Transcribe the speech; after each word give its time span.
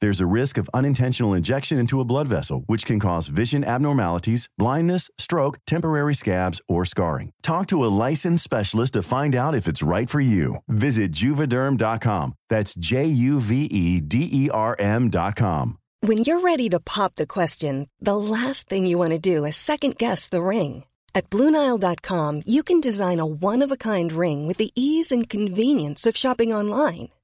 There's 0.00 0.20
a 0.20 0.26
risk 0.26 0.58
of 0.58 0.70
unintentional 0.72 1.34
injection 1.34 1.78
into 1.78 2.00
a 2.00 2.04
blood 2.04 2.28
vessel, 2.28 2.62
which 2.66 2.84
can 2.86 3.00
cause 3.00 3.26
vision 3.28 3.64
abnormalities, 3.64 4.48
blindness, 4.56 5.10
stroke, 5.18 5.58
temporary 5.66 6.14
scabs, 6.14 6.60
or 6.68 6.84
scarring. 6.84 7.32
Talk 7.42 7.66
to 7.68 7.84
a 7.84 7.94
licensed 8.06 8.44
specialist 8.44 8.92
to 8.92 9.02
find 9.02 9.34
out 9.34 9.56
if 9.56 9.66
it's 9.66 9.82
right 9.82 10.08
for 10.08 10.20
you. 10.20 10.56
Visit 10.68 11.10
juvederm.com. 11.10 12.34
That's 12.48 12.74
J 12.74 13.06
U 13.06 13.40
V 13.40 13.64
E 13.64 14.00
D 14.00 14.28
E 14.30 14.50
R 14.50 14.76
M.com. 14.78 15.78
When 16.00 16.18
you're 16.18 16.40
ready 16.40 16.68
to 16.68 16.78
pop 16.78 17.16
the 17.16 17.26
question, 17.26 17.88
the 18.00 18.16
last 18.16 18.68
thing 18.68 18.86
you 18.86 18.98
want 18.98 19.14
to 19.14 19.18
do 19.18 19.44
is 19.44 19.56
second 19.56 19.98
guess 19.98 20.28
the 20.28 20.42
ring. 20.42 20.84
At 21.12 21.30
Bluenile.com, 21.30 22.42
you 22.46 22.62
can 22.62 22.80
design 22.80 23.18
a 23.18 23.26
one 23.26 23.64
of 23.64 23.72
a 23.72 23.76
kind 23.76 24.12
ring 24.12 24.46
with 24.46 24.58
the 24.58 24.70
ease 24.76 25.10
and 25.10 25.28
convenience 25.28 26.06
of 26.06 26.16
shopping 26.16 26.52
online. 26.52 27.08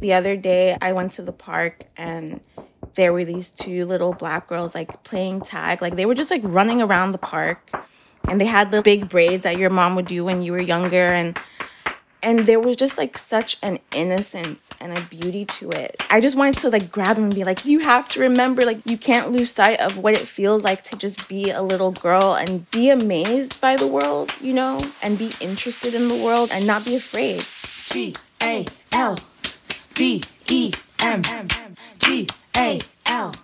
The 0.00 0.14
other 0.14 0.36
day, 0.36 0.76
I 0.80 0.92
went 0.92 1.12
to 1.12 1.22
the 1.22 1.32
park 1.32 1.84
and 1.96 2.40
there 2.94 3.12
were 3.12 3.24
these 3.24 3.50
two 3.50 3.84
little 3.84 4.14
black 4.14 4.48
girls 4.48 4.74
like 4.74 5.04
playing 5.04 5.42
tag. 5.42 5.82
Like 5.82 5.94
they 5.94 6.06
were 6.06 6.14
just 6.14 6.30
like 6.30 6.42
running 6.44 6.80
around 6.82 7.12
the 7.12 7.18
park 7.18 7.70
and 8.26 8.40
they 8.40 8.46
had 8.46 8.70
the 8.70 8.82
big 8.82 9.08
braids 9.08 9.44
that 9.44 9.58
your 9.58 9.70
mom 9.70 9.94
would 9.96 10.06
do 10.06 10.24
when 10.24 10.42
you 10.42 10.52
were 10.52 10.60
younger 10.60 11.12
and 11.12 11.38
and 12.22 12.40
there 12.46 12.60
was 12.60 12.76
just 12.76 12.98
like 12.98 13.16
such 13.16 13.56
an 13.62 13.78
innocence 13.92 14.70
and 14.78 14.96
a 14.96 15.00
beauty 15.02 15.46
to 15.46 15.70
it. 15.70 15.96
I 16.10 16.20
just 16.20 16.36
wanted 16.36 16.58
to 16.58 16.68
like 16.68 16.92
grab 16.92 17.16
them 17.16 17.26
and 17.26 17.34
be 17.34 17.44
like, 17.44 17.64
you 17.64 17.78
have 17.78 18.08
to 18.10 18.20
remember, 18.20 18.66
like, 18.66 18.80
you 18.84 18.98
can't 18.98 19.32
lose 19.32 19.52
sight 19.52 19.80
of 19.80 19.96
what 19.96 20.12
it 20.12 20.28
feels 20.28 20.62
like 20.62 20.82
to 20.84 20.98
just 20.98 21.28
be 21.28 21.50
a 21.50 21.62
little 21.62 21.92
girl 21.92 22.34
and 22.34 22.70
be 22.70 22.90
amazed 22.90 23.58
by 23.62 23.76
the 23.76 23.86
world, 23.86 24.34
you 24.38 24.52
know, 24.52 24.84
and 25.02 25.18
be 25.18 25.32
interested 25.40 25.94
in 25.94 26.08
the 26.08 26.16
world 26.16 26.50
and 26.52 26.66
not 26.66 26.84
be 26.84 26.94
afraid. 26.94 27.42
G 27.86 28.14
A 28.42 28.66
L 28.92 29.16
D 30.00 30.22
E 30.48 30.72
M 31.02 31.22
G 31.98 32.26
A 32.56 32.78
L 33.04 33.34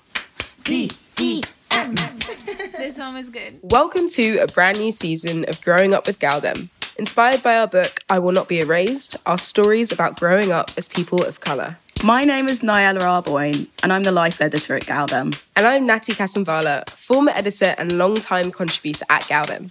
D 0.64 0.90
E 1.20 1.42
M. 1.70 1.94
This 2.78 2.96
one 2.98 3.12
was 3.12 3.28
good. 3.28 3.58
Welcome 3.60 4.08
to 4.08 4.38
a 4.38 4.46
brand 4.46 4.78
new 4.78 4.90
season 4.90 5.44
of 5.48 5.60
Growing 5.60 5.92
Up 5.92 6.06
with 6.06 6.18
Galdem. 6.18 6.70
Inspired 6.98 7.42
by 7.42 7.58
our 7.58 7.66
book, 7.66 8.00
I 8.08 8.18
Will 8.20 8.32
Not 8.32 8.48
Be 8.48 8.60
Erased, 8.60 9.18
our 9.26 9.36
stories 9.36 9.92
about 9.92 10.18
growing 10.18 10.50
up 10.50 10.70
as 10.78 10.88
people 10.88 11.22
of 11.22 11.40
colour. 11.40 11.76
My 12.02 12.24
name 12.24 12.48
is 12.48 12.60
Niellah 12.60 13.02
Arboine, 13.02 13.66
and 13.82 13.92
I'm 13.92 14.04
the 14.04 14.10
life 14.10 14.40
editor 14.40 14.76
at 14.76 14.86
Galdem. 14.86 15.38
And 15.56 15.66
I'm 15.66 15.84
Natty 15.84 16.14
Kasambala, 16.14 16.88
former 16.88 17.32
editor 17.32 17.74
and 17.76 17.98
long-time 17.98 18.50
contributor 18.50 19.04
at 19.10 19.24
Galdem. 19.24 19.70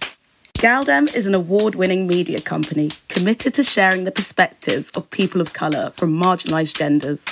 Galdem 0.56 1.14
is 1.14 1.26
an 1.26 1.34
award 1.34 1.74
winning 1.74 2.06
media 2.06 2.40
company 2.40 2.90
committed 3.10 3.52
to 3.54 3.62
sharing 3.62 4.04
the 4.04 4.10
perspectives 4.10 4.88
of 4.96 5.10
people 5.10 5.42
of 5.42 5.52
colour 5.52 5.90
from 5.90 6.18
marginalised 6.18 6.78
genders. 6.78 7.26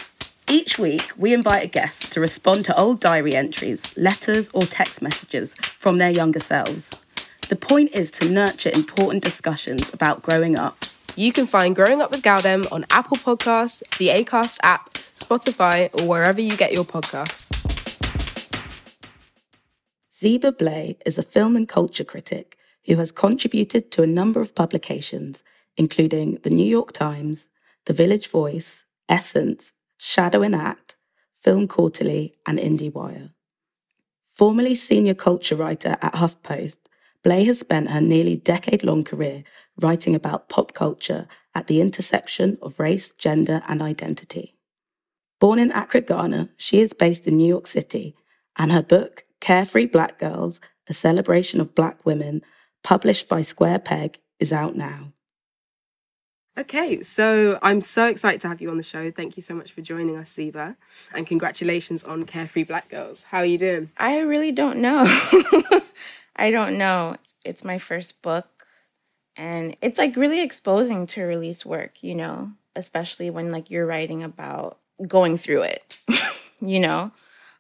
Each 0.47 0.79
week, 0.79 1.11
we 1.17 1.33
invite 1.33 1.65
a 1.65 1.69
guest 1.69 2.13
to 2.13 2.21
respond 2.21 2.67
to 2.67 2.79
old 2.79 3.01
diary 3.01 3.35
entries, 3.35 3.97
letters, 3.97 4.51
or 4.51 4.67
text 4.67 5.01
messages 5.01 5.55
from 5.55 5.97
their 5.97 6.11
younger 6.11 6.39
selves. 6.39 6.91
The 7.49 7.57
point 7.57 7.95
is 7.95 8.11
to 8.11 8.29
nurture 8.29 8.71
important 8.75 9.25
discussions 9.25 9.91
about 9.95 10.21
growing 10.21 10.59
up. 10.59 10.85
You 11.17 11.33
can 11.33 11.47
find 11.47 11.75
Growing 11.75 12.03
Up 12.03 12.11
with 12.11 12.21
Galdem 12.21 12.71
on 12.71 12.85
Apple 12.91 13.17
Podcasts, 13.17 13.83
the 13.97 14.09
Acast 14.09 14.59
app, 14.63 14.99
Spotify, 15.15 15.89
or 15.99 16.07
wherever 16.07 16.43
you 16.43 16.59
get 16.59 16.75
your 16.75 16.85
podcasts. 16.85 17.49
Zeba 20.15 20.57
Blay 20.57 20.99
is 21.07 21.17
a 21.17 21.23
film 21.23 21.57
and 21.57 21.67
culture 21.67 22.05
critic 22.05 22.59
who 22.87 22.97
has 22.97 23.13
contributed 23.13 23.91
to 23.91 24.03
a 24.03 24.07
number 24.07 24.41
of 24.41 24.55
publications, 24.55 25.43
including 25.77 26.39
The 26.43 26.51
New 26.51 26.67
York 26.67 26.93
Times, 26.93 27.49
The 27.87 27.93
Village 27.93 28.29
Voice, 28.29 28.85
Essence, 29.09 29.73
Shadow 29.97 30.43
and 30.43 30.55
Act, 30.55 30.97
Film 31.41 31.69
Quarterly, 31.69 32.35
and 32.47 32.59
IndieWire. 32.59 33.31
Formerly 34.33 34.75
senior 34.75 35.15
culture 35.15 35.57
writer 35.57 35.97
at 36.03 36.15
HuffPost, 36.15 36.79
Blay 37.23 37.45
has 37.45 37.61
spent 37.61 37.91
her 37.91 38.01
nearly 38.01 38.37
decade 38.37 38.85
long 38.85 39.03
career 39.03 39.45
writing 39.81 40.15
about 40.15 40.49
pop 40.49 40.75
culture 40.75 41.27
at 41.55 41.69
the 41.69 41.81
intersection 41.81 42.59
of 42.61 42.79
race, 42.79 43.13
gender, 43.13 43.63
and 43.67 43.81
identity. 43.81 44.57
Born 45.41 45.59
in 45.59 45.73
Accra, 45.73 46.03
Ghana, 46.03 46.51
she 46.57 46.81
is 46.81 46.93
based 46.93 47.27
in 47.27 47.37
New 47.37 47.49
York 47.49 47.67
City, 47.67 48.15
and 48.57 48.73
her 48.73 48.83
book, 48.83 49.25
Carefree 49.41 49.87
Black 49.87 50.19
Girls 50.19 50.61
A 50.89 50.93
Celebration 50.93 51.61
of 51.61 51.75
Black 51.75 52.05
Women, 52.05 52.43
published 52.85 53.29
by 53.29 53.43
Square 53.43 53.81
Peg, 53.81 54.19
is 54.39 54.53
out 54.53 54.77
now. 54.77 55.13
Okay, 56.57 57.03
so 57.03 57.59
I'm 57.63 57.81
so 57.81 58.07
excited 58.07 58.41
to 58.43 58.49
have 58.49 58.61
you 58.61 58.71
on 58.71 58.77
the 58.77 58.85
show. 58.85 59.11
Thank 59.11 59.37
you 59.37 59.43
so 59.43 59.55
much 59.55 59.73
for 59.73 59.81
joining 59.81 60.17
us, 60.17 60.33
Zeba. 60.33 60.77
And 61.13 61.27
congratulations 61.27 62.05
on 62.05 62.25
Carefree 62.27 62.63
Black 62.63 62.89
Girls. 62.89 63.25
How 63.25 63.39
are 63.39 63.45
you 63.45 63.59
doing? 63.59 63.91
I 63.97 64.21
really 64.21 64.53
don't 64.53 64.79
know. 64.79 65.03
I 66.37 66.53
don't 66.53 66.79
know. 66.79 67.17
It's 67.45 67.65
my 67.65 67.79
first 67.79 68.23
book 68.23 68.47
and 69.37 69.77
it's 69.81 69.99
like 69.99 70.17
really 70.17 70.43
exposing 70.43 71.07
to 71.09 71.25
release 71.25 71.67
work, 71.67 72.05
you 72.05 72.15
know, 72.15 72.53
especially 72.77 73.31
when 73.31 73.51
like 73.51 73.71
you're 73.71 73.87
writing 73.87 74.23
about 74.23 74.79
going 75.09 75.37
through 75.37 75.63
it, 75.63 75.99
you 76.61 76.79
know. 76.79 77.11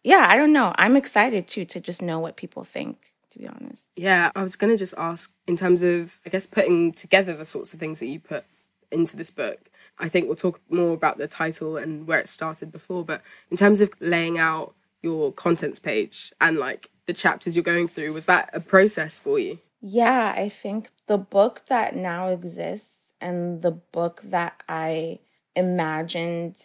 Yeah, 0.04 0.26
I 0.28 0.36
don't 0.36 0.52
know. 0.52 0.72
I'm 0.76 0.96
excited 0.96 1.48
too 1.48 1.64
to 1.64 1.80
just 1.80 2.02
know 2.02 2.20
what 2.20 2.36
people 2.36 2.62
think 2.62 3.13
to 3.34 3.38
be 3.40 3.48
honest. 3.48 3.88
Yeah, 3.96 4.30
I 4.34 4.42
was 4.42 4.56
going 4.56 4.72
to 4.72 4.78
just 4.78 4.94
ask 4.96 5.32
in 5.46 5.56
terms 5.56 5.82
of, 5.82 6.18
I 6.24 6.30
guess, 6.30 6.46
putting 6.46 6.92
together 6.92 7.36
the 7.36 7.44
sorts 7.44 7.74
of 7.74 7.80
things 7.80 8.00
that 8.00 8.06
you 8.06 8.18
put 8.18 8.44
into 8.90 9.16
this 9.16 9.30
book. 9.30 9.58
I 9.98 10.08
think 10.08 10.26
we'll 10.26 10.36
talk 10.36 10.60
more 10.70 10.94
about 10.94 11.18
the 11.18 11.28
title 11.28 11.76
and 11.76 12.06
where 12.06 12.18
it 12.18 12.28
started 12.28 12.72
before, 12.72 13.04
but 13.04 13.22
in 13.50 13.56
terms 13.56 13.80
of 13.80 13.90
laying 14.00 14.38
out 14.38 14.74
your 15.02 15.32
contents 15.32 15.78
page 15.78 16.32
and 16.40 16.58
like 16.58 16.88
the 17.06 17.12
chapters 17.12 17.54
you're 17.54 17.62
going 17.62 17.88
through, 17.88 18.12
was 18.12 18.26
that 18.26 18.50
a 18.52 18.60
process 18.60 19.18
for 19.18 19.38
you? 19.38 19.58
Yeah, 19.80 20.32
I 20.36 20.48
think 20.48 20.90
the 21.06 21.18
book 21.18 21.62
that 21.68 21.94
now 21.94 22.28
exists 22.28 23.12
and 23.20 23.62
the 23.62 23.72
book 23.72 24.22
that 24.24 24.62
I 24.68 25.18
imagined 25.54 26.64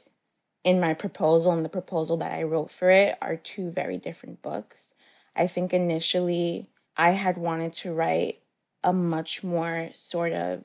in 0.63 0.79
my 0.79 0.93
proposal 0.93 1.51
and 1.51 1.65
the 1.65 1.69
proposal 1.69 2.17
that 2.17 2.31
I 2.31 2.43
wrote 2.43 2.71
for 2.71 2.89
it 2.89 3.17
are 3.21 3.35
two 3.35 3.71
very 3.71 3.97
different 3.97 4.41
books. 4.41 4.88
I 5.35 5.47
think 5.47 5.73
initially 5.73 6.69
I 6.97 7.11
had 7.11 7.37
wanted 7.37 7.73
to 7.73 7.93
write 7.93 8.39
a 8.83 8.93
much 8.93 9.43
more 9.43 9.89
sort 9.93 10.33
of 10.33 10.63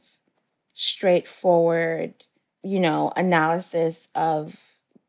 straightforward, 0.75 2.14
you 2.62 2.81
know, 2.81 3.12
analysis 3.16 4.08
of 4.14 4.61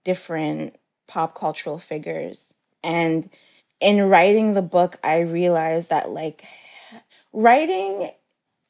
different 0.03 0.75
pop 1.07 1.35
cultural 1.35 1.79
figures. 1.79 2.53
And 2.83 3.29
in 3.79 4.09
writing 4.09 4.53
the 4.53 4.61
book, 4.61 4.97
I 5.03 5.19
realized 5.19 5.89
that 5.89 6.09
like 6.09 6.45
writing 7.33 8.11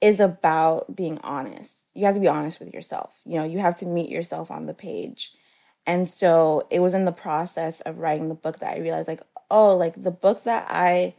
is 0.01 0.19
about 0.19 0.95
being 0.95 1.19
honest. 1.23 1.77
You 1.93 2.05
have 2.05 2.15
to 2.15 2.21
be 2.21 2.27
honest 2.27 2.59
with 2.59 2.73
yourself. 2.73 3.21
You 3.25 3.35
know, 3.35 3.43
you 3.43 3.59
have 3.59 3.75
to 3.77 3.85
meet 3.85 4.09
yourself 4.09 4.51
on 4.51 4.65
the 4.65 4.73
page. 4.73 5.33
And 5.85 6.09
so 6.09 6.67
it 6.69 6.79
was 6.79 6.93
in 6.93 7.05
the 7.05 7.11
process 7.11 7.81
of 7.81 7.99
writing 7.99 8.27
the 8.27 8.35
book 8.35 8.59
that 8.59 8.73
I 8.73 8.79
realized, 8.79 9.07
like, 9.07 9.21
oh, 9.50 9.75
like 9.75 10.01
the 10.01 10.12
book 10.12 10.44
that 10.44 10.68
I 10.69 11.15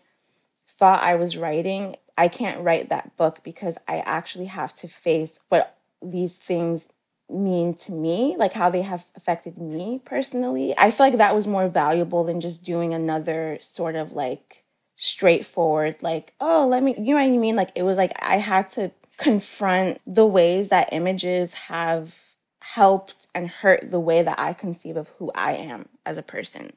thought 0.79 1.03
I 1.03 1.17
was 1.17 1.37
writing, 1.37 1.97
I 2.19 2.29
can't 2.29 2.63
write 2.63 2.89
that 2.89 3.17
book 3.17 3.41
because 3.43 3.79
I 3.87 3.99
actually 3.99 4.47
have 4.47 4.75
to 4.75 4.89
face 4.89 5.41
what 5.49 5.77
these 6.03 6.37
things 6.37 6.89
mean 7.29 7.75
to 7.75 7.93
me, 7.93 8.37
like 8.39 8.53
how 8.53 8.71
they 8.71 8.83
have 8.83 9.05
affected 9.17 9.59
me 9.59 10.01
personally. 10.05 10.75
I 10.79 10.91
feel 10.91 11.07
like 11.07 11.19
that 11.19 11.35
was 11.35 11.47
more 11.47 11.69
valuable 11.69 12.25
than 12.25 12.41
just 12.41 12.65
doing 12.65 12.95
another 12.95 13.59
sort 13.61 13.97
of 13.97 14.13
like 14.13 14.65
straightforward, 14.97 15.97
like, 16.01 16.33
oh, 16.41 16.67
let 16.67 16.83
me, 16.83 16.95
you 16.97 17.15
know 17.15 17.21
what 17.21 17.23
I 17.23 17.31
mean? 17.31 17.57
Like, 17.57 17.71
it 17.75 17.83
was 17.83 17.97
like 17.97 18.13
I 18.21 18.39
had 18.39 18.71
to 18.71 18.91
confront 19.19 20.01
the 20.07 20.27
ways 20.27 20.69
that 20.71 20.93
images 20.93 21.53
have 21.55 22.19
helped 22.61 23.29
and 23.35 23.49
hurt 23.49 23.91
the 23.91 24.01
way 24.01 24.23
that 24.23 24.39
I 24.39 24.53
conceive 24.53 24.97
of 24.97 25.09
who 25.09 25.31
I 25.35 25.55
am 25.55 25.89
as 26.05 26.19
a 26.19 26.23
person. 26.23 26.73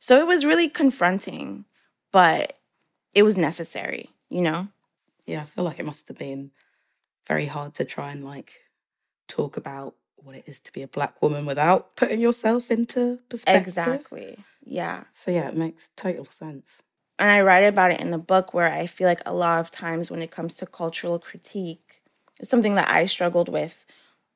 So 0.00 0.18
it 0.18 0.26
was 0.26 0.44
really 0.44 0.68
confronting, 0.68 1.66
but 2.10 2.58
it 3.12 3.22
was 3.22 3.36
necessary, 3.36 4.10
you 4.30 4.40
know? 4.40 4.68
Yeah, 5.26 5.42
I 5.42 5.44
feel 5.44 5.64
like 5.64 5.78
it 5.78 5.86
must 5.86 6.08
have 6.08 6.18
been 6.18 6.50
very 7.28 7.46
hard 7.46 7.74
to 7.74 7.84
try 7.84 8.10
and 8.10 8.24
like 8.24 8.60
talk 9.28 9.56
about 9.56 9.94
what 10.16 10.34
it 10.34 10.44
is 10.46 10.58
to 10.60 10.72
be 10.72 10.82
a 10.82 10.88
black 10.88 11.22
woman 11.22 11.46
without 11.46 11.96
putting 11.96 12.20
yourself 12.20 12.70
into 12.70 13.20
perspective. 13.28 13.68
Exactly. 13.68 14.38
Yeah. 14.64 15.04
So 15.12 15.30
yeah, 15.30 15.48
it 15.48 15.56
makes 15.56 15.90
total 15.96 16.24
sense. 16.24 16.82
And 17.18 17.30
I 17.30 17.42
write 17.42 17.64
about 17.64 17.90
it 17.92 18.00
in 18.00 18.10
the 18.10 18.18
book 18.18 18.54
where 18.54 18.72
I 18.72 18.86
feel 18.86 19.06
like 19.06 19.22
a 19.26 19.34
lot 19.34 19.60
of 19.60 19.70
times 19.70 20.10
when 20.10 20.22
it 20.22 20.30
comes 20.30 20.54
to 20.54 20.66
cultural 20.66 21.18
critique, 21.18 22.02
something 22.42 22.74
that 22.76 22.88
I 22.88 23.04
struggled 23.06 23.50
with 23.50 23.84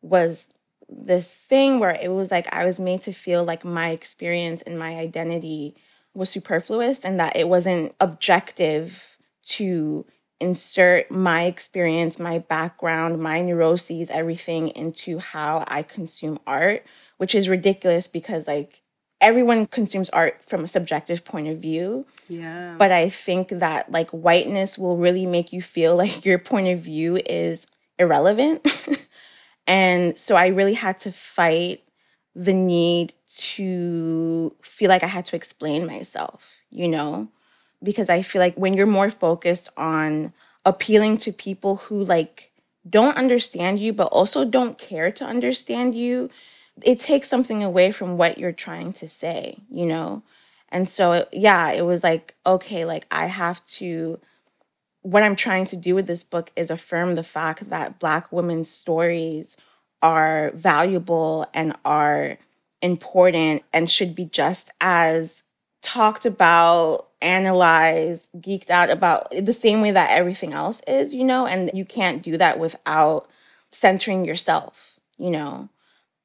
was 0.02 0.50
this 0.88 1.34
thing 1.34 1.78
where 1.78 1.96
it 2.00 2.08
was 2.08 2.31
like 2.31 2.52
I 2.52 2.64
was 2.64 2.78
made 2.78 3.02
to 3.02 3.12
feel 3.12 3.44
like 3.44 3.64
my 3.64 3.90
experience 3.90 4.62
and 4.62 4.78
my 4.78 4.96
identity 4.96 5.76
was 6.14 6.31
superfluous 6.31 7.04
and 7.04 7.19
that 7.20 7.36
it 7.36 7.48
wasn't 7.48 7.94
objective 8.00 9.16
to 9.42 10.06
insert 10.40 11.10
my 11.10 11.44
experience, 11.44 12.19
my 12.19 12.38
background, 12.38 13.20
my 13.20 13.40
neuroses, 13.40 14.10
everything 14.10 14.69
into 14.69 15.19
how 15.19 15.64
I 15.66 15.82
consume 15.82 16.38
art, 16.46 16.84
which 17.19 17.34
is 17.34 17.48
ridiculous 17.48 18.08
because 18.08 18.46
like 18.46 18.82
everyone 19.20 19.66
consumes 19.66 20.10
art 20.10 20.42
from 20.44 20.64
a 20.64 20.69
subjective 20.69 21.25
point 21.25 21.48
of 21.48 21.58
view. 21.58 22.06
Yeah. 22.28 22.75
But 22.78 22.92
I 22.92 23.08
think 23.08 23.48
that 23.48 23.90
like 23.90 24.10
whiteness 24.10 24.78
will 24.78 24.96
really 24.96 25.26
make 25.26 25.52
you 25.52 25.62
feel 25.62 25.96
like 25.96 26.25
your 26.25 26.38
point 26.38 26.69
of 26.69 26.80
view 26.80 27.20
is 27.25 27.66
irrelevant. 27.98 28.66
and 29.66 30.19
so 30.19 30.37
I 30.37 30.49
really 30.49 30.75
had 30.75 30.99
to 31.00 31.12
fight 31.12 31.82
the 32.34 32.52
need 32.52 33.14
to 33.28 34.55
feel 34.62 34.88
like 34.88 35.02
I 35.02 35.08
had 35.08 35.25
to 35.26 35.37
explain 35.37 35.87
myself, 35.87 36.56
you 36.70 36.88
know? 36.88 37.28
Because 37.82 38.08
I 38.08 38.22
feel 38.22 38.40
like 38.40 38.56
when 38.56 38.75
you're 38.75 38.87
more 38.87 39.11
focused 39.11 39.69
on 39.76 40.32
appealing 40.64 41.19
to 41.19 41.32
people 41.32 41.76
who 41.76 42.05
like 42.05 42.50
don't 42.88 43.16
understand 43.16 43.78
you, 43.78 43.93
but 43.93 44.06
also 44.06 44.44
don't 44.44 44.78
care 44.78 45.11
to 45.12 45.25
understand 45.25 45.94
you, 45.94 46.31
it 46.82 47.00
takes 47.00 47.28
something 47.28 47.62
away 47.62 47.93
from 47.93 48.16
what 48.16 48.38
you're 48.38 48.52
trying 48.52 48.93
to 48.94 49.08
say, 49.08 49.58
you 49.70 49.87
know? 49.87 50.22
And 50.70 50.88
so, 50.88 51.26
yeah, 51.32 51.70
it 51.70 51.82
was 51.82 52.02
like, 52.02 52.34
okay, 52.44 52.84
like 52.84 53.06
I 53.11 53.26
have 53.26 53.64
to, 53.66 54.19
what 55.04 55.22
I'm 55.22 55.36
trying 55.36 55.66
to 55.66 55.76
do 55.76 55.94
with 55.94 56.06
this 56.06 56.22
book 56.22 56.50
is 56.56 56.70
affirm 56.70 57.14
the 57.14 57.22
fact 57.22 57.68
that 57.68 57.98
Black 57.98 58.32
women's 58.32 58.70
stories 58.70 59.54
are 60.00 60.50
valuable 60.54 61.46
and 61.52 61.76
are 61.84 62.38
important 62.80 63.62
and 63.74 63.90
should 63.90 64.14
be 64.14 64.24
just 64.24 64.70
as 64.80 65.42
talked 65.82 66.24
about, 66.24 67.08
analyzed, 67.20 68.30
geeked 68.36 68.70
out 68.70 68.88
about 68.88 69.30
the 69.30 69.52
same 69.52 69.82
way 69.82 69.90
that 69.90 70.10
everything 70.10 70.54
else 70.54 70.80
is, 70.88 71.12
you 71.12 71.24
know, 71.24 71.46
and 71.46 71.70
you 71.74 71.84
can't 71.84 72.22
do 72.22 72.38
that 72.38 72.58
without 72.58 73.28
centering 73.72 74.24
yourself, 74.24 74.98
you 75.18 75.30
know. 75.30 75.68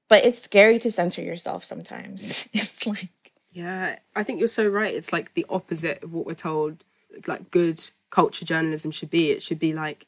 But 0.08 0.24
it's 0.24 0.42
scary 0.42 0.80
to 0.80 0.92
center 0.92 1.22
yourself 1.22 1.66
sometimes. 1.66 2.48
it's 2.54 2.88
like 2.88 3.34
Yeah, 3.52 4.00
I 4.16 4.24
think 4.24 4.40
you're 4.40 4.48
so 4.48 4.70
right. 4.70 4.94
It's 4.94 5.12
like 5.12 5.34
the 5.34 5.46
opposite 5.50 6.02
of 6.02 6.14
what 6.14 6.26
we're 6.26 6.34
told 6.34 6.86
like 7.28 7.52
good 7.52 7.82
culture 8.10 8.46
journalism 8.46 8.92
should 8.92 9.10
be. 9.10 9.32
It 9.32 9.42
should 9.42 9.60
be 9.60 9.74
like 9.74 10.08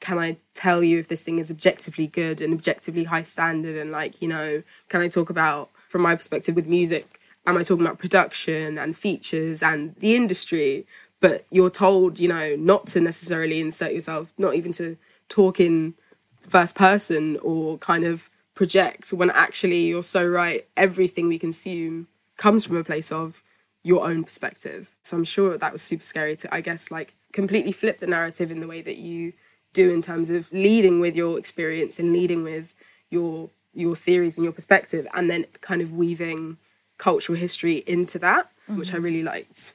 can 0.00 0.18
I 0.18 0.38
tell 0.54 0.82
you 0.82 0.98
if 0.98 1.08
this 1.08 1.22
thing 1.22 1.38
is 1.38 1.50
objectively 1.50 2.06
good 2.06 2.40
and 2.40 2.54
objectively 2.54 3.04
high 3.04 3.20
standard 3.20 3.76
and 3.76 3.90
like, 3.92 4.22
you 4.22 4.28
know, 4.28 4.62
can 4.88 5.02
I 5.02 5.08
talk 5.08 5.28
about 5.28 5.68
from 5.88 6.00
my 6.00 6.16
perspective 6.16 6.54
with 6.56 6.66
music 6.66 7.20
am 7.46 7.56
I 7.56 7.62
talking 7.62 7.84
about 7.84 7.98
production 7.98 8.78
and 8.78 8.96
features 8.96 9.62
and 9.62 9.94
the 9.96 10.16
industry? 10.16 10.86
But 11.20 11.44
you're 11.50 11.70
told, 11.70 12.18
you 12.18 12.28
know, 12.28 12.56
not 12.56 12.86
to 12.88 13.00
necessarily 13.00 13.60
insert 13.60 13.92
yourself, 13.92 14.32
not 14.38 14.54
even 14.54 14.72
to 14.72 14.96
talk 15.28 15.60
in 15.60 15.94
first 16.40 16.74
person 16.74 17.38
or 17.42 17.78
kind 17.78 18.04
of 18.04 18.30
project 18.54 19.12
when 19.12 19.30
actually 19.30 19.86
you're 19.86 20.02
so 20.02 20.26
right. 20.26 20.66
Everything 20.76 21.28
we 21.28 21.38
consume 21.38 22.08
comes 22.36 22.64
from 22.64 22.76
a 22.76 22.84
place 22.84 23.12
of 23.12 23.42
your 23.82 24.06
own 24.06 24.24
perspective. 24.24 24.94
So 25.02 25.16
I'm 25.16 25.24
sure 25.24 25.56
that 25.56 25.72
was 25.72 25.82
super 25.82 26.04
scary 26.04 26.36
to, 26.36 26.54
I 26.54 26.60
guess, 26.60 26.90
like 26.90 27.14
completely 27.32 27.72
flip 27.72 27.98
the 27.98 28.06
narrative 28.06 28.50
in 28.50 28.60
the 28.60 28.66
way 28.66 28.82
that 28.82 28.98
you 28.98 29.32
do 29.72 29.90
in 29.92 30.02
terms 30.02 30.30
of 30.30 30.52
leading 30.52 31.00
with 31.00 31.16
your 31.16 31.38
experience 31.38 31.98
and 31.98 32.12
leading 32.12 32.42
with 32.42 32.74
your 33.10 33.50
your 33.72 33.94
theories 33.94 34.36
and 34.36 34.44
your 34.44 34.52
perspective 34.52 35.06
and 35.14 35.30
then 35.30 35.44
kind 35.60 35.80
of 35.80 35.92
weaving 35.92 36.56
cultural 36.98 37.38
history 37.38 37.84
into 37.86 38.18
that 38.18 38.50
mm-hmm. 38.68 38.78
which 38.78 38.92
i 38.92 38.96
really 38.96 39.22
liked 39.22 39.74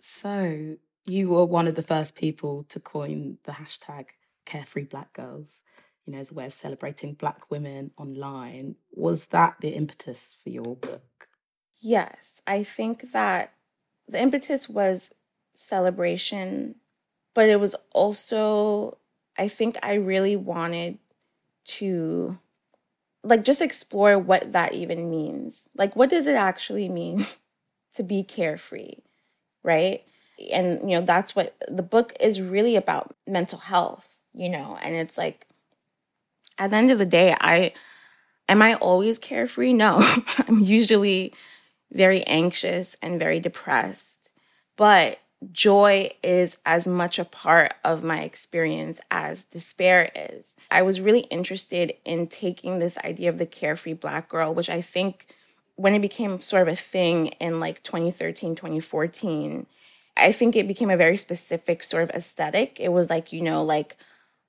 so 0.00 0.76
you 1.04 1.28
were 1.28 1.44
one 1.44 1.66
of 1.66 1.74
the 1.74 1.82
first 1.82 2.14
people 2.14 2.64
to 2.68 2.78
coin 2.78 3.38
the 3.44 3.52
hashtag 3.52 4.06
carefree 4.44 4.84
black 4.84 5.12
girls 5.12 5.62
you 6.06 6.12
know 6.12 6.20
as 6.20 6.30
a 6.30 6.34
way 6.34 6.46
of 6.46 6.52
celebrating 6.52 7.12
black 7.12 7.50
women 7.50 7.90
online 7.96 8.76
was 8.92 9.28
that 9.28 9.56
the 9.60 9.70
impetus 9.70 10.36
for 10.42 10.50
your 10.50 10.76
book 10.76 11.27
yes 11.80 12.40
i 12.46 12.62
think 12.62 13.12
that 13.12 13.52
the 14.08 14.20
impetus 14.20 14.68
was 14.68 15.14
celebration 15.54 16.74
but 17.34 17.48
it 17.48 17.60
was 17.60 17.76
also 17.92 18.98
I 19.38 19.46
think 19.46 19.78
I 19.82 19.94
really 19.94 20.36
wanted 20.36 20.98
to 21.66 22.36
like 23.22 23.44
just 23.44 23.62
explore 23.62 24.18
what 24.18 24.52
that 24.52 24.74
even 24.74 25.08
means. 25.08 25.68
Like 25.76 25.94
what 25.94 26.10
does 26.10 26.26
it 26.26 26.34
actually 26.34 26.88
mean 26.88 27.26
to 27.94 28.02
be 28.02 28.24
carefree, 28.24 28.94
right? 29.62 30.02
And 30.52 30.90
you 30.90 30.98
know, 30.98 31.06
that's 31.06 31.36
what 31.36 31.56
the 31.68 31.82
book 31.82 32.14
is 32.18 32.40
really 32.40 32.74
about 32.74 33.14
mental 33.26 33.58
health, 33.58 34.18
you 34.34 34.48
know, 34.48 34.76
and 34.82 34.94
it's 34.96 35.16
like 35.16 35.46
at 36.58 36.70
the 36.70 36.76
end 36.76 36.90
of 36.90 36.98
the 36.98 37.06
day, 37.06 37.36
I 37.40 37.72
am 38.48 38.62
I 38.62 38.74
always 38.74 39.18
carefree? 39.18 39.72
No. 39.72 39.98
I'm 40.48 40.58
usually 40.58 41.32
very 41.92 42.22
anxious 42.24 42.96
and 43.02 43.18
very 43.18 43.40
depressed. 43.40 44.30
But 44.76 45.18
joy 45.52 46.10
is 46.22 46.58
as 46.66 46.86
much 46.86 47.18
a 47.18 47.24
part 47.24 47.74
of 47.84 48.02
my 48.02 48.22
experience 48.22 49.00
as 49.10 49.44
despair 49.44 50.10
is. 50.14 50.56
I 50.70 50.82
was 50.82 51.00
really 51.00 51.20
interested 51.20 51.94
in 52.04 52.26
taking 52.26 52.78
this 52.78 52.98
idea 52.98 53.28
of 53.28 53.38
the 53.38 53.46
carefree 53.46 53.94
black 53.94 54.28
girl, 54.28 54.54
which 54.54 54.70
I 54.70 54.80
think 54.80 55.34
when 55.76 55.94
it 55.94 56.00
became 56.00 56.40
sort 56.40 56.62
of 56.62 56.68
a 56.68 56.76
thing 56.76 57.28
in 57.40 57.60
like 57.60 57.82
2013, 57.84 58.56
2014, 58.56 59.66
I 60.16 60.32
think 60.32 60.56
it 60.56 60.66
became 60.66 60.90
a 60.90 60.96
very 60.96 61.16
specific 61.16 61.84
sort 61.84 62.02
of 62.02 62.10
aesthetic. 62.10 62.78
It 62.80 62.88
was 62.88 63.08
like, 63.08 63.32
you 63.32 63.40
know, 63.40 63.62
like 63.62 63.96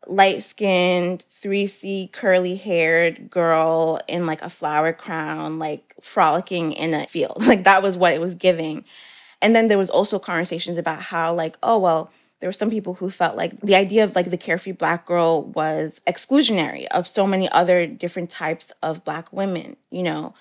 light 0.08 0.42
skinned, 0.44 1.26
3C, 1.30 2.12
curly 2.12 2.56
haired 2.56 3.30
girl 3.30 4.00
in 4.08 4.26
like 4.26 4.42
a 4.42 4.50
flower 4.50 4.94
crown, 4.94 5.60
like 5.60 5.94
frolicking 6.02 6.74
in 6.74 6.94
a 6.94 7.06
field. 7.08 7.38
Like 7.48 7.64
that 7.64 7.82
was 7.82 7.98
what 7.98 8.14
it 8.14 8.22
was 8.22 8.36
giving. 8.36 8.86
And 9.42 9.56
then 9.56 9.68
there 9.68 9.78
was 9.78 9.90
also 9.90 10.20
conversations 10.20 10.78
about 10.78 11.02
how, 11.02 11.34
like, 11.34 11.58
oh, 11.64 11.80
well, 11.80 12.12
there 12.40 12.48
were 12.48 12.54
some 12.54 12.70
people 12.70 12.94
who 12.94 13.10
felt 13.10 13.36
like 13.36 13.60
the 13.62 13.76
idea 13.76 14.04
of 14.04 14.16
like 14.16 14.30
the 14.30 14.38
carefree 14.38 14.72
black 14.74 15.06
girl 15.06 15.44
was 15.44 16.02
exclusionary 16.08 16.86
of 16.88 17.08
so 17.08 17.28
many 17.28 17.50
other 17.50 17.86
different 17.86 18.30
types 18.30 18.72
of 18.82 19.04
black 19.04 19.32
women, 19.34 19.76
you 19.90 20.04
know. 20.04 20.34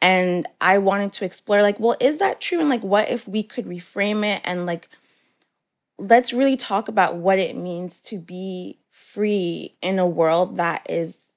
And 0.00 0.46
I 0.60 0.78
wanted 0.78 1.12
to 1.14 1.24
explore, 1.24 1.62
like, 1.62 1.80
well, 1.80 1.96
is 2.00 2.18
that 2.18 2.40
true? 2.40 2.60
And 2.60 2.68
like, 2.68 2.82
what 2.82 3.08
if 3.08 3.26
we 3.26 3.42
could 3.42 3.66
reframe 3.66 4.24
it 4.24 4.40
and 4.44 4.66
like, 4.66 4.88
let's 5.98 6.32
really 6.32 6.56
talk 6.56 6.88
about 6.88 7.16
what 7.16 7.38
it 7.38 7.56
means 7.56 8.00
to 8.00 8.18
be 8.18 8.78
free 9.18 9.74
in 9.82 9.98
a 9.98 10.06
world 10.06 10.58
that 10.58 10.88
is 10.88 11.32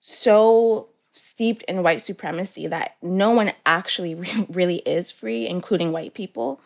so 0.00 0.88
steeped 1.10 1.64
in 1.64 1.82
white 1.82 2.00
supremacy 2.00 2.68
that 2.68 2.94
no 3.02 3.32
one 3.32 3.50
actually 3.64 4.14
really 4.48 4.76
is 4.86 5.10
free, 5.10 5.48
including 5.48 5.90
white 5.90 6.14
people. 6.14 6.60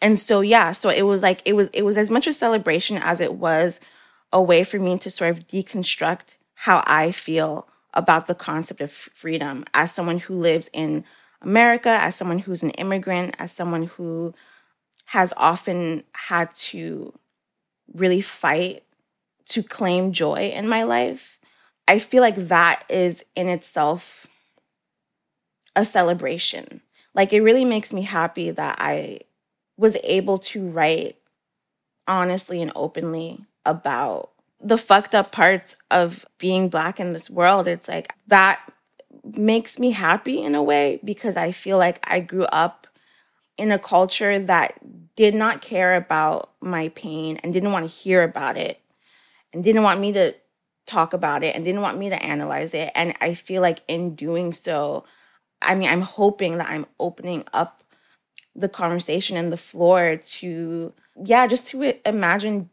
And 0.00 0.18
so, 0.18 0.40
yeah, 0.40 0.72
so 0.72 0.88
it 0.88 1.02
was 1.02 1.20
like, 1.20 1.42
it 1.44 1.52
was, 1.52 1.68
it 1.74 1.82
was 1.82 1.98
as 1.98 2.10
much 2.10 2.26
a 2.26 2.32
celebration 2.32 2.96
as 2.96 3.20
it 3.20 3.34
was 3.34 3.80
a 4.32 4.40
way 4.40 4.64
for 4.64 4.78
me 4.78 4.96
to 4.96 5.10
sort 5.10 5.28
of 5.28 5.46
deconstruct 5.46 6.38
how 6.54 6.82
I 6.86 7.12
feel 7.12 7.68
about 7.92 8.28
the 8.28 8.34
concept 8.34 8.80
of 8.80 8.90
freedom 8.90 9.66
as 9.74 9.92
someone 9.92 10.20
who 10.20 10.32
lives 10.32 10.70
in 10.72 11.04
America, 11.42 11.90
as 11.90 12.16
someone 12.16 12.38
who's 12.38 12.62
an 12.62 12.70
immigrant, 12.70 13.36
as 13.38 13.52
someone 13.52 13.82
who 13.82 14.32
has 15.08 15.34
often 15.36 16.04
had 16.12 16.54
to 16.54 17.12
really 17.92 18.22
fight 18.22 18.84
to 19.46 19.62
claim 19.62 20.12
joy 20.12 20.52
in 20.54 20.68
my 20.68 20.82
life. 20.82 21.38
I 21.88 21.98
feel 21.98 22.20
like 22.20 22.36
that 22.36 22.84
is 22.88 23.24
in 23.34 23.48
itself 23.48 24.26
a 25.74 25.84
celebration. 25.84 26.80
Like 27.14 27.32
it 27.32 27.42
really 27.42 27.64
makes 27.64 27.92
me 27.92 28.02
happy 28.02 28.50
that 28.50 28.76
I 28.78 29.20
was 29.76 29.96
able 30.04 30.38
to 30.38 30.68
write 30.68 31.16
honestly 32.06 32.60
and 32.60 32.72
openly 32.74 33.44
about 33.64 34.30
the 34.60 34.78
fucked 34.78 35.14
up 35.14 35.32
parts 35.32 35.76
of 35.90 36.26
being 36.38 36.68
black 36.68 37.00
in 37.00 37.12
this 37.12 37.30
world 37.30 37.66
it's 37.68 37.88
like 37.88 38.12
that 38.26 38.60
makes 39.34 39.78
me 39.78 39.90
happy 39.90 40.42
in 40.42 40.54
a 40.54 40.62
way 40.62 41.00
because 41.04 41.36
i 41.36 41.52
feel 41.52 41.78
like 41.78 41.98
i 42.04 42.20
grew 42.20 42.44
up 42.44 42.86
in 43.56 43.70
a 43.70 43.78
culture 43.78 44.38
that 44.38 44.74
did 45.16 45.34
not 45.34 45.62
care 45.62 45.94
about 45.94 46.50
my 46.60 46.88
pain 46.90 47.38
and 47.38 47.52
didn't 47.52 47.72
want 47.72 47.84
to 47.84 47.90
hear 47.90 48.22
about 48.22 48.56
it 48.56 48.79
and 49.52 49.64
didn't 49.64 49.82
want 49.82 50.00
me 50.00 50.12
to 50.12 50.34
talk 50.86 51.12
about 51.12 51.44
it 51.44 51.54
and 51.54 51.64
didn't 51.64 51.82
want 51.82 51.98
me 51.98 52.08
to 52.08 52.22
analyze 52.22 52.74
it. 52.74 52.90
And 52.94 53.14
i 53.20 53.34
feel 53.34 53.62
like 53.62 53.80
in 53.88 54.14
doing 54.14 54.52
so 54.52 55.04
i 55.62 55.74
mean 55.74 55.88
i'm 55.88 56.00
hoping 56.00 56.56
that 56.56 56.70
i'm 56.70 56.86
opening 56.98 57.44
up 57.52 57.84
the 58.54 58.68
conversation 58.68 59.36
and 59.36 59.52
the 59.52 59.56
floor 59.56 60.16
to 60.16 60.92
yeah 61.24 61.46
just 61.46 61.68
to 61.68 61.94
imagine 62.08 62.70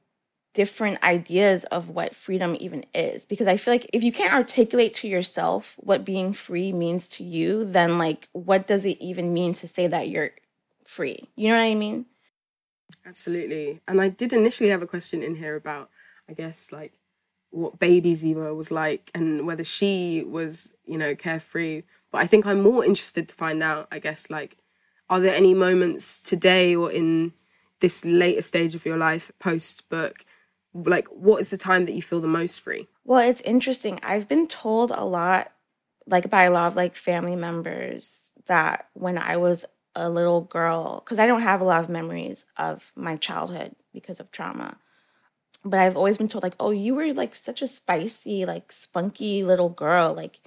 different 0.53 1.03
ideas 1.03 1.65
of 1.65 1.89
what 1.89 2.15
freedom 2.15 2.57
even 2.59 2.83
is. 2.95 3.25
Because 3.25 3.47
i 3.47 3.57
feel 3.57 3.73
like 3.75 3.89
if 3.93 4.01
you 4.03 4.11
can't 4.11 4.33
articulate 4.33 4.93
to 4.95 5.07
yourself 5.07 5.75
what 5.77 6.03
being 6.05 6.33
free 6.33 6.73
means 6.73 7.07
to 7.09 7.23
you 7.23 7.63
then 7.63 7.97
like 7.99 8.29
what 8.33 8.67
does 8.67 8.83
it 8.85 8.97
even 8.99 9.33
mean 9.33 9.53
to 9.55 9.67
say 9.67 9.87
that 9.87 10.09
you're 10.09 10.31
free? 10.83 11.29
You 11.35 11.49
know 11.49 11.57
what 11.57 11.63
i 11.65 11.75
mean? 11.75 12.07
Absolutely. 13.05 13.81
And 13.87 14.01
i 14.01 14.09
did 14.09 14.33
initially 14.33 14.69
have 14.69 14.81
a 14.81 14.87
question 14.87 15.21
in 15.21 15.35
here 15.35 15.55
about 15.55 15.89
i 16.29 16.33
guess 16.33 16.71
like 16.71 16.93
what 17.51 17.79
baby 17.79 18.13
Zeba 18.13 18.55
was 18.55 18.71
like 18.71 19.09
and 19.15 19.47
whether 19.47 19.63
she 19.63 20.23
was 20.27 20.73
you 20.85 20.97
know 20.97 21.15
carefree. 21.15 21.83
But 22.11 22.19
i 22.19 22.27
think 22.27 22.45
i'm 22.45 22.61
more 22.61 22.83
interested 22.83 23.27
to 23.29 23.35
find 23.35 23.63
out 23.63 23.87
i 23.91 23.99
guess 23.99 24.29
like 24.29 24.57
are 25.09 25.19
there 25.19 25.35
any 25.35 25.53
moments 25.53 26.19
today 26.19 26.75
or 26.75 26.91
in 26.91 27.33
this 27.79 28.03
later 28.03 28.41
stage 28.41 28.75
of 28.75 28.85
your 28.85 28.97
life 28.97 29.31
post 29.39 29.87
book 29.89 30.25
like 30.73 31.07
what 31.07 31.41
is 31.41 31.49
the 31.49 31.57
time 31.57 31.85
that 31.85 31.93
you 31.93 32.01
feel 32.01 32.19
the 32.19 32.27
most 32.27 32.61
free? 32.61 32.87
Well 33.03 33.19
it's 33.19 33.41
interesting. 33.41 33.99
I've 34.03 34.27
been 34.27 34.47
told 34.47 34.91
a 34.91 35.05
lot 35.05 35.51
like 36.07 36.29
by 36.29 36.43
a 36.43 36.51
lot 36.51 36.67
of 36.67 36.75
like 36.75 36.95
family 36.95 37.35
members 37.35 38.31
that 38.47 38.87
when 38.93 39.17
i 39.17 39.37
was 39.37 39.65
a 39.95 40.09
little 40.09 40.41
girl 40.41 41.01
because 41.03 41.19
i 41.19 41.27
don't 41.27 41.41
have 41.41 41.61
a 41.61 41.65
lot 41.65 41.83
of 41.83 41.89
memories 41.89 42.45
of 42.57 42.91
my 42.95 43.17
childhood 43.17 43.75
because 43.93 44.19
of 44.19 44.31
trauma 44.31 44.77
but 45.63 45.79
i've 45.79 45.97
always 45.97 46.17
been 46.17 46.27
told 46.27 46.43
like 46.43 46.55
oh 46.59 46.71
you 46.71 46.95
were 46.95 47.13
like 47.13 47.35
such 47.35 47.61
a 47.61 47.67
spicy 47.67 48.45
like 48.45 48.71
spunky 48.71 49.43
little 49.43 49.69
girl 49.69 50.13
like 50.13 50.39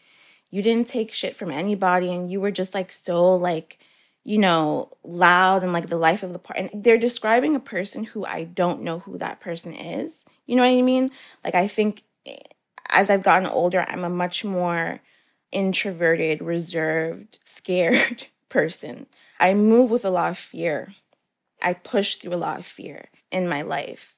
you 0.51 0.63
didn't 0.63 0.89
take 0.89 1.13
shit 1.13 1.37
from 1.37 1.51
anybody 1.51 2.13
and 2.13 2.31
you 2.31 2.41
were 2.41 2.51
just 2.51 2.75
like 2.75 2.93
so 2.93 3.35
like 3.37 3.79
you 4.25 4.39
know, 4.39 4.91
loud 5.03 5.63
and 5.63 5.73
like 5.73 5.89
the 5.89 5.97
life 5.97 6.23
of 6.23 6.33
the 6.33 6.39
party." 6.39 6.69
And 6.73 6.85
they're 6.85 6.99
describing 6.99 7.57
a 7.57 7.61
person 7.61 8.05
who 8.05 8.25
I 8.25 8.45
don't 8.45 8.83
know 8.83 9.01
who 9.01 9.19
that 9.19 9.41
person 9.41 9.73
is. 9.73 10.25
You 10.47 10.57
know 10.57 10.63
what 10.63 10.77
I 10.77 10.83
mean? 10.83 11.11
Like, 11.45 11.55
I 11.55 11.67
think 11.69 12.03
eh, 12.27 12.37
as 12.91 13.09
I've 13.11 13.23
gotten 13.23 13.49
older, 13.49 13.85
I'm 13.89 14.05
a 14.05 14.11
much 14.11 14.45
more 14.45 15.01
introverted, 15.53 16.43
reserved, 16.43 17.39
scared 17.45 18.27
person. 18.49 19.07
I 19.39 19.55
move 19.55 19.91
with 19.91 20.05
a 20.05 20.11
lot 20.11 20.31
of 20.31 20.39
fear. 20.39 20.95
I 21.63 21.75
push 21.75 22.17
through 22.17 22.35
a 22.35 22.37
lot 22.37 22.59
of 22.59 22.67
fear 22.67 23.09
in 23.31 23.49
my 23.49 23.63
life. 23.63 24.17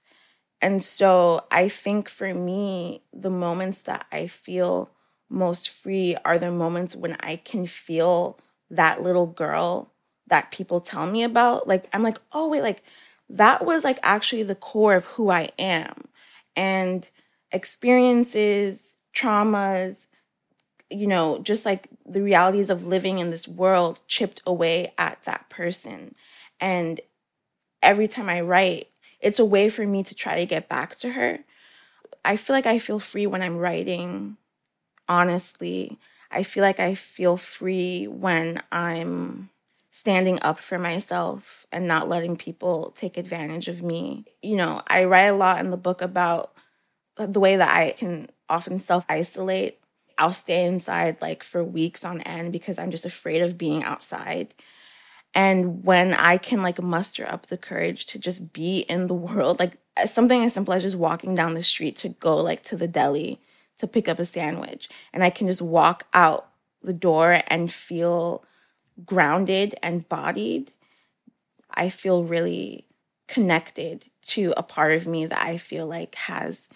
And 0.63 0.83
so 0.83 1.45
I 1.51 1.69
think 1.69 2.09
for 2.09 2.33
me, 2.33 3.03
the 3.13 3.31
moments 3.31 3.83
that 3.83 4.07
I 4.13 4.29
feel 4.29 4.91
most 5.29 5.69
free 5.71 6.17
are 6.25 6.39
the 6.39 6.53
moments 6.53 6.95
when 6.97 7.17
I 7.21 7.37
can 7.37 7.67
feel 7.67 8.39
that 8.71 9.03
little 9.03 9.27
girl 9.27 9.93
that 10.29 10.53
people 10.53 10.81
tell 10.81 11.07
me 11.07 11.25
about, 11.25 11.67
like 11.67 11.89
I'm 11.93 12.05
like, 12.05 12.19
oh 12.31 12.49
wait, 12.49 12.63
like 12.63 12.85
that 13.29 13.67
was 13.67 13.83
like 13.83 13.99
actually 14.05 14.45
the 14.45 14.55
core 14.55 14.95
of 14.95 15.05
who 15.05 15.31
I 15.31 15.51
am. 15.59 16.05
And 16.55 17.09
experiences, 17.51 18.95
traumas, 19.15 20.07
you 20.91 21.09
know, 21.09 21.39
just 21.41 21.67
like 21.67 21.89
the 22.07 22.23
realities 22.23 22.71
of 22.71 22.87
living 22.87 23.19
in 23.19 23.31
this 23.31 23.49
world 23.49 24.01
chipped 24.07 24.43
away 24.47 24.93
at 24.97 25.19
that 25.25 25.49
person. 25.51 26.15
And 26.61 27.01
every 27.83 28.09
time 28.09 28.29
I 28.29 28.43
write, 28.43 28.89
it's 29.23 29.39
a 29.39 29.45
way 29.45 29.69
for 29.71 29.87
me 29.87 30.03
to 30.05 30.15
try 30.15 30.41
to 30.41 30.47
get 30.47 30.69
back 30.69 30.97
to 30.97 31.11
her. 31.13 31.41
I 32.25 32.37
feel 32.37 32.55
like 32.55 32.67
I 32.67 32.79
feel 32.79 33.01
free 33.01 33.27
when 33.27 33.43
I'm 33.43 33.57
writing, 33.57 34.37
honestly. 35.09 35.99
I 36.31 36.43
feel 36.43 36.63
like 36.63 36.81
I 36.81 36.95
feel 36.95 37.37
free 37.37 38.07
when 38.07 38.63
I'm 38.73 39.51
standing 39.91 40.41
up 40.43 40.59
for 40.59 40.79
myself 40.79 41.67
and 41.71 41.87
not 41.87 42.09
letting 42.09 42.37
people 42.37 42.93
take 42.97 43.17
advantage 43.17 43.69
of 43.69 43.83
me. 43.83 44.25
You 44.43 44.57
know, 44.57 44.83
I 44.87 45.05
write 45.05 45.27
a 45.27 45.35
lot 45.35 45.61
in 45.61 45.71
the 45.71 45.77
book 45.77 46.01
about 46.03 46.55
the 47.17 47.41
way 47.41 47.57
that 47.57 47.75
I 47.75 47.93
can 47.93 48.31
often 48.49 48.79
self 48.79 49.05
isolate. 49.09 49.79
I'll 50.19 50.33
stay 50.33 50.65
inside 50.65 51.21
like 51.21 51.43
for 51.43 51.65
weeks 51.65 52.05
on 52.05 52.21
end 52.23 52.53
because 52.53 52.79
I'm 52.79 52.91
just 52.91 53.05
afraid 53.05 53.43
of 53.43 53.59
being 53.59 53.83
outside. 53.85 54.55
And 55.35 55.83
when 55.85 56.13
I 56.15 56.37
can 56.39 56.63
like 56.63 56.83
muster 56.83 57.27
up 57.27 57.47
the 57.47 57.57
courage 57.57 58.07
to 58.07 58.19
just 58.19 58.53
be 58.53 58.81
in 58.81 59.07
the 59.07 59.15
world, 59.15 59.59
like 59.59 59.79
something 60.07 60.45
as 60.45 60.53
simple 60.53 60.75
as 60.75 60.83
just 60.83 60.97
walking 60.97 61.35
down 61.35 61.55
the 61.55 61.63
street 61.63 61.97
to 61.97 62.11
go 62.11 62.37
like 62.37 62.63
to 62.65 62.77
the 62.77 62.89
deli 62.89 63.41
to 63.79 63.87
pick 63.87 64.09
up 64.09 64.19
a 64.19 64.25
sandwich, 64.27 64.89
and 65.13 65.25
I 65.25 65.31
can 65.31 65.47
just 65.47 65.63
walk 65.63 66.07
out 66.15 66.49
the 66.83 66.93
door 66.93 67.41
and 67.49 67.73
feel 67.73 68.45
grounded 69.07 69.75
and 69.83 70.09
bodied, 70.09 70.73
I 71.71 71.89
feel 71.89 72.25
really 72.25 72.87
connected 73.29 74.11
to 74.23 74.53
a 74.57 74.63
part 74.63 74.93
of 74.93 75.07
me 75.07 75.27
that 75.27 75.43
I 75.43 75.57
feel 75.57 75.87
like 75.87 76.15
has 76.17 76.69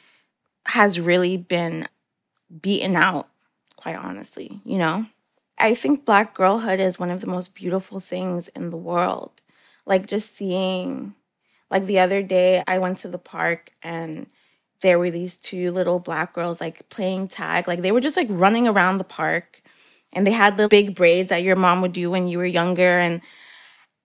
has 0.66 0.98
really 0.98 1.36
been 1.36 1.88
beaten 2.62 2.96
out, 2.96 3.28
quite 3.76 3.96
honestly, 3.96 4.60
you 4.64 4.78
know? 4.78 5.06
I 5.58 5.74
think 5.74 6.04
black 6.04 6.34
girlhood 6.34 6.80
is 6.80 6.98
one 6.98 7.10
of 7.10 7.20
the 7.20 7.26
most 7.26 7.54
beautiful 7.54 8.00
things 8.00 8.48
in 8.48 8.70
the 8.70 8.76
world. 8.76 9.42
Like 9.86 10.06
just 10.06 10.36
seeing 10.36 11.14
like 11.70 11.86
the 11.86 11.98
other 12.00 12.22
day 12.22 12.62
I 12.66 12.78
went 12.78 12.98
to 12.98 13.08
the 13.08 13.18
park 13.18 13.72
and 13.82 14.26
there 14.82 14.98
were 14.98 15.10
these 15.10 15.36
two 15.36 15.70
little 15.70 15.98
black 15.98 16.34
girls 16.34 16.60
like 16.60 16.88
playing 16.90 17.28
tag. 17.28 17.66
Like 17.66 17.80
they 17.82 17.92
were 17.92 18.00
just 18.00 18.16
like 18.16 18.28
running 18.30 18.68
around 18.68 18.98
the 18.98 19.04
park 19.04 19.62
and 20.12 20.26
they 20.26 20.32
had 20.32 20.56
the 20.56 20.68
big 20.68 20.94
braids 20.94 21.30
that 21.30 21.42
your 21.42 21.56
mom 21.56 21.80
would 21.82 21.92
do 21.92 22.10
when 22.10 22.26
you 22.26 22.38
were 22.38 22.46
younger 22.46 22.98
and 22.98 23.20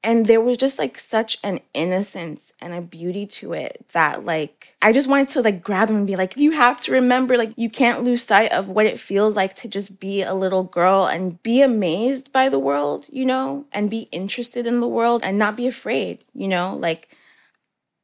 and 0.04 0.26
there 0.26 0.42
was 0.42 0.58
just 0.58 0.80
like 0.80 0.98
such 0.98 1.38
an 1.44 1.60
innocence 1.74 2.54
and 2.60 2.74
a 2.74 2.82
beauty 2.82 3.26
to 3.26 3.54
it 3.54 3.86
that 3.94 4.26
like 4.26 4.76
i 4.82 4.92
just 4.92 5.10
wanted 5.10 5.30
to 5.30 5.42
like 5.42 5.64
grab 5.64 5.88
them 5.88 5.98
and 5.98 6.08
be 6.08 6.16
like 6.16 6.36
you 6.36 6.52
have 6.52 6.80
to 6.80 6.92
remember 6.92 7.38
like 7.38 7.54
you 7.56 7.70
can't 7.70 8.04
lose 8.04 8.24
sight 8.24 8.52
of 8.52 8.68
what 8.68 8.86
it 8.86 9.00
feels 9.00 9.36
like 9.36 9.56
to 9.56 9.68
just 9.68 10.00
be 10.00 10.22
a 10.22 10.34
little 10.34 10.64
girl 10.64 11.06
and 11.06 11.42
be 11.44 11.62
amazed 11.62 12.32
by 12.32 12.50
the 12.50 12.60
world 12.60 13.08
you 13.12 13.26
know 13.26 13.66
and 13.72 13.90
be 13.90 14.08
interested 14.12 14.66
in 14.66 14.80
the 14.80 14.88
world 14.88 15.22
and 15.24 15.38
not 15.38 15.56
be 15.56 15.68
afraid 15.68 16.20
you 16.34 16.48
know? 16.48 16.76
Like 16.76 17.10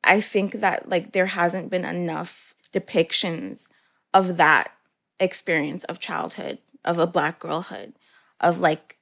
i 0.04 0.22
think 0.22 0.54
that 0.54 0.88
like 0.88 1.14
there 1.14 1.28
hasn't 1.28 1.70
been 1.70 1.86
enough 1.86 2.54
depictions 2.74 3.68
of 4.14 4.38
that 4.38 4.72
experience 5.20 5.84
of 5.86 6.00
childhood 6.00 6.60
of 6.86 7.00
a 7.00 7.08
black 7.08 7.40
girlhood 7.40 7.94
of 8.40 8.60
like 8.60 8.97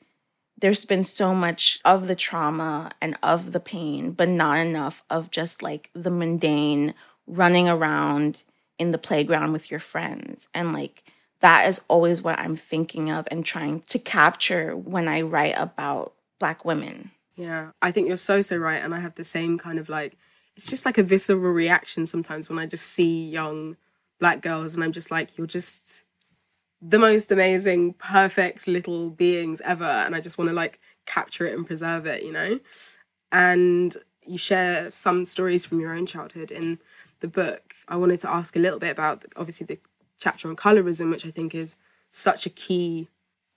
there's 0.57 0.85
been 0.85 1.03
so 1.03 1.33
much 1.33 1.79
of 1.83 2.07
the 2.07 2.15
trauma 2.15 2.91
and 3.01 3.17
of 3.21 3.51
the 3.51 3.59
pain, 3.59 4.11
but 4.11 4.29
not 4.29 4.57
enough 4.57 5.03
of 5.09 5.31
just 5.31 5.61
like 5.61 5.89
the 5.93 6.11
mundane 6.11 6.93
running 7.27 7.67
around 7.67 8.43
in 8.77 8.91
the 8.91 8.97
playground 8.97 9.51
with 9.51 9.69
your 9.69 9.79
friends. 9.79 10.47
And 10.53 10.73
like 10.73 11.03
that 11.41 11.67
is 11.67 11.81
always 11.87 12.21
what 12.21 12.39
I'm 12.39 12.55
thinking 12.55 13.11
of 13.11 13.27
and 13.29 13.45
trying 13.45 13.81
to 13.81 13.99
capture 13.99 14.75
when 14.75 15.07
I 15.07 15.21
write 15.21 15.55
about 15.57 16.13
Black 16.39 16.63
women. 16.65 17.11
Yeah, 17.35 17.71
I 17.81 17.91
think 17.91 18.07
you're 18.07 18.17
so, 18.17 18.41
so 18.41 18.57
right. 18.57 18.81
And 18.81 18.93
I 18.93 18.99
have 18.99 19.15
the 19.15 19.23
same 19.23 19.57
kind 19.57 19.77
of 19.77 19.89
like, 19.89 20.17
it's 20.55 20.69
just 20.69 20.85
like 20.85 20.97
a 20.97 21.03
visceral 21.03 21.51
reaction 21.51 22.07
sometimes 22.07 22.49
when 22.49 22.59
I 22.59 22.65
just 22.65 22.87
see 22.87 23.27
young 23.27 23.75
Black 24.19 24.41
girls 24.41 24.73
and 24.73 24.83
I'm 24.83 24.93
just 24.93 25.11
like, 25.11 25.37
you're 25.37 25.47
just 25.47 26.04
the 26.87 26.99
most 26.99 27.31
amazing, 27.31 27.93
perfect 27.93 28.67
little 28.67 29.09
beings 29.09 29.61
ever. 29.61 29.83
And 29.83 30.15
I 30.15 30.21
just 30.21 30.37
want 30.37 30.49
to 30.49 30.55
like 30.55 30.79
capture 31.05 31.45
it 31.45 31.55
and 31.55 31.65
preserve 31.65 32.05
it, 32.05 32.23
you 32.23 32.31
know? 32.31 32.59
And 33.31 33.95
you 34.25 34.37
share 34.37 34.91
some 34.91 35.25
stories 35.25 35.65
from 35.65 35.79
your 35.79 35.93
own 35.93 36.05
childhood 36.05 36.51
in 36.51 36.79
the 37.19 37.27
book. 37.27 37.73
I 37.87 37.97
wanted 37.97 38.19
to 38.21 38.29
ask 38.29 38.55
a 38.55 38.59
little 38.59 38.79
bit 38.79 38.91
about 38.91 39.25
obviously 39.35 39.65
the 39.65 39.79
chapter 40.19 40.47
on 40.47 40.55
colorism, 40.55 41.09
which 41.09 41.25
I 41.25 41.31
think 41.31 41.55
is 41.55 41.77
such 42.11 42.45
a 42.45 42.51
key 42.51 43.07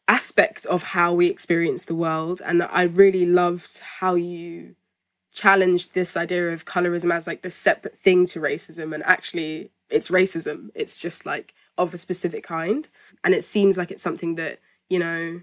aspect 0.08 0.64
of 0.66 0.82
how 0.82 1.12
we 1.12 1.28
experience 1.28 1.85
the 1.85 1.94
world. 1.94 2.40
And 2.44 2.62
I 2.62 2.85
really 2.85 3.26
loved 3.26 3.80
how 3.80 4.14
you 4.14 4.75
challenged 5.32 5.92
this 5.94 6.16
idea 6.16 6.50
of 6.50 6.64
colorism 6.64 7.12
as 7.12 7.26
like 7.26 7.42
the 7.42 7.50
separate 7.50 7.97
thing 7.97 8.25
to 8.26 8.40
racism. 8.40 8.94
And 8.94 9.02
actually, 9.04 9.70
it's 9.90 10.11
racism. 10.11 10.70
It's 10.75 10.97
just 10.97 11.26
like 11.26 11.54
of 11.78 11.94
a 11.94 11.99
specific 11.99 12.44
kind. 12.44 12.88
And 13.25 13.32
it 13.32 13.44
seems 13.44 13.78
like 13.78 13.90
it's 13.90 14.02
something 14.02 14.35
that, 14.35 14.58
you 14.90 14.99
know, 14.99 15.40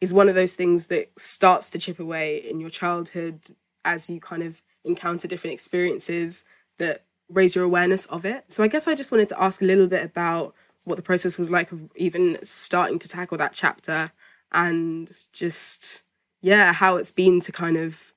is 0.00 0.12
one 0.12 0.28
of 0.28 0.34
those 0.34 0.56
things 0.56 0.86
that 0.86 1.10
starts 1.18 1.70
to 1.70 1.78
chip 1.78 2.00
away 2.00 2.38
in 2.38 2.60
your 2.60 2.70
childhood 2.70 3.40
as 3.84 4.10
you 4.10 4.20
kind 4.20 4.42
of 4.42 4.60
encounter 4.84 5.28
different 5.28 5.54
experiences 5.54 6.44
that 6.78 7.04
raise 7.28 7.54
your 7.54 7.64
awareness 7.64 8.06
of 8.06 8.24
it. 8.24 8.44
So 8.48 8.62
I 8.62 8.68
guess 8.68 8.88
I 8.88 8.94
just 8.94 9.12
wanted 9.12 9.28
to 9.30 9.42
ask 9.42 9.62
a 9.62 9.64
little 9.64 9.86
bit 9.86 10.04
about 10.04 10.54
what 10.84 10.96
the 10.96 11.02
process 11.02 11.38
was 11.38 11.50
like 11.50 11.72
of 11.72 11.90
even 11.96 12.38
starting 12.44 12.98
to 13.00 13.08
tackle 13.08 13.38
that 13.38 13.52
chapter 13.52 14.12
and 14.52 15.10
just 15.32 16.02
yeah, 16.42 16.72
how 16.72 16.96
it's 16.96 17.10
been 17.10 17.40
to 17.40 17.50
kind 17.50 17.76
of 17.76 18.12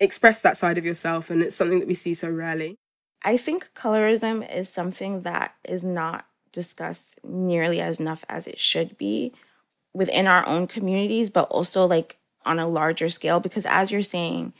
express 0.00 0.40
that 0.42 0.56
side 0.56 0.78
of 0.78 0.84
yourself 0.84 1.30
and 1.30 1.42
it's 1.42 1.56
something 1.56 1.80
that 1.80 1.88
we 1.88 1.94
see 1.94 2.14
so 2.14 2.30
rarely. 2.30 2.78
I 3.22 3.36
think 3.36 3.70
colorism 3.74 4.48
is 4.54 4.68
something 4.68 5.22
that 5.22 5.54
is 5.64 5.84
not 5.84 6.26
discussed 6.56 7.20
nearly 7.22 7.80
as 7.80 8.00
enough 8.00 8.24
as 8.28 8.46
it 8.46 8.58
should 8.58 8.96
be 8.96 9.32
within 9.92 10.26
our 10.26 10.44
own 10.48 10.66
communities, 10.66 11.28
but 11.28 11.48
also 11.50 11.84
like 11.84 12.16
on 12.46 12.58
a 12.58 12.66
larger 12.66 13.10
scale. 13.10 13.40
Because 13.40 13.66
as 13.66 13.92
you're 13.92 14.02
saying, 14.02 14.54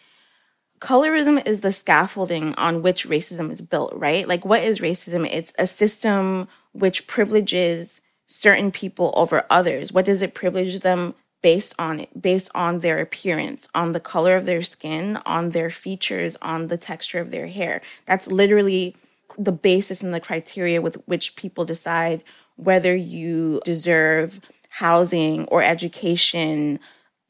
colorism 0.79 1.45
is 1.47 1.63
the 1.63 1.73
scaffolding 1.73 2.55
on 2.57 2.83
which 2.83 3.09
racism 3.09 3.51
is 3.51 3.63
built, 3.63 3.95
right? 3.95 4.29
Like, 4.29 4.45
what 4.45 4.63
is 4.63 4.81
racism? 4.81 5.27
It's 5.33 5.55
a 5.59 5.67
system 5.67 6.49
which 6.73 7.07
privileges 7.07 8.03
certain 8.27 8.71
people 8.71 9.15
over 9.17 9.47
others. 9.49 9.91
What 9.91 10.05
does 10.05 10.21
it 10.21 10.35
privilege 10.35 10.81
them 10.81 11.15
based 11.43 11.75
on 11.79 12.01
it? 12.01 12.21
Based 12.21 12.51
on 12.55 12.81
their 12.81 12.99
appearance, 13.01 13.69
on 13.75 13.93
the 13.93 14.01
color 14.01 14.37
of 14.37 14.45
their 14.45 14.63
skin, 14.63 15.17
on 15.25 15.51
their 15.51 15.71
features, 15.71 16.37
on 16.43 16.69
the 16.69 16.77
texture 16.77 17.21
of 17.21 17.31
their 17.31 17.47
hair. 17.47 17.81
That's 18.05 18.27
literally 18.27 18.97
the 19.39 19.53
basis 19.53 20.03
and 20.03 20.15
the 20.15 20.21
criteria 20.21 20.81
with 20.81 20.97
which 21.07 21.37
people 21.37 21.65
decide 21.65 22.25
whether 22.57 22.95
you 22.97 23.61
deserve 23.65 24.41
housing 24.71 25.45
or 25.47 25.63
education. 25.63 26.81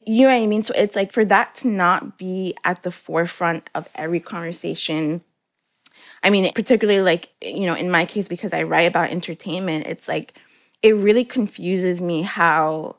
You 0.05 0.23
know 0.23 0.29
what 0.29 0.41
I 0.41 0.45
mean? 0.45 0.63
So 0.63 0.73
it's 0.75 0.95
like 0.95 1.11
for 1.11 1.25
that 1.25 1.55
to 1.55 1.67
not 1.67 2.17
be 2.17 2.55
at 2.63 2.83
the 2.83 2.91
forefront 2.91 3.69
of 3.75 3.87
every 3.95 4.19
conversation. 4.19 5.21
I 6.23 6.29
mean, 6.29 6.51
particularly 6.53 7.01
like, 7.01 7.29
you 7.41 7.65
know, 7.65 7.75
in 7.75 7.91
my 7.91 8.05
case, 8.05 8.27
because 8.27 8.53
I 8.53 8.63
write 8.63 8.87
about 8.87 9.11
entertainment, 9.11 9.85
it's 9.85 10.07
like, 10.07 10.39
it 10.81 10.95
really 10.95 11.25
confuses 11.25 12.01
me 12.01 12.21
how, 12.21 12.95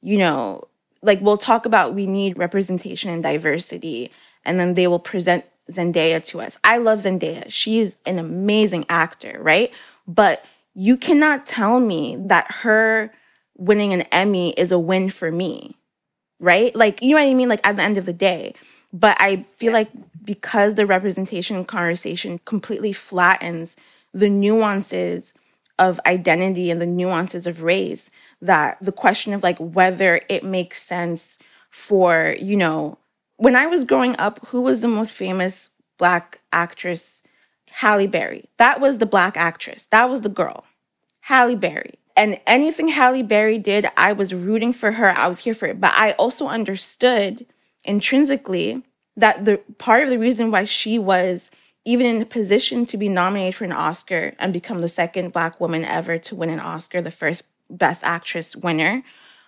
you 0.00 0.18
know, 0.18 0.68
like 1.02 1.20
we'll 1.20 1.38
talk 1.38 1.66
about 1.66 1.94
we 1.94 2.06
need 2.06 2.38
representation 2.38 3.10
and 3.10 3.22
diversity, 3.22 4.10
and 4.44 4.58
then 4.58 4.74
they 4.74 4.86
will 4.86 4.98
present 4.98 5.44
Zendaya 5.70 6.24
to 6.26 6.40
us. 6.40 6.58
I 6.64 6.78
love 6.78 7.00
Zendaya. 7.00 7.44
She 7.48 7.80
is 7.80 7.96
an 8.06 8.18
amazing 8.18 8.86
actor, 8.88 9.38
right? 9.40 9.70
But 10.06 10.44
you 10.74 10.96
cannot 10.96 11.46
tell 11.46 11.80
me 11.80 12.16
that 12.26 12.50
her 12.50 13.12
winning 13.56 13.92
an 13.92 14.02
Emmy 14.02 14.52
is 14.52 14.72
a 14.72 14.78
win 14.78 15.10
for 15.10 15.30
me, 15.30 15.76
right? 16.40 16.74
Like, 16.74 17.02
you 17.02 17.10
know 17.10 17.22
what 17.22 17.28
I 17.28 17.34
mean? 17.34 17.48
Like, 17.48 17.66
at 17.66 17.76
the 17.76 17.82
end 17.82 17.98
of 17.98 18.06
the 18.06 18.12
day. 18.12 18.54
But 18.92 19.16
I 19.20 19.44
feel 19.56 19.72
like 19.72 19.90
because 20.24 20.74
the 20.74 20.86
representation 20.86 21.64
conversation 21.64 22.40
completely 22.44 22.92
flattens 22.92 23.76
the 24.14 24.30
nuances 24.30 25.34
of 25.78 26.00
identity 26.06 26.70
and 26.70 26.80
the 26.80 26.86
nuances 26.86 27.46
of 27.46 27.62
race, 27.62 28.10
that 28.40 28.78
the 28.80 28.92
question 28.92 29.32
of 29.32 29.42
like 29.42 29.58
whether 29.58 30.20
it 30.28 30.42
makes 30.42 30.82
sense 30.82 31.38
for, 31.70 32.34
you 32.40 32.56
know, 32.56 32.98
when 33.38 33.56
I 33.56 33.66
was 33.66 33.84
growing 33.84 34.16
up, 34.18 34.46
who 34.48 34.60
was 34.60 34.82
the 34.82 34.88
most 34.88 35.14
famous 35.14 35.70
black 35.96 36.40
actress? 36.52 37.22
Halle 37.70 38.06
Berry. 38.06 38.48
That 38.58 38.80
was 38.80 38.98
the 38.98 39.06
black 39.06 39.36
actress. 39.36 39.86
That 39.90 40.10
was 40.10 40.22
the 40.22 40.28
girl. 40.28 40.64
Halle 41.20 41.54
Berry. 41.54 41.98
And 42.16 42.40
anything 42.46 42.88
Halle 42.88 43.22
Berry 43.22 43.58
did, 43.58 43.88
I 43.96 44.12
was 44.12 44.34
rooting 44.34 44.72
for 44.72 44.92
her. 44.92 45.10
I 45.10 45.28
was 45.28 45.40
here 45.40 45.54
for 45.54 45.66
it. 45.66 45.80
But 45.80 45.92
I 45.94 46.12
also 46.12 46.48
understood 46.48 47.46
intrinsically 47.84 48.82
that 49.16 49.44
the 49.44 49.60
part 49.78 50.02
of 50.02 50.10
the 50.10 50.18
reason 50.18 50.50
why 50.50 50.64
she 50.64 50.98
was 50.98 51.50
even 51.84 52.06
in 52.06 52.22
a 52.22 52.26
position 52.26 52.84
to 52.86 52.96
be 52.96 53.08
nominated 53.08 53.54
for 53.54 53.64
an 53.64 53.72
Oscar 53.72 54.34
and 54.38 54.52
become 54.52 54.80
the 54.80 54.88
second 54.88 55.32
black 55.32 55.60
woman 55.60 55.84
ever 55.84 56.18
to 56.18 56.34
win 56.34 56.50
an 56.50 56.60
Oscar, 56.60 57.00
the 57.00 57.10
first 57.10 57.44
best 57.70 58.02
actress 58.02 58.56
winner, 58.56 59.02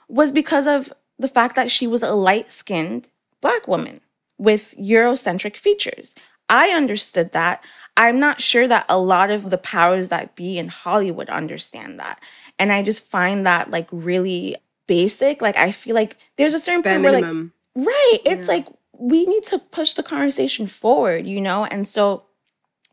was 0.09 0.31
because 0.31 0.67
of 0.67 0.93
the 1.19 1.29
fact 1.29 1.57
that 1.57 1.71
she 1.71 1.87
was 1.87 2.03
a 2.03 2.13
light 2.13 2.51
skinned 2.51 3.10
Black 3.41 3.67
woman 3.69 4.01
with 4.39 4.75
Eurocentric 4.79 5.57
features. 5.57 6.15
I 6.49 6.71
understood 6.71 7.33
that. 7.33 7.63
I'm 7.97 8.19
not 8.19 8.41
sure 8.41 8.67
that 8.67 8.87
a 8.89 8.99
lot 8.99 9.31
of 9.31 9.51
the 9.51 9.59
powers 9.59 10.09
that 10.09 10.35
be 10.35 10.59
in 10.59 10.69
Hollywood 10.69 11.29
understand 11.29 12.01
that. 12.01 12.21
And 12.59 12.73
I 12.73 12.83
just 12.83 13.11
find 13.11 13.47
that 13.47 13.71
like 13.71 13.89
really 13.91 14.57
basic. 14.87 15.41
Like 15.41 15.57
I 15.57 15.73
feel 15.73 15.95
like 15.95 16.17
there's 16.37 16.55
a 16.55 16.59
certain 16.59 16.83
point 16.83 17.03
where 17.03 17.13
like 17.13 17.53
right, 17.77 18.19
it's 18.25 18.49
yeah. 18.49 18.55
like 18.55 18.67
we 18.99 19.25
need 19.27 19.45
to 19.45 19.59
push 19.59 19.95
the 19.95 20.03
conversation 20.03 20.67
forward, 20.67 21.27
you 21.27 21.41
know? 21.41 21.65
And 21.65 21.87
so 21.87 22.25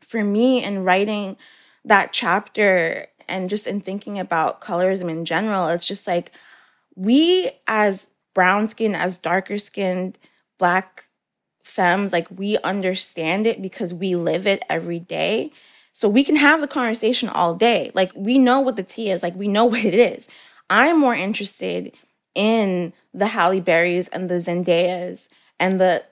for 0.01 0.23
me 0.23 0.63
in 0.63 0.83
writing 0.83 1.37
that 1.83 2.13
chapter 2.13 3.07
and 3.27 3.49
just 3.49 3.67
in 3.67 3.81
thinking 3.81 4.19
about 4.19 4.61
colorism 4.61 5.09
in 5.09 5.25
general, 5.25 5.67
it's 5.67 5.87
just 5.87 6.07
like 6.07 6.31
we 6.95 7.49
as 7.67 8.09
brown 8.33 8.69
skinned, 8.69 8.95
as 8.95 9.17
darker 9.17 9.57
skinned, 9.57 10.17
black 10.57 11.05
femmes 11.63 12.13
like 12.13 12.27
we 12.31 12.57
understand 12.59 13.45
it 13.45 13.61
because 13.61 13.93
we 13.93 14.15
live 14.15 14.47
it 14.47 14.63
every 14.69 14.99
day. 14.99 15.51
So 15.93 16.07
we 16.07 16.23
can 16.23 16.35
have 16.35 16.61
the 16.61 16.67
conversation 16.67 17.29
all 17.29 17.55
day. 17.55 17.91
Like 17.93 18.11
we 18.15 18.37
know 18.37 18.59
what 18.61 18.75
the 18.75 18.83
tea 18.83 19.09
is. 19.09 19.23
Like 19.23 19.35
we 19.35 19.47
know 19.47 19.65
what 19.71 19.83
it 19.83 19.95
is. 19.95 20.27
I'm 20.69 20.99
more 20.99 21.15
interested 21.15 21.93
in 22.35 22.93
the 23.13 23.27
halle 23.27 23.61
berrys 23.61 24.09
and 24.11 24.29
the 24.29 24.35
zendayas 24.35 25.27
and 25.59 25.79
the 25.79 26.03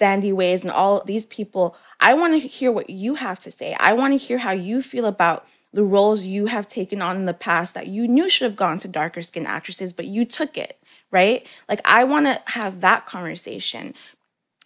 Thandiwes 0.00 0.62
and 0.62 0.70
all 0.70 1.04
these 1.04 1.26
people. 1.26 1.76
I 2.00 2.14
want 2.14 2.32
to 2.32 2.48
hear 2.48 2.72
what 2.72 2.90
you 2.90 3.14
have 3.14 3.38
to 3.40 3.50
say. 3.50 3.76
I 3.78 3.92
want 3.92 4.12
to 4.12 4.18
hear 4.18 4.38
how 4.38 4.50
you 4.50 4.82
feel 4.82 5.06
about 5.06 5.46
the 5.74 5.84
roles 5.84 6.24
you 6.24 6.46
have 6.46 6.68
taken 6.68 7.02
on 7.02 7.16
in 7.16 7.26
the 7.26 7.34
past 7.34 7.74
that 7.74 7.88
you 7.88 8.06
knew 8.08 8.30
should 8.30 8.44
have 8.44 8.56
gone 8.56 8.78
to 8.78 8.88
darker 8.88 9.22
skinned 9.22 9.48
actresses 9.48 9.92
but 9.92 10.06
you 10.06 10.24
took 10.24 10.56
it 10.56 10.78
right? 11.14 11.46
Like 11.68 11.80
I 11.86 12.04
want 12.04 12.26
to 12.26 12.42
have 12.46 12.82
that 12.82 13.06
conversation. 13.06 13.94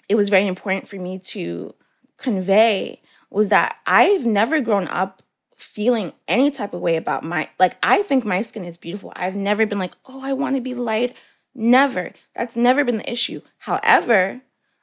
It 0.09 0.17
was 0.17 0.31
very 0.31 0.47
important 0.47 0.89
for 0.89 0.97
me 0.97 1.21
to 1.21 1.75
convey 2.17 3.01
was 3.31 3.51
that 3.51 3.77
I've 3.87 4.27
never 4.27 4.61
grown 4.61 4.89
up 4.89 5.23
feeling 5.57 6.13
any 6.27 6.51
type 6.51 6.73
of 6.73 6.81
way 6.81 6.97
about 6.97 7.23
my 7.25 7.49
like 7.59 7.77
I 7.83 8.03
think 8.03 8.25
my 8.25 8.43
skin 8.43 8.65
is 8.65 8.77
beautiful. 8.77 9.13
I've 9.15 9.37
never 9.37 9.67
been 9.67 9.79
like, 9.79 9.95
"Oh, 10.07 10.21
I 10.25 10.33
want 10.33 10.57
to 10.57 10.61
be 10.61 10.75
light." 10.75 11.15
Never. 11.55 12.13
That's 12.37 12.57
never 12.57 12.85
been 12.85 12.99
the 12.99 13.13
issue. 13.13 13.41
However, 13.59 14.41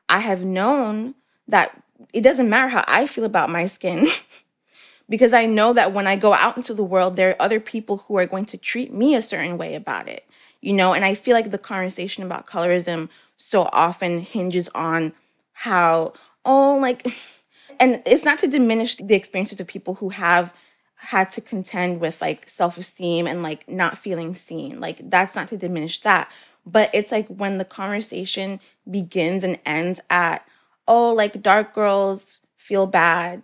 I 0.10 0.20
have 0.20 0.44
known 0.44 1.16
that 1.48 1.82
it 2.14 2.22
doesn't 2.22 2.50
matter 2.50 2.68
how 2.68 2.84
I 2.88 3.08
feel 3.08 3.24
about 3.24 3.50
my 3.50 3.66
skin 3.66 4.10
because 5.10 5.34
I 5.34 5.46
know 5.46 5.74
that 5.74 5.94
when 5.94 6.08
I 6.08 6.16
go 6.16 6.34
out 6.34 6.58
into 6.58 6.74
the 6.74 6.84
world, 6.84 7.16
there 7.16 7.30
are 7.30 7.42
other 7.42 7.60
people 7.60 7.98
who 7.98 8.18
are 8.18 8.26
going 8.26 8.46
to 8.46 8.58
treat 8.58 8.94
me 8.94 9.16
a 9.16 9.22
certain 9.22 9.58
way 9.58 9.76
about 9.76 10.10
it, 10.10 10.26
you 10.66 10.74
know? 10.74 10.94
And 10.94 11.06
I 11.06 11.14
feel 11.14 11.34
like 11.34 11.52
the 11.52 11.58
conversation 11.58 12.24
about 12.24 12.48
colorism 12.48 13.10
so 13.38 13.70
often 13.72 14.20
hinges 14.20 14.70
on 14.70 15.14
how, 15.54 16.14
oh, 16.44 16.78
like, 16.78 17.06
and 17.80 18.02
it's 18.06 18.26
not 18.26 18.40
to 18.40 18.48
diminish 18.48 18.96
the 18.96 19.16
experiences 19.16 19.60
of 19.60 19.68
people 19.68 19.96
who 19.96 20.10
have 20.10 20.54
had 20.96 21.32
to 21.32 21.42
contend 21.42 22.00
with 22.00 22.20
like 22.22 22.50
self-esteem 22.50 23.28
and 23.28 23.44
like 23.44 23.68
not 23.70 23.98
feeling 23.98 24.34
seen 24.34 24.80
like 24.80 24.98
that's 25.10 25.36
not 25.36 25.50
to 25.50 25.58
diminish 25.58 26.02
that 26.02 26.30
but 26.66 26.90
it's 26.94 27.12
like 27.12 27.28
when 27.28 27.58
the 27.58 27.66
conversation 27.66 28.60
begins 28.90 29.44
and 29.44 29.60
ends 29.66 30.00
at 30.10 30.48
oh 30.88 31.14
like 31.14 31.44
dark 31.44 31.76
girls 31.76 32.40
feel 32.58 32.88
bad 32.88 33.44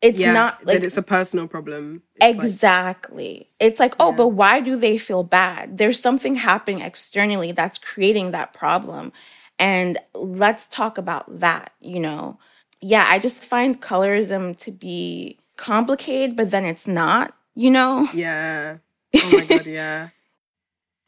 it's 0.00 0.18
yeah, 0.18 0.32
not 0.32 0.64
like 0.64 0.78
that 0.80 0.84
it's 0.84 0.96
a 0.96 1.02
personal 1.02 1.48
problem. 1.48 2.02
It's 2.20 2.38
exactly. 2.38 3.38
Like, 3.38 3.48
it's 3.58 3.80
like, 3.80 3.94
oh, 3.98 4.10
Yeah. 4.10 4.16
but 4.16 4.28
why 4.28 4.60
do 4.60 4.76
they 4.76 4.96
feel 4.98 5.24
bad? 5.24 5.78
There's 5.78 6.00
something 6.00 6.36
happening 6.36 6.80
externally 6.80 7.52
that's 7.52 7.78
creating 7.78 8.30
that 8.30 8.54
problem. 8.54 9.12
And 9.58 9.98
let's 10.14 10.66
talk 10.68 10.98
about 10.98 11.40
that, 11.40 11.72
you 11.80 11.98
know. 11.98 12.38
Yeah, 12.80 13.06
I 13.08 13.18
just 13.18 13.44
find 13.44 13.80
colorism 13.82 14.56
to 14.58 14.70
be 14.70 15.38
complicated, 15.56 16.36
but 16.36 16.52
then 16.52 16.64
it's 16.64 16.86
not, 16.86 17.34
you 17.56 17.70
know? 17.70 18.08
Yeah. 18.14 18.78
Oh 19.16 19.30
my 19.32 19.44
god, 19.44 19.66
yeah. 19.66 20.10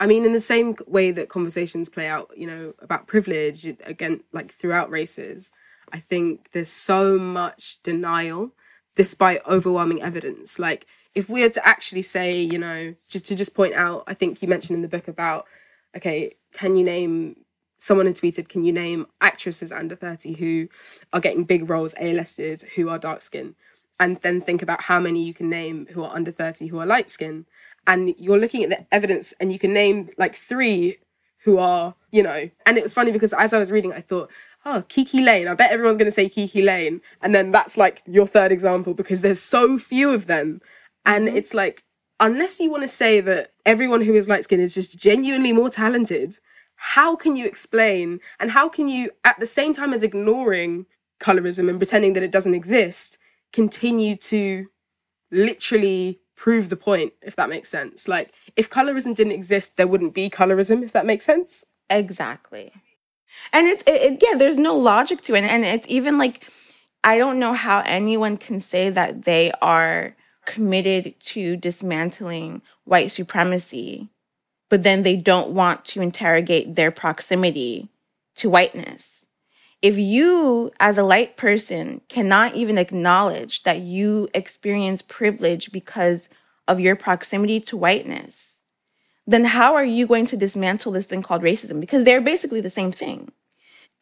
I 0.01 0.07
mean, 0.07 0.25
in 0.25 0.33
the 0.33 0.41
same 0.41 0.75
way 0.89 1.13
that 1.13 1.29
conversations 1.29 1.89
play 1.89 2.09
out, 2.09 2.31
you 2.37 2.47
know, 2.47 2.75
about 2.81 3.07
privilege 3.07 3.67
again, 3.67 4.23
like 4.33 4.51
throughout 4.51 4.91
races, 4.91 5.53
I 5.93 5.99
think 5.99 6.51
there's 6.53 6.71
so 6.71 7.19
much 7.19 7.83
denial 7.83 8.53
despite 8.95 9.47
overwhelming 9.47 10.03
evidence. 10.03 10.59
Like, 10.59 10.87
if 11.15 11.29
we 11.29 11.43
were 11.43 11.51
to 11.51 11.67
actually 11.67 12.03
say, 12.03 12.41
you 12.41 12.59
know, 12.59 12.95
just 13.09 13.27
to 13.27 13.37
just 13.37 13.55
point 13.55 13.75
out, 13.75 14.05
I 14.07 14.15
think 14.15 14.41
you 14.43 14.49
mentioned 14.49 14.77
in 14.77 14.83
the 14.83 14.89
book 14.89 15.09
about, 15.09 15.47
okay, 15.97 16.35
can 16.53 16.77
you 16.77 16.85
name 16.85 17.37
someone 17.79 18.07
had 18.07 18.15
tweeted, 18.15 18.49
can 18.49 18.63
you 18.63 18.73
name 18.73 19.07
actresses 19.21 19.73
under 19.73 19.97
30 19.97 20.35
who 20.35 20.69
are 21.13 21.21
getting 21.21 21.45
big 21.45 21.69
roles, 21.69 21.95
A-listed, 21.99 22.63
who 22.77 22.89
are 22.91 22.99
dark 22.99 23.23
skinned? 23.23 23.55
And 23.99 24.21
then 24.21 24.41
think 24.41 24.63
about 24.63 24.83
how 24.83 25.01
many 25.01 25.25
you 25.25 25.35
can 25.35 25.51
name 25.51 25.87
who 25.93 26.05
are 26.05 26.15
under 26.15 26.31
30 26.31 26.69
who 26.69 26.79
are 26.79 26.87
light 26.87 27.11
skinned. 27.11 27.47
And 27.87 28.15
you're 28.19 28.39
looking 28.39 28.63
at 28.63 28.71
the 28.71 28.87
evidence 28.95 29.33
and 29.41 29.51
you 29.53 29.59
can 29.59 29.73
name 29.73 30.11
like 30.19 30.35
three 30.35 30.99
who 31.45 31.59
are, 31.59 31.95
you 32.13 32.23
know, 32.23 32.51
and 32.67 32.77
it 32.77 32.83
was 32.83 32.95
funny 32.95 33.13
because 33.13 33.33
as 33.33 33.55
I 33.55 33.59
was 33.59 33.73
reading, 33.73 33.93
I 33.93 34.01
thought, 34.01 34.31
oh, 34.65 34.85
KiKi 34.89 35.25
Layne. 35.25 35.49
I 35.49 35.55
bet 35.55 35.73
everyone's 35.73 35.97
going 35.97 36.07
to 36.07 36.13
say 36.13 36.27
KiKi 36.27 36.65
Layne. 36.65 37.01
And 37.23 37.35
then 37.35 37.51
that's 37.51 37.77
like 37.77 38.03
your 38.07 38.27
third 38.27 38.53
example 38.53 38.95
because 38.95 39.21
there's 39.21 39.41
so 39.41 39.79
few 39.79 40.13
of 40.13 40.27
them. 40.27 40.61
And 41.07 41.29
mm-hmm. 41.29 41.37
it's 41.37 41.55
like, 41.55 41.85
unless 42.19 42.61
you 42.61 42.71
want 42.71 42.83
to 42.83 42.89
say 42.89 43.21
that 43.21 43.53
everyone 43.65 44.03
who 44.03 44.15
is 44.15 44.29
light 44.29 44.45
skinned 44.45 44.63
is 44.63 44.75
just 44.75 44.99
genuinely 44.99 45.53
more 45.53 45.71
talented, 45.71 46.37
how 46.77 47.17
can 47.17 47.37
you 47.37 47.47
explain 47.47 48.21
and 48.39 48.51
how 48.51 48.69
can 48.69 48.89
you, 48.89 49.11
at 49.25 49.39
the 49.41 49.47
same 49.47 49.73
time 49.73 49.93
as 49.93 50.03
ignoring 50.03 50.87
colorism 51.21 51.69
and 51.69 51.79
pretending 51.79 52.15
that 52.15 52.23
it 52.23 52.33
doesn't 52.33 52.55
exist, 52.55 53.19
continue 53.53 54.17
to 54.17 54.67
literally 55.31 56.21
prove 56.37 56.71
the 56.71 56.77
point, 56.77 57.13
if 57.23 57.37
that 57.37 57.49
makes 57.49 57.69
sense? 57.69 58.09
Like, 58.09 58.33
if 58.57 58.71
colorism 58.71 59.15
didn't 59.15 59.33
exist, 59.33 59.77
there 59.77 59.87
wouldn't 59.87 60.15
be 60.15 60.31
colorism, 60.31 60.83
if 60.83 60.93
that 60.93 61.07
makes 61.07 61.25
sense. 61.25 61.65
Exactly. 61.91 62.73
And 63.53 63.67
it's 63.67 63.83
it, 63.87 64.03
it, 64.03 64.23
yeah, 64.23 64.37
there's 64.37 64.59
no 64.59 64.75
logic 64.77 65.23
to 65.23 65.35
it. 65.35 65.43
And 65.43 65.65
it's 65.65 65.87
even 65.89 66.19
like 66.19 66.47
I 67.03 67.19
don't 67.19 67.39
know 67.39 67.55
how 67.55 67.83
anyone 67.87 68.37
can 68.37 68.61
say 68.61 68.91
that 68.91 69.25
they 69.25 69.53
are 69.63 70.15
committed 70.47 71.15
to 71.21 71.57
dismantling 71.57 72.63
white 72.85 73.11
supremacy, 73.11 74.09
but 74.69 74.83
then 74.83 75.03
they 75.03 75.17
don't 75.17 75.51
want 75.51 75.85
to 75.87 76.03
interrogate 76.03 76.75
their 76.75 76.91
proximity 76.91 77.89
to 78.37 78.51
whiteness. 78.51 79.27
If 79.83 79.97
you, 79.97 80.73
as 80.79 80.99
a 80.99 81.03
light 81.03 81.39
person, 81.39 82.03
cannot 82.09 82.55
even 82.55 82.77
acknowledge 82.77 83.63
that 83.63 83.79
you 83.79 84.29
experience 84.35 85.01
privilege 85.01 85.73
because 85.73 86.29
of 86.69 86.81
your 86.81 86.97
proximity 86.97 87.61
to 87.61 87.77
whiteness, 87.77 88.50
then 89.31 89.45
how 89.45 89.75
are 89.77 89.85
you 89.85 90.07
going 90.09 90.27
to 90.27 90.37
dismantle 90.37 90.93
this 90.93 91.07
thing 91.07 91.23
called 91.23 91.43
racism? 91.43 91.81
Because 91.81 92.05
they're 92.05 92.21
basically 92.21 92.61
the 92.61 92.69
same 92.69 92.91
thing. 92.91 93.31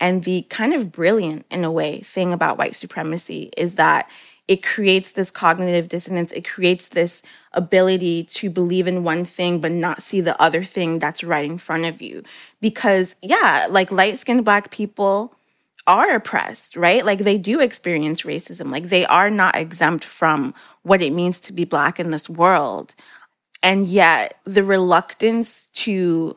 And 0.00 0.24
the 0.24 0.42
kind 0.48 0.72
of 0.72 0.90
brilliant, 0.90 1.44
in 1.50 1.64
a 1.64 1.72
way, 1.72 2.00
thing 2.00 2.32
about 2.32 2.56
white 2.56 2.74
supremacy 2.74 3.50
is 3.56 3.74
that 3.74 4.08
it 4.46 4.62
creates 4.62 5.12
this 5.12 5.30
cognitive 5.30 5.88
dissonance. 5.88 6.32
It 6.32 6.48
creates 6.48 6.88
this 6.88 7.22
ability 7.52 8.24
to 8.24 8.48
believe 8.48 8.86
in 8.86 9.04
one 9.04 9.26
thing 9.26 9.60
but 9.60 9.72
not 9.72 10.02
see 10.02 10.22
the 10.22 10.40
other 10.40 10.64
thing 10.64 10.98
that's 10.98 11.22
right 11.22 11.50
in 11.50 11.58
front 11.58 11.84
of 11.84 12.00
you. 12.00 12.22
Because, 12.62 13.14
yeah, 13.20 13.66
like 13.68 13.92
light 13.92 14.16
skinned 14.16 14.46
Black 14.46 14.70
people 14.70 15.34
are 15.86 16.14
oppressed, 16.14 16.76
right? 16.76 17.04
Like 17.04 17.20
they 17.20 17.36
do 17.36 17.60
experience 17.60 18.22
racism. 18.22 18.70
Like 18.70 18.88
they 18.88 19.04
are 19.04 19.28
not 19.28 19.56
exempt 19.56 20.04
from 20.04 20.54
what 20.82 21.02
it 21.02 21.12
means 21.12 21.38
to 21.40 21.52
be 21.52 21.64
Black 21.64 22.00
in 22.00 22.10
this 22.10 22.30
world. 22.30 22.94
And 23.62 23.86
yet, 23.86 24.34
the 24.44 24.62
reluctance 24.62 25.66
to 25.74 26.36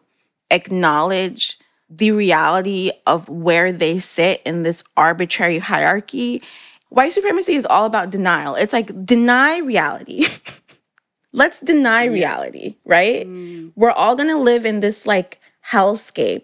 acknowledge 0.50 1.60
the 1.90 2.12
reality 2.12 2.92
of 3.06 3.28
where 3.28 3.72
they 3.72 4.00
sit 4.00 4.42
in 4.46 4.64
this 4.64 4.84
arbitrary 4.96 5.60
hierarchy. 5.60 6.42
White 6.90 7.14
supremacy 7.14 7.56
is 7.56 7.66
all 7.66 7.86
about 7.86 8.10
denial. 8.10 8.56
It's 8.56 8.74
like 8.74 9.06
deny 9.06 9.60
reality. 9.60 10.26
Let's 11.34 11.60
deny 11.60 12.06
reality, 12.06 12.76
right? 12.86 13.26
Mm. 13.26 13.72
We're 13.76 13.92
all 13.92 14.16
gonna 14.16 14.38
live 14.38 14.66
in 14.66 14.80
this 14.80 15.06
like 15.06 15.40
hellscape, 15.70 16.44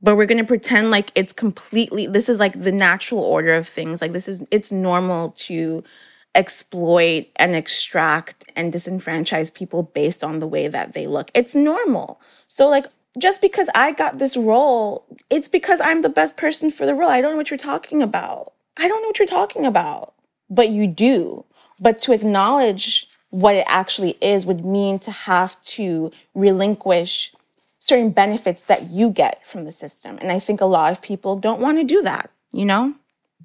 but 0.00 0.16
we're 0.16 0.26
gonna 0.26 0.44
pretend 0.44 0.90
like 0.90 1.10
it's 1.14 1.32
completely, 1.32 2.06
this 2.06 2.28
is 2.28 2.38
like 2.38 2.62
the 2.62 2.72
natural 2.72 3.20
order 3.20 3.54
of 3.54 3.68
things. 3.68 4.00
Like, 4.00 4.12
this 4.12 4.28
is, 4.28 4.44
it's 4.50 4.72
normal 4.72 5.32
to 5.32 5.84
exploit 6.34 7.26
and 7.36 7.54
extract 7.54 8.44
and 8.56 8.72
disenfranchise 8.72 9.52
people 9.52 9.82
based 9.82 10.24
on 10.24 10.38
the 10.38 10.46
way 10.46 10.68
that 10.68 10.94
they 10.94 11.06
look. 11.06 11.30
It's 11.34 11.54
normal. 11.54 12.20
So, 12.48 12.68
like, 12.68 12.86
just 13.18 13.40
because 13.42 13.68
I 13.74 13.92
got 13.92 14.18
this 14.18 14.36
role, 14.36 15.04
it's 15.28 15.48
because 15.48 15.80
I'm 15.80 16.02
the 16.02 16.08
best 16.08 16.36
person 16.36 16.70
for 16.70 16.86
the 16.86 16.94
role. 16.94 17.10
I 17.10 17.20
don't 17.20 17.32
know 17.32 17.36
what 17.36 17.50
you're 17.50 17.58
talking 17.58 18.02
about. 18.02 18.52
I 18.76 18.88
don't 18.88 19.02
know 19.02 19.08
what 19.08 19.18
you're 19.18 19.28
talking 19.28 19.66
about. 19.66 20.14
But 20.48 20.70
you 20.70 20.86
do. 20.86 21.44
But 21.80 22.00
to 22.00 22.12
acknowledge 22.12 23.08
what 23.30 23.54
it 23.54 23.64
actually 23.66 24.16
is 24.20 24.46
would 24.46 24.64
mean 24.64 24.98
to 25.00 25.10
have 25.10 25.60
to 25.62 26.10
relinquish 26.34 27.34
certain 27.80 28.10
benefits 28.10 28.66
that 28.66 28.90
you 28.90 29.10
get 29.10 29.46
from 29.46 29.64
the 29.64 29.72
system. 29.72 30.18
And 30.18 30.30
I 30.30 30.38
think 30.38 30.60
a 30.60 30.66
lot 30.66 30.92
of 30.92 31.02
people 31.02 31.36
don't 31.36 31.60
want 31.60 31.78
to 31.78 31.84
do 31.84 32.02
that, 32.02 32.30
you 32.52 32.64
know? 32.64 32.94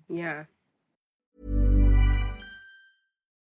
Yeah. 0.09 0.43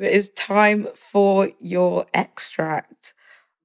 It 0.00 0.12
is 0.12 0.30
time 0.30 0.84
for 0.84 1.48
your 1.60 2.06
extract. 2.14 3.12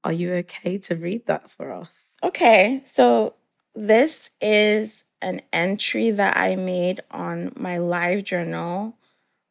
Are 0.04 0.12
you 0.12 0.34
okay 0.34 0.78
to 0.80 0.96
read 0.96 1.26
that 1.28 1.50
for 1.50 1.72
us? 1.72 2.04
Okay, 2.24 2.84
so 2.86 3.36
this 3.74 4.30
is 4.42 5.06
an 5.22 5.42
entry 5.54 6.12
that 6.12 6.36
I 6.36 6.58
made 6.58 7.02
on 7.10 7.54
my 7.56 7.78
live 7.78 8.26
journal 8.26 8.98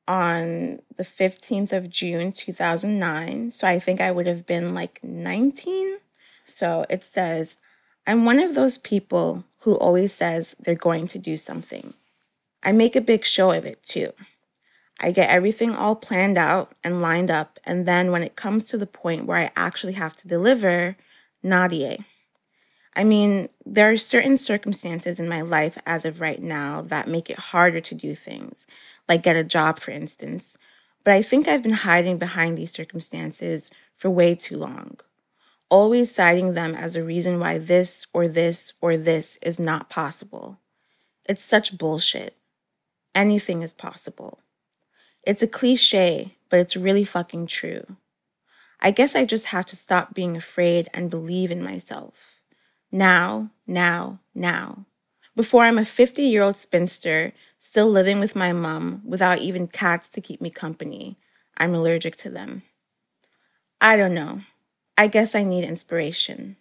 on 0.07 0.81
the 0.97 1.05
15th 1.05 1.73
of 1.73 1.89
June 1.89 2.33
2009. 2.33 3.51
So 3.51 3.67
I 3.67 3.79
think 3.79 4.01
I 4.01 4.11
would 4.11 4.27
have 4.27 4.47
been 4.47 4.75
like 4.75 5.01
19. 5.03 5.99
So 6.45 6.85
it 6.91 7.05
says, 7.05 7.59
I'm 8.07 8.27
one 8.27 8.39
of 8.39 8.55
those 8.55 8.77
people 8.77 9.45
who 9.61 9.75
always 9.77 10.13
says 10.13 10.55
they're 10.61 10.75
going 10.75 11.09
to 11.09 11.19
do 11.19 11.39
something. 11.39 11.95
I 12.63 12.73
make 12.73 12.95
a 12.95 13.01
big 13.01 13.25
show 13.25 13.51
of 13.53 13.65
it 13.65 13.83
too. 13.83 14.13
I 15.01 15.11
get 15.11 15.31
everything 15.31 15.75
all 15.75 15.97
planned 15.97 16.39
out 16.39 16.73
and 16.85 17.03
lined 17.03 17.31
up, 17.31 17.59
and 17.65 17.87
then 17.87 18.11
when 18.11 18.23
it 18.23 18.37
comes 18.37 18.65
to 18.65 18.79
the 18.79 18.87
point 18.87 19.27
where 19.27 19.37
I 19.37 19.51
actually 19.57 19.95
have 19.95 20.17
to 20.17 20.29
deliver, 20.29 20.97
nadia. 21.43 21.99
I 22.97 23.03
mean, 23.03 23.49
there 23.67 23.91
are 23.91 23.97
certain 23.97 24.37
circumstances 24.37 25.19
in 25.19 25.29
my 25.29 25.41
life 25.41 25.77
as 25.85 26.05
of 26.05 26.21
right 26.21 26.41
now 26.41 26.83
that 26.83 27.09
make 27.09 27.29
it 27.29 27.39
harder 27.39 27.81
to 27.81 27.95
do 27.95 28.15
things, 28.15 28.67
like 29.09 29.25
get 29.25 29.37
a 29.37 29.43
job, 29.43 29.81
for 29.81 29.91
instance. 29.91 30.57
But 31.03 31.15
I 31.15 31.23
think 31.23 31.49
I've 31.49 31.63
been 31.63 31.73
hiding 31.73 32.19
behind 32.19 32.57
these 32.57 32.73
circumstances 32.73 33.71
for 33.97 34.11
way 34.11 34.37
too 34.37 34.57
long, 34.57 34.99
always 35.69 36.15
citing 36.15 36.55
them 36.55 36.75
as 36.75 36.95
a 36.95 37.03
reason 37.05 37.41
why 37.41 37.59
this 37.59 38.07
or 38.13 38.29
this 38.29 38.75
or 38.81 38.97
this 38.97 39.39
is 39.43 39.59
not 39.59 39.91
possible. 39.91 40.61
It's 41.27 41.45
such 41.45 41.77
bullshit. 41.77 42.37
Anything 43.13 43.63
is 43.63 43.75
possible. 43.75 44.39
It's 45.27 45.43
a 45.43 45.49
cliche, 45.49 46.37
but 46.51 46.59
it's 46.59 46.77
really 46.77 47.05
fucking 47.05 47.47
true. 47.47 47.97
I 48.81 48.91
guess 48.91 49.17
I 49.17 49.25
just 49.25 49.47
have 49.47 49.65
to 49.67 49.77
stop 49.77 50.15
being 50.15 50.37
afraid 50.37 50.91
and 50.93 51.11
believe 51.11 51.51
in 51.51 51.63
myself. 51.63 52.41
Now, 52.93 53.51
now, 53.67 54.21
now. 54.35 54.85
Before 55.35 55.65
I'm 55.65 55.79
a 55.79 55.85
50 55.85 56.23
year 56.23 56.43
old 56.43 56.57
spinster, 56.57 57.33
still 57.59 57.91
living 57.91 58.21
with 58.21 58.37
my 58.37 58.53
mom 58.53 59.03
without 59.05 59.39
even 59.39 59.67
cats 59.67 60.09
to 60.11 60.21
keep 60.21 60.41
me 60.41 60.51
company. 60.51 61.17
I'm 61.57 61.75
allergic 61.75 62.17
to 62.19 62.31
them. 62.31 62.63
I 63.81 63.97
don't 63.97 64.15
know. 64.15 64.43
I 64.97 65.09
guess 65.09 65.35
I 65.35 65.43
need 65.43 65.65
inspiration. 65.65 66.57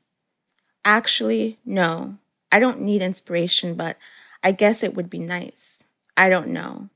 Actually, 0.85 1.59
no. 1.65 2.17
I 2.51 2.59
don't 2.59 2.81
need 2.81 3.01
inspiration, 3.01 3.75
but 3.75 3.97
I 4.41 4.53
guess 4.53 4.81
it 4.81 4.95
would 4.95 5.09
be 5.09 5.19
nice. 5.19 5.83
I 6.15 6.29
don't 6.29 6.49
know. 6.49 6.89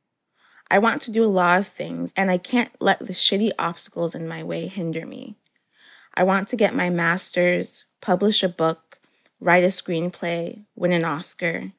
I 0.69 0.80
want 0.80 1.01
to 1.03 1.12
do 1.12 1.23
a 1.23 1.27
lot 1.27 1.60
of 1.60 1.67
things, 1.67 2.12
and 2.15 2.30
I 2.30 2.38
can't 2.38 2.71
let 2.80 2.99
the 2.99 3.13
shitty 3.13 3.51
obstacles 3.58 4.13
in 4.13 4.27
my 4.27 4.43
way 4.43 4.67
hinder 4.67 5.06
me. 5.06 5.36
I 6.13 6.23
want 6.23 6.49
to 6.49 6.56
get 6.56 6.75
my 6.75 6.89
master's, 6.89 7.86
publish 8.01 8.43
a 8.43 8.49
book, 8.49 8.99
write 9.39 9.63
a 9.63 9.67
screenplay, 9.67 10.65
win 10.75 10.91
an 10.91 11.06
Oscar. 11.06 11.71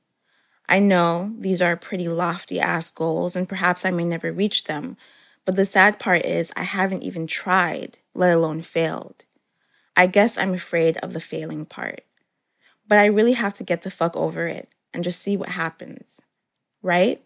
I 0.68 0.78
know 0.78 1.34
these 1.38 1.60
are 1.60 1.76
pretty 1.76 2.08
lofty 2.08 2.60
ass 2.60 2.90
goals, 2.90 3.34
and 3.36 3.48
perhaps 3.48 3.84
I 3.84 3.90
may 3.90 4.04
never 4.04 4.32
reach 4.32 4.64
them, 4.64 4.96
but 5.44 5.56
the 5.56 5.66
sad 5.66 5.98
part 5.98 6.24
is 6.24 6.52
I 6.56 6.62
haven't 6.64 7.02
even 7.02 7.26
tried, 7.26 7.98
let 8.14 8.34
alone 8.34 8.62
failed. 8.62 9.24
I 9.96 10.06
guess 10.06 10.38
I'm 10.38 10.54
afraid 10.54 10.96
of 10.98 11.12
the 11.12 11.20
failing 11.20 11.64
part. 11.64 12.04
But 12.86 12.98
I 12.98 13.06
really 13.06 13.32
have 13.32 13.54
to 13.54 13.64
get 13.64 13.82
the 13.82 13.90
fuck 13.90 14.16
over 14.16 14.46
it 14.46 14.68
and 14.94 15.04
just 15.04 15.20
see 15.20 15.36
what 15.36 15.50
happens. 15.50 16.20
Right? 16.82 17.22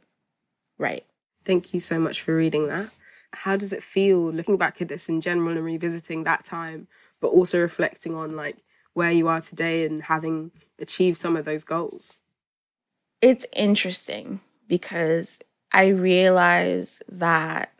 Right. 0.79 1.05
Thank 1.45 1.75
you 1.75 1.81
so 1.81 1.99
much 1.99 2.23
for 2.23 2.37
reading 2.37 2.69
that. 2.69 2.89
How 3.33 3.57
does 3.57 3.73
it 3.73 3.83
feel 3.83 4.31
looking 4.31 4.57
back 4.57 4.81
at 4.81 4.89
this 4.89 5.09
in 5.09 5.21
general 5.21 5.57
and 5.57 5.65
revisiting 5.65 6.25
that 6.25 6.45
time, 6.45 6.87
but 7.21 7.29
also 7.29 7.61
reflecting 7.61 8.15
on 8.15 8.37
like 8.37 8.59
where 8.95 9.11
you 9.11 9.29
are 9.29 9.41
today 9.41 9.87
and 9.87 10.03
having 10.03 10.51
achieved 10.79 11.17
some 11.17 11.37
of 11.37 11.45
those 11.45 11.65
goals? 11.65 12.15
It's 13.21 13.47
interesting 13.53 14.41
because 14.69 15.39
I 15.73 15.87
realize 15.89 17.01
that, 17.09 17.73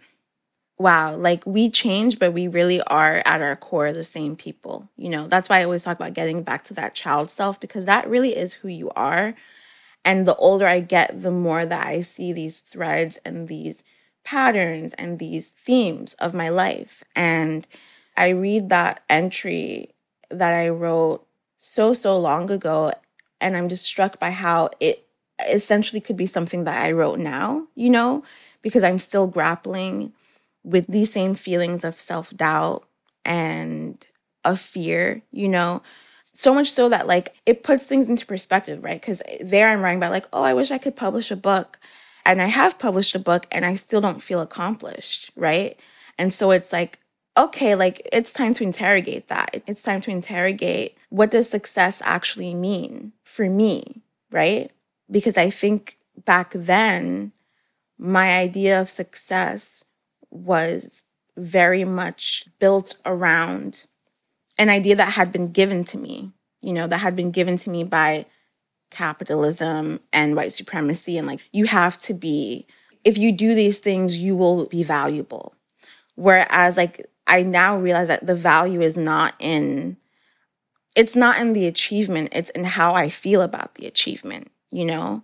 wow, 0.79 1.17
like 1.17 1.45
we 1.45 1.69
change, 1.69 2.19
but 2.19 2.33
we 2.33 2.49
really 2.49 2.81
are 2.83 3.23
at 3.27 3.43
our 3.43 3.57
core 3.57 3.93
the 3.93 4.05
same 4.05 4.37
people. 4.37 4.89
You 4.97 5.11
know, 5.11 5.29
that's 5.29 5.49
why 5.49 5.61
I 5.61 5.65
always 5.65 5.83
talk 5.83 5.99
about 5.99 6.15
getting 6.15 6.43
back 6.43 6.65
to 6.65 6.75
that 6.75 6.95
child 6.95 7.31
self 7.31 7.61
because 7.61 7.85
that 7.85 8.09
really 8.09 8.35
is 8.37 8.55
who 8.55 8.69
you 8.69 8.91
are. 8.97 9.35
And 10.05 10.27
the 10.27 10.37
older 10.37 10.67
I 10.67 10.81
get, 10.81 11.23
the 11.23 11.31
more 11.31 11.65
that 11.65 11.87
I 11.87 12.01
see 12.01 12.33
these 12.33 12.61
threads 12.61 13.19
and 13.25 13.49
these 13.49 13.85
patterns 14.25 14.95
and 14.95 15.19
these 15.19 15.51
themes 15.51 16.15
of 16.15 16.35
my 16.35 16.49
life. 16.49 17.05
And 17.15 17.67
I 18.17 18.31
read 18.31 18.69
that 18.69 19.03
entry 19.09 19.95
that 20.31 20.53
I 20.53 20.69
wrote 20.69 21.27
so, 21.59 21.95
so 21.95 22.19
long 22.19 22.51
ago, 22.51 22.93
and 23.41 23.57
I'm 23.57 23.69
just 23.69 23.85
struck 23.85 24.19
by 24.19 24.31
how 24.31 24.71
it 24.81 25.07
essentially 25.49 26.01
could 26.01 26.17
be 26.17 26.27
something 26.27 26.65
that 26.65 26.83
I 26.83 26.93
wrote 26.93 27.19
now, 27.19 27.67
you 27.75 27.91
know, 27.91 28.25
because 28.61 28.83
I'm 28.83 28.99
still 28.99 29.27
grappling 29.27 30.13
with 30.65 30.87
these 30.87 31.13
same 31.13 31.35
feelings 31.35 31.85
of 31.85 31.99
self 31.99 32.31
doubt 32.31 32.85
and 33.25 34.05
of 34.45 34.59
fear, 34.61 35.23
you 35.31 35.49
know 35.49 35.83
so 36.43 36.53
much 36.53 36.73
so 36.73 36.89
that 36.89 37.07
like 37.07 37.35
it 37.47 37.63
puts 37.63 37.85
things 37.85 38.09
into 38.09 38.27
perspective, 38.27 38.83
right? 38.83 39.01
Because 39.01 39.23
there 39.41 39.69
I'm 39.69 39.81
writing 39.81 39.99
about 39.99 40.11
like, 40.11 40.27
oh, 40.33 40.43
I 40.43 40.55
wish 40.55 40.71
I 40.71 40.79
could 40.79 40.97
publish 40.97 41.31
a 41.31 41.37
book. 41.37 41.79
And 42.25 42.43
I 42.43 42.47
have 42.47 42.79
published 42.79 43.15
a 43.15 43.21
book 43.21 43.47
and 43.51 43.65
I 43.65 43.77
still 43.77 44.01
don't 44.01 44.23
feel 44.23 44.41
accomplished, 44.41 45.31
right? 45.37 45.79
And 46.19 46.35
so 46.35 46.51
it's 46.51 46.73
like, 46.73 46.99
okay, 47.37 47.75
like 47.75 48.09
it's 48.13 48.33
time 48.33 48.55
to 48.55 48.65
interrogate 48.65 49.29
that. 49.29 49.63
It's 49.67 49.83
time 49.83 50.01
to 50.03 50.11
interrogate 50.11 50.97
what 51.11 51.31
does 51.31 51.49
success 51.49 52.03
actually 52.05 52.55
mean 52.55 53.13
for 53.25 53.49
me, 53.49 54.03
right? 54.31 54.71
Because 55.11 55.37
I 55.37 55.51
think 55.51 55.99
back 56.25 56.53
then, 56.55 57.33
my 57.99 58.37
idea 58.37 58.81
of 58.81 58.91
success 58.91 59.85
was 60.31 61.05
very 61.37 61.85
much 61.85 62.47
built 62.59 62.99
around 63.07 63.85
an 64.63 64.69
idea 64.71 64.97
that 64.97 65.13
had 65.13 65.33
been 65.33 65.53
given 65.53 65.85
to 65.87 65.99
me, 65.99 66.33
you 66.61 66.73
know, 66.73 66.87
that 66.87 66.99
had 66.99 67.17
been 67.17 67.33
given 67.33 67.59
to 67.59 67.71
me 67.71 67.85
by 67.85 68.27
capitalism 68.91 70.01
and 70.13 70.37
white 70.37 70.53
supremacy. 70.53 71.19
And 71.19 71.27
like, 71.27 71.41
you 71.53 71.67
have 71.67 72.01
to 72.03 72.15
be, 72.15 72.67
if 73.05 73.19
you 73.19 73.33
do 73.33 73.55
these 73.55 73.81
things, 73.81 74.17
you 74.17 74.37
will 74.37 74.67
be 74.67 74.85
valuable. 74.85 75.55
Whereas, 76.15 76.77
like, 76.77 77.07
I 77.27 77.43
now 77.43 77.79
realize 77.79 78.09
that 78.09 78.27
the 78.27 78.35
value 78.35 78.81
is 78.81 78.97
not 78.97 79.35
in, 79.39 79.97
it's 80.95 81.17
not 81.17 81.39
in 81.39 81.53
the 81.53 81.67
achievement, 81.67 82.29
it's 82.33 82.51
in 82.51 82.65
how 82.65 82.95
I 82.95 83.09
feel 83.09 83.43
about 83.43 83.75
the 83.75 83.87
achievement, 83.87 84.51
you 84.71 84.85
know? 84.85 85.23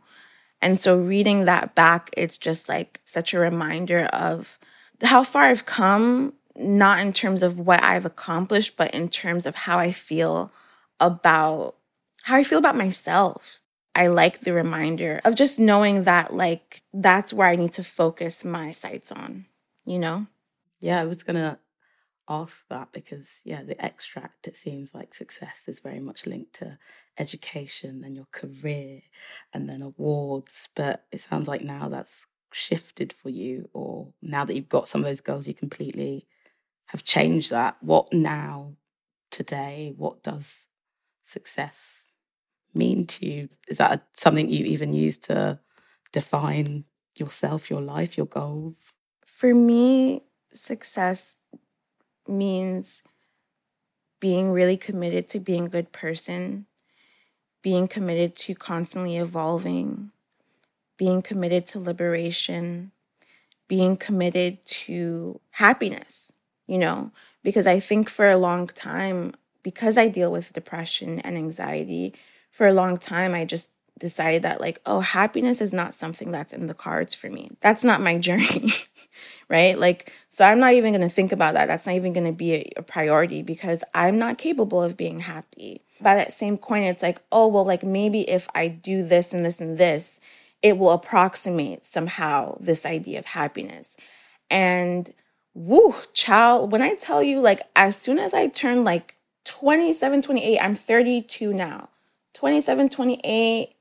And 0.60 0.80
so 0.80 0.98
reading 0.98 1.44
that 1.44 1.74
back, 1.74 2.10
it's 2.16 2.38
just 2.38 2.68
like 2.68 3.00
such 3.04 3.32
a 3.32 3.38
reminder 3.38 4.06
of 4.06 4.58
how 5.02 5.22
far 5.22 5.44
I've 5.44 5.66
come, 5.66 6.32
not 6.58 6.98
in 7.00 7.12
terms 7.12 7.42
of 7.42 7.58
what 7.58 7.82
I've 7.82 8.06
accomplished, 8.06 8.76
but 8.76 8.92
in 8.92 9.08
terms 9.08 9.46
of 9.46 9.54
how 9.54 9.78
I 9.78 9.92
feel 9.92 10.52
about 11.00 11.76
how 12.24 12.36
I 12.36 12.44
feel 12.44 12.58
about 12.58 12.76
myself. 12.76 13.60
I 13.94 14.06
like 14.08 14.40
the 14.40 14.52
reminder 14.52 15.20
of 15.24 15.34
just 15.34 15.58
knowing 15.58 16.04
that, 16.04 16.32
like, 16.32 16.82
that's 16.92 17.32
where 17.32 17.48
I 17.48 17.56
need 17.56 17.72
to 17.74 17.82
focus 17.82 18.44
my 18.44 18.70
sights 18.70 19.10
on, 19.10 19.46
you 19.84 19.98
know? 19.98 20.26
Yeah, 20.78 21.00
I 21.00 21.04
was 21.04 21.24
to 21.24 21.58
ask 22.28 22.62
that 22.68 22.92
because, 22.92 23.40
yeah, 23.44 23.64
the 23.64 23.82
extract, 23.84 24.46
it 24.46 24.54
seems 24.56 24.94
like 24.94 25.14
success 25.14 25.62
is 25.66 25.80
very 25.80 25.98
much 25.98 26.26
linked 26.26 26.52
to 26.54 26.78
education 27.18 28.02
and 28.04 28.14
your 28.14 28.28
career 28.30 29.00
and 29.52 29.68
then 29.68 29.82
awards. 29.82 30.68
But 30.76 31.04
it 31.10 31.20
sounds 31.20 31.48
like 31.48 31.62
now 31.62 31.88
that's 31.88 32.26
shifted 32.52 33.12
for 33.12 33.30
you, 33.30 33.68
or 33.72 34.12
now 34.22 34.44
that 34.44 34.54
you've 34.54 34.68
got 34.68 34.88
some 34.88 35.00
of 35.00 35.06
those 35.06 35.20
goals, 35.20 35.48
you 35.48 35.54
completely 35.54 36.26
have 36.88 37.04
changed 37.04 37.50
that. 37.50 37.76
What 37.80 38.12
now, 38.12 38.74
today? 39.30 39.94
What 39.96 40.22
does 40.22 40.66
success 41.22 42.10
mean 42.74 43.06
to 43.06 43.26
you? 43.26 43.48
Is 43.68 43.78
that 43.78 44.06
something 44.12 44.48
you 44.48 44.64
even 44.64 44.92
use 44.92 45.18
to 45.18 45.60
define 46.12 46.84
yourself, 47.16 47.70
your 47.70 47.80
life, 47.80 48.16
your 48.16 48.26
goals? 48.26 48.94
For 49.24 49.54
me, 49.54 50.24
success 50.52 51.36
means 52.26 53.02
being 54.20 54.50
really 54.50 54.76
committed 54.76 55.28
to 55.28 55.40
being 55.40 55.66
a 55.66 55.70
good 55.70 55.92
person, 55.92 56.66
being 57.62 57.86
committed 57.86 58.34
to 58.36 58.54
constantly 58.54 59.16
evolving, 59.16 60.10
being 60.96 61.22
committed 61.22 61.66
to 61.66 61.78
liberation, 61.78 62.90
being 63.68 63.96
committed 63.96 64.64
to 64.64 65.40
happiness, 65.50 66.27
you 66.68 66.78
know, 66.78 67.10
because 67.42 67.66
I 67.66 67.80
think 67.80 68.08
for 68.08 68.28
a 68.28 68.36
long 68.36 68.68
time, 68.68 69.34
because 69.64 69.96
I 69.96 70.08
deal 70.08 70.30
with 70.30 70.52
depression 70.52 71.18
and 71.20 71.36
anxiety, 71.36 72.14
for 72.52 72.68
a 72.68 72.72
long 72.72 72.98
time, 72.98 73.34
I 73.34 73.44
just 73.44 73.70
decided 73.98 74.42
that, 74.42 74.60
like, 74.60 74.80
oh, 74.86 75.00
happiness 75.00 75.60
is 75.60 75.72
not 75.72 75.94
something 75.94 76.30
that's 76.30 76.52
in 76.52 76.68
the 76.68 76.74
cards 76.74 77.14
for 77.14 77.28
me. 77.28 77.50
That's 77.60 77.82
not 77.82 78.00
my 78.00 78.18
journey, 78.28 78.72
right? 79.48 79.76
Like, 79.76 80.12
so 80.30 80.44
I'm 80.44 80.60
not 80.60 80.74
even 80.74 80.92
going 80.92 81.08
to 81.08 81.14
think 81.14 81.32
about 81.32 81.54
that. 81.54 81.66
That's 81.66 81.86
not 81.86 81.96
even 81.96 82.12
going 82.12 82.26
to 82.26 82.32
be 82.32 82.54
a, 82.54 82.72
a 82.76 82.82
priority 82.82 83.42
because 83.42 83.82
I'm 83.94 84.18
not 84.18 84.38
capable 84.38 84.82
of 84.82 84.96
being 84.96 85.20
happy. 85.20 85.82
By 86.00 86.14
that 86.16 86.32
same 86.32 86.58
coin, 86.58 86.82
it's 86.82 87.02
like, 87.02 87.20
oh, 87.32 87.48
well, 87.48 87.64
like 87.64 87.82
maybe 87.82 88.28
if 88.28 88.48
I 88.54 88.68
do 88.68 89.02
this 89.02 89.32
and 89.32 89.44
this 89.44 89.60
and 89.60 89.78
this, 89.78 90.20
it 90.62 90.76
will 90.76 90.90
approximate 90.90 91.84
somehow 91.84 92.56
this 92.60 92.84
idea 92.84 93.18
of 93.18 93.26
happiness. 93.26 93.96
And 94.50 95.12
woo, 95.54 95.94
child, 96.12 96.72
when 96.72 96.82
I 96.82 96.94
tell 96.94 97.22
you, 97.22 97.40
like, 97.40 97.62
as 97.74 97.96
soon 97.96 98.18
as 98.18 98.34
I 98.34 98.48
turn 98.48 98.84
like 98.84 99.16
27, 99.44 100.22
28, 100.22 100.58
I'm 100.58 100.74
32 100.74 101.52
now, 101.52 101.88
27, 102.34 102.88
28, 102.88 103.74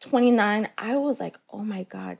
29, 0.00 0.68
I 0.78 0.96
was 0.96 1.20
like, 1.20 1.36
oh 1.52 1.64
my 1.64 1.84
God, 1.84 2.18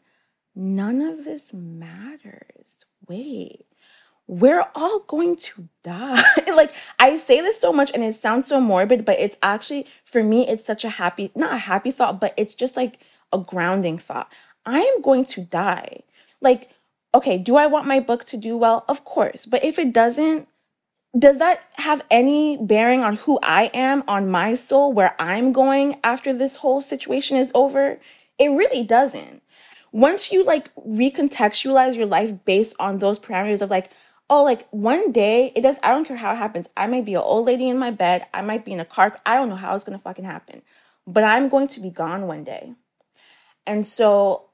none 0.54 1.00
of 1.00 1.24
this 1.24 1.52
matters. 1.52 2.84
Wait, 3.08 3.66
we're 4.26 4.66
all 4.74 5.00
going 5.00 5.36
to 5.36 5.68
die. 5.82 6.22
like, 6.54 6.72
I 6.98 7.16
say 7.16 7.40
this 7.40 7.60
so 7.60 7.72
much 7.72 7.90
and 7.92 8.04
it 8.04 8.14
sounds 8.14 8.46
so 8.46 8.60
morbid, 8.60 9.04
but 9.04 9.18
it's 9.18 9.36
actually, 9.42 9.86
for 10.04 10.22
me, 10.22 10.48
it's 10.48 10.64
such 10.64 10.84
a 10.84 10.90
happy, 10.90 11.30
not 11.34 11.52
a 11.52 11.58
happy 11.58 11.90
thought, 11.90 12.20
but 12.20 12.34
it's 12.36 12.54
just 12.54 12.76
like, 12.76 12.98
a 13.32 13.38
grounding 13.38 13.98
thought. 13.98 14.32
I 14.66 14.80
am 14.80 15.02
going 15.02 15.24
to 15.26 15.42
die. 15.42 16.00
Like, 16.40 16.70
okay, 17.14 17.38
do 17.38 17.57
I 17.57 17.66
want 17.66 17.87
my 17.87 18.01
book 18.01 18.25
to 18.27 18.37
do 18.37 18.57
well? 18.57 18.85
Of 18.88 19.05
course. 19.05 19.46
But 19.46 19.64
if 19.64 19.79
it 19.79 19.92
doesn't, 19.92 20.49
does 21.18 21.38
that 21.38 21.61
have 21.75 22.03
any 22.11 22.57
bearing 22.57 23.03
on 23.03 23.16
who 23.16 23.38
I 23.42 23.70
am, 23.75 24.05
on 24.07 24.31
my 24.31 24.55
soul, 24.55 24.92
where 24.92 25.16
I'm 25.18 25.53
going 25.53 25.99
after 26.05 26.33
this 26.33 26.57
whole 26.57 26.81
situation 26.81 27.37
is 27.37 27.51
over? 27.55 27.99
It 28.38 28.49
really 28.49 28.85
doesn't. 28.85 29.42
Once 29.92 30.31
you 30.31 30.44
like 30.44 30.73
recontextualize 30.77 31.96
your 31.96 32.07
life 32.07 32.33
based 32.44 32.77
on 32.79 32.99
those 32.99 33.18
parameters 33.18 33.61
of 33.61 33.70
like, 33.70 33.90
oh, 34.29 34.44
like 34.44 34.68
one 34.70 35.11
day, 35.11 35.53
it 35.57 35.62
does, 35.62 35.79
I 35.83 35.92
don't 35.92 36.05
care 36.05 36.16
how 36.16 36.33
it 36.33 36.37
happens. 36.37 36.68
I 36.77 36.87
might 36.87 37.05
be 37.05 37.14
an 37.14 37.23
old 37.23 37.46
lady 37.46 37.68
in 37.68 37.79
my 37.79 37.90
bed. 37.90 38.27
I 38.33 38.42
might 38.42 38.64
be 38.64 38.73
in 38.73 38.79
a 38.79 38.85
car. 38.85 39.18
I 39.27 39.35
don't 39.35 39.49
know 39.49 39.57
how 39.57 39.75
it's 39.75 39.83
going 39.83 39.99
to 39.99 40.03
fucking 40.03 40.25
happen. 40.25 40.62
But 41.09 41.25
I'm 41.25 41.49
going 41.49 41.66
to 41.68 41.81
be 41.81 41.90
gone 41.90 42.29
one 42.29 42.44
day. 42.44 42.75
And 43.66 43.85
so, 43.85 44.49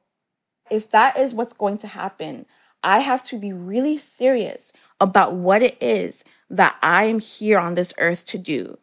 if 0.71 0.91
that 0.91 1.19
is 1.19 1.35
what's 1.35 1.53
going 1.53 1.79
to 1.79 1.87
happen, 1.87 2.47
I 2.83 3.01
have 3.01 3.25
to 3.25 3.39
be 3.39 3.53
really 3.53 3.97
serious 3.97 4.73
about 5.01 5.35
what 5.35 5.63
it 5.63 5.77
is 5.81 6.25
that 6.49 6.77
I 6.83 7.05
am 7.05 7.19
here 7.19 7.59
on 7.59 7.75
this 7.75 7.93
earth 7.99 8.25
to 8.27 8.39
do. 8.39 8.79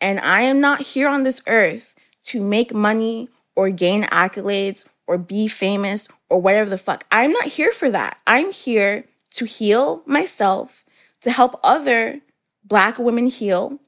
And 0.00 0.20
I 0.20 0.42
am 0.42 0.60
not 0.60 0.82
here 0.82 1.08
on 1.08 1.22
this 1.22 1.42
earth 1.46 1.94
to 2.24 2.42
make 2.42 2.74
money 2.74 3.28
or 3.54 3.70
gain 3.70 4.04
accolades 4.04 4.84
or 5.06 5.18
be 5.18 5.48
famous 5.48 6.08
or 6.28 6.40
whatever 6.40 6.70
the 6.70 6.78
fuck. 6.78 7.04
I'm 7.10 7.32
not 7.32 7.44
here 7.44 7.72
for 7.72 7.90
that. 7.90 8.18
I'm 8.26 8.50
here 8.50 9.04
to 9.32 9.44
heal 9.44 10.02
myself, 10.06 10.84
to 11.22 11.30
help 11.30 11.58
other 11.62 12.20
Black 12.64 12.98
women 12.98 13.26
heal, 13.26 13.78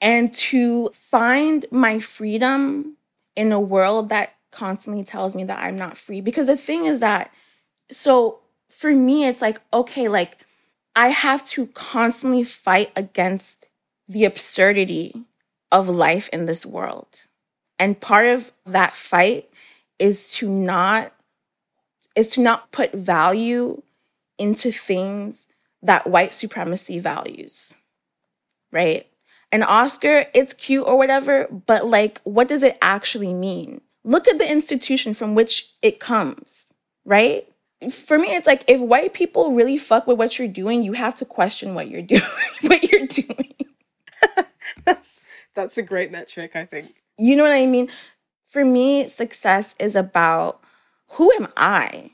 and 0.00 0.34
to 0.34 0.90
find 0.92 1.64
my 1.70 1.98
freedom 1.98 2.96
in 3.34 3.52
a 3.52 3.60
world 3.60 4.10
that 4.10 4.34
constantly 4.54 5.04
tells 5.04 5.34
me 5.34 5.44
that 5.44 5.58
I'm 5.58 5.76
not 5.76 5.96
free. 5.96 6.20
Because 6.20 6.46
the 6.46 6.56
thing 6.56 6.86
is 6.86 7.00
that, 7.00 7.32
so 7.90 8.40
for 8.70 8.92
me, 8.92 9.26
it's 9.26 9.42
like, 9.42 9.60
okay, 9.72 10.08
like 10.08 10.38
I 10.96 11.08
have 11.08 11.46
to 11.48 11.66
constantly 11.68 12.42
fight 12.44 12.92
against 12.96 13.68
the 14.08 14.24
absurdity 14.24 15.24
of 15.72 15.88
life 15.88 16.28
in 16.32 16.46
this 16.46 16.64
world. 16.64 17.22
And 17.78 18.00
part 18.00 18.26
of 18.26 18.52
that 18.64 18.94
fight 18.94 19.50
is 19.98 20.28
to 20.34 20.48
not 20.48 21.12
is 22.14 22.28
to 22.28 22.40
not 22.40 22.70
put 22.70 22.92
value 22.92 23.82
into 24.38 24.70
things 24.70 25.48
that 25.82 26.06
white 26.06 26.32
supremacy 26.32 27.00
values. 27.00 27.74
Right? 28.70 29.08
An 29.50 29.62
Oscar, 29.64 30.26
it's 30.32 30.52
cute 30.52 30.86
or 30.86 30.96
whatever, 30.96 31.48
but 31.48 31.86
like 31.86 32.20
what 32.22 32.48
does 32.48 32.62
it 32.62 32.78
actually 32.80 33.34
mean? 33.34 33.80
Look 34.04 34.28
at 34.28 34.38
the 34.38 34.50
institution 34.50 35.14
from 35.14 35.34
which 35.34 35.72
it 35.82 35.98
comes, 35.98 36.66
right? 37.04 37.48
For 37.90 38.18
me, 38.18 38.34
it's 38.34 38.46
like 38.46 38.64
if 38.68 38.80
white 38.80 39.14
people 39.14 39.52
really 39.52 39.78
fuck 39.78 40.06
with 40.06 40.18
what 40.18 40.38
you're 40.38 40.48
doing, 40.48 40.82
you 40.82 40.92
have 40.92 41.14
to 41.16 41.24
question 41.24 41.74
what 41.74 41.88
you're 41.88 42.02
doing. 42.14 42.22
what 42.62 42.82
you're 42.84 43.06
doing. 43.06 43.54
that's 44.84 45.20
that's 45.54 45.78
a 45.78 45.82
great 45.82 46.12
metric, 46.12 46.52
I 46.54 46.64
think. 46.64 46.86
You 47.18 47.36
know 47.36 47.42
what 47.42 47.52
I 47.52 47.66
mean? 47.66 47.90
For 48.50 48.64
me, 48.64 49.08
success 49.08 49.74
is 49.78 49.96
about 49.96 50.60
who 51.10 51.32
am 51.32 51.48
I, 51.56 52.12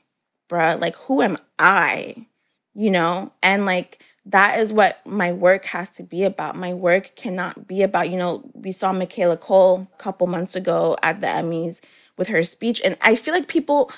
bruh? 0.49 0.81
Like 0.81 0.97
who 0.97 1.23
am 1.23 1.39
I? 1.59 2.27
You 2.75 2.91
know? 2.91 3.33
And 3.43 3.67
like 3.67 4.03
that 4.31 4.61
is 4.61 4.73
what 4.73 5.05
my 5.07 5.33
work 5.33 5.65
has 5.67 5.91
to 5.91 6.03
be 6.03 6.25
about. 6.25 6.57
My 6.57 6.73
work 6.73 7.13
cannot 7.17 7.67
be 7.67 7.83
about, 7.83 8.11
you 8.11 8.17
know, 8.17 8.49
we 8.55 8.73
saw 8.73 8.93
Michaela 8.93 9.37
Coel 9.37 9.89
a 9.93 10.03
couple 10.03 10.27
months 10.27 10.55
ago 10.55 10.97
at 11.03 11.21
the 11.21 11.27
Emmys 11.27 11.81
with 12.17 12.29
her 12.29 12.43
speech. 12.43 12.81
And 12.85 12.97
I 13.01 13.15
feel 13.15 13.35
like 13.35 13.49
people 13.49 13.91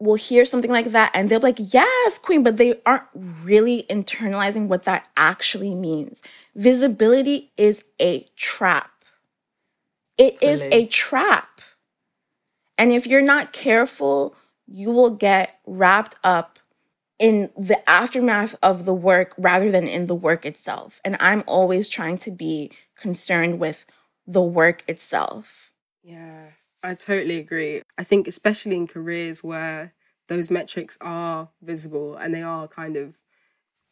will 0.00 0.14
hear 0.14 0.44
something 0.44 0.70
like 0.70 0.92
that 0.92 1.10
and 1.14 1.28
they'll 1.28 1.40
be 1.40 1.46
like, 1.46 1.72
yes, 1.72 2.18
queen, 2.18 2.42
but 2.42 2.56
they 2.56 2.80
aren't 2.86 3.04
really 3.14 3.84
internalizing 3.90 4.68
what 4.68 4.84
that 4.84 5.06
actually 5.16 5.74
means. 5.74 6.22
Visibility 6.54 7.50
is 7.56 7.84
a 8.00 8.26
trap. 8.36 8.90
It 10.16 10.42
is 10.42 10.62
a 10.70 10.86
trap. 10.86 11.60
And 12.76 12.92
if 12.92 13.06
you're 13.06 13.22
not 13.22 13.52
careful, 13.52 14.36
you 14.66 14.90
will 14.90 15.10
get 15.10 15.58
wrapped 15.66 16.16
up 16.22 16.58
in 17.18 17.50
the 17.56 17.88
aftermath 17.88 18.54
of 18.62 18.84
the 18.84 18.94
work 18.94 19.34
rather 19.36 19.70
than 19.70 19.88
in 19.88 20.06
the 20.06 20.14
work 20.14 20.46
itself. 20.46 21.00
And 21.04 21.16
I'm 21.20 21.42
always 21.46 21.88
trying 21.88 22.18
to 22.18 22.30
be 22.30 22.70
concerned 22.96 23.58
with 23.58 23.84
the 24.26 24.42
work 24.42 24.84
itself. 24.86 25.72
Yeah, 26.02 26.50
I 26.82 26.94
totally 26.94 27.38
agree. 27.38 27.82
I 27.96 28.04
think, 28.04 28.28
especially 28.28 28.76
in 28.76 28.86
careers 28.86 29.42
where 29.42 29.94
those 30.28 30.50
metrics 30.50 30.96
are 31.00 31.48
visible 31.62 32.16
and 32.16 32.34
they 32.34 32.42
are 32.42 32.68
kind 32.68 32.96
of 32.96 33.22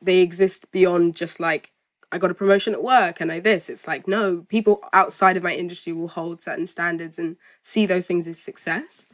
they 0.01 0.21
exist 0.21 0.71
beyond 0.71 1.17
just 1.17 1.41
like 1.41 1.73
I 2.13 2.19
got 2.19 2.31
a 2.31 2.35
promotion 2.35 2.73
at 2.73 2.85
work 2.85 3.21
and 3.21 3.33
I 3.33 3.41
this. 3.41 3.69
It's 3.69 3.87
like 3.87 4.07
no, 4.07 4.45
people 4.49 4.81
outside 4.93 5.37
of 5.37 5.43
my 5.43 5.55
industry 5.55 5.93
will 5.93 6.09
hold 6.09 6.41
certain 6.41 6.67
standards 6.67 7.19
and 7.19 7.37
see 7.63 7.87
those 7.87 8.07
things 8.07 8.29
as 8.29 8.39
success. 8.39 9.07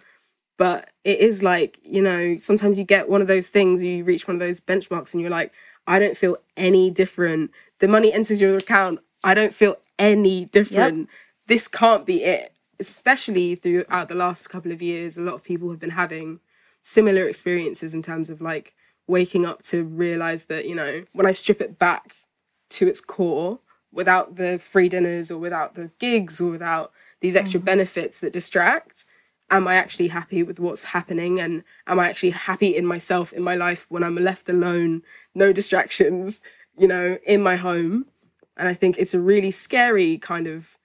But 0.58 0.90
it 1.04 1.18
is 1.18 1.42
like, 1.42 1.78
you 1.82 2.02
know, 2.02 2.36
sometimes 2.36 2.78
you 2.78 2.84
get 2.84 3.08
one 3.08 3.20
of 3.20 3.26
those 3.26 3.48
things, 3.48 3.82
you 3.82 4.04
reach 4.04 4.28
one 4.28 4.36
of 4.36 4.40
those 4.40 4.60
benchmarks 4.60 5.14
and 5.14 5.20
you're 5.20 5.30
like, 5.30 5.52
I 5.86 5.98
don't 5.98 6.16
feel 6.16 6.36
any 6.56 6.90
different. 6.90 7.50
The 7.80 7.88
money 7.88 8.12
enters 8.12 8.40
your 8.40 8.56
account. 8.56 9.00
I 9.24 9.34
don't 9.34 9.54
feel 9.54 9.76
any 9.98 10.44
different. 10.44 10.98
Yep. 10.98 11.08
This 11.46 11.68
can't 11.68 12.06
be 12.06 12.22
it. 12.22 12.52
Especially 12.78 13.54
throughout 13.54 14.08
the 14.08 14.14
last 14.14 14.48
couple 14.48 14.72
of 14.72 14.82
years, 14.82 15.16
a 15.16 15.22
lot 15.22 15.34
of 15.34 15.44
people 15.44 15.70
have 15.70 15.80
been 15.80 15.90
having 15.90 16.40
similar 16.82 17.26
experiences 17.26 17.94
in 17.94 18.02
terms 18.02 18.28
of 18.30 18.40
like 18.40 18.74
waking 19.06 19.46
up 19.46 19.62
to 19.62 19.84
realize 19.84 20.46
that, 20.46 20.68
you 20.68 20.74
know, 20.74 21.04
when 21.12 21.26
I 21.26 21.32
strip 21.32 21.60
it 21.60 21.78
back 21.78 22.16
to 22.70 22.86
its 22.86 23.00
core, 23.00 23.60
without 23.92 24.36
the 24.36 24.58
free 24.58 24.88
dinners 24.88 25.30
or 25.30 25.38
without 25.38 25.74
the 25.74 25.90
gigs 25.98 26.40
or 26.40 26.50
without 26.50 26.92
these 27.20 27.36
extra 27.36 27.58
mm-hmm. 27.58 27.66
benefits 27.66 28.20
that 28.20 28.32
distract, 28.32 29.04
am 29.52 29.68
I 29.68 29.76
actually 29.76 30.08
happy 30.08 30.42
with 30.42 30.58
what's 30.58 30.82
happening? 30.82 31.38
And 31.38 31.62
am 31.86 32.00
I 32.00 32.08
actually 32.08 32.30
happy 32.30 32.74
in 32.74 32.86
myself, 32.86 33.32
in 33.32 33.42
my 33.42 33.54
life, 33.54 33.86
when 33.90 34.02
I'm 34.02 34.16
left 34.16 34.48
alone, 34.48 35.02
no 35.34 35.52
distractions, 35.52 36.40
you 36.76 36.88
know, 36.88 37.18
in 37.24 37.42
my 37.42 37.56
home? 37.56 38.06
And 38.56 38.66
I 38.66 38.74
think 38.74 38.98
it's 38.98 39.14
a 39.14 39.20
really 39.20 39.50
scary 39.50 40.18
kind 40.18 40.46
of 40.46 40.76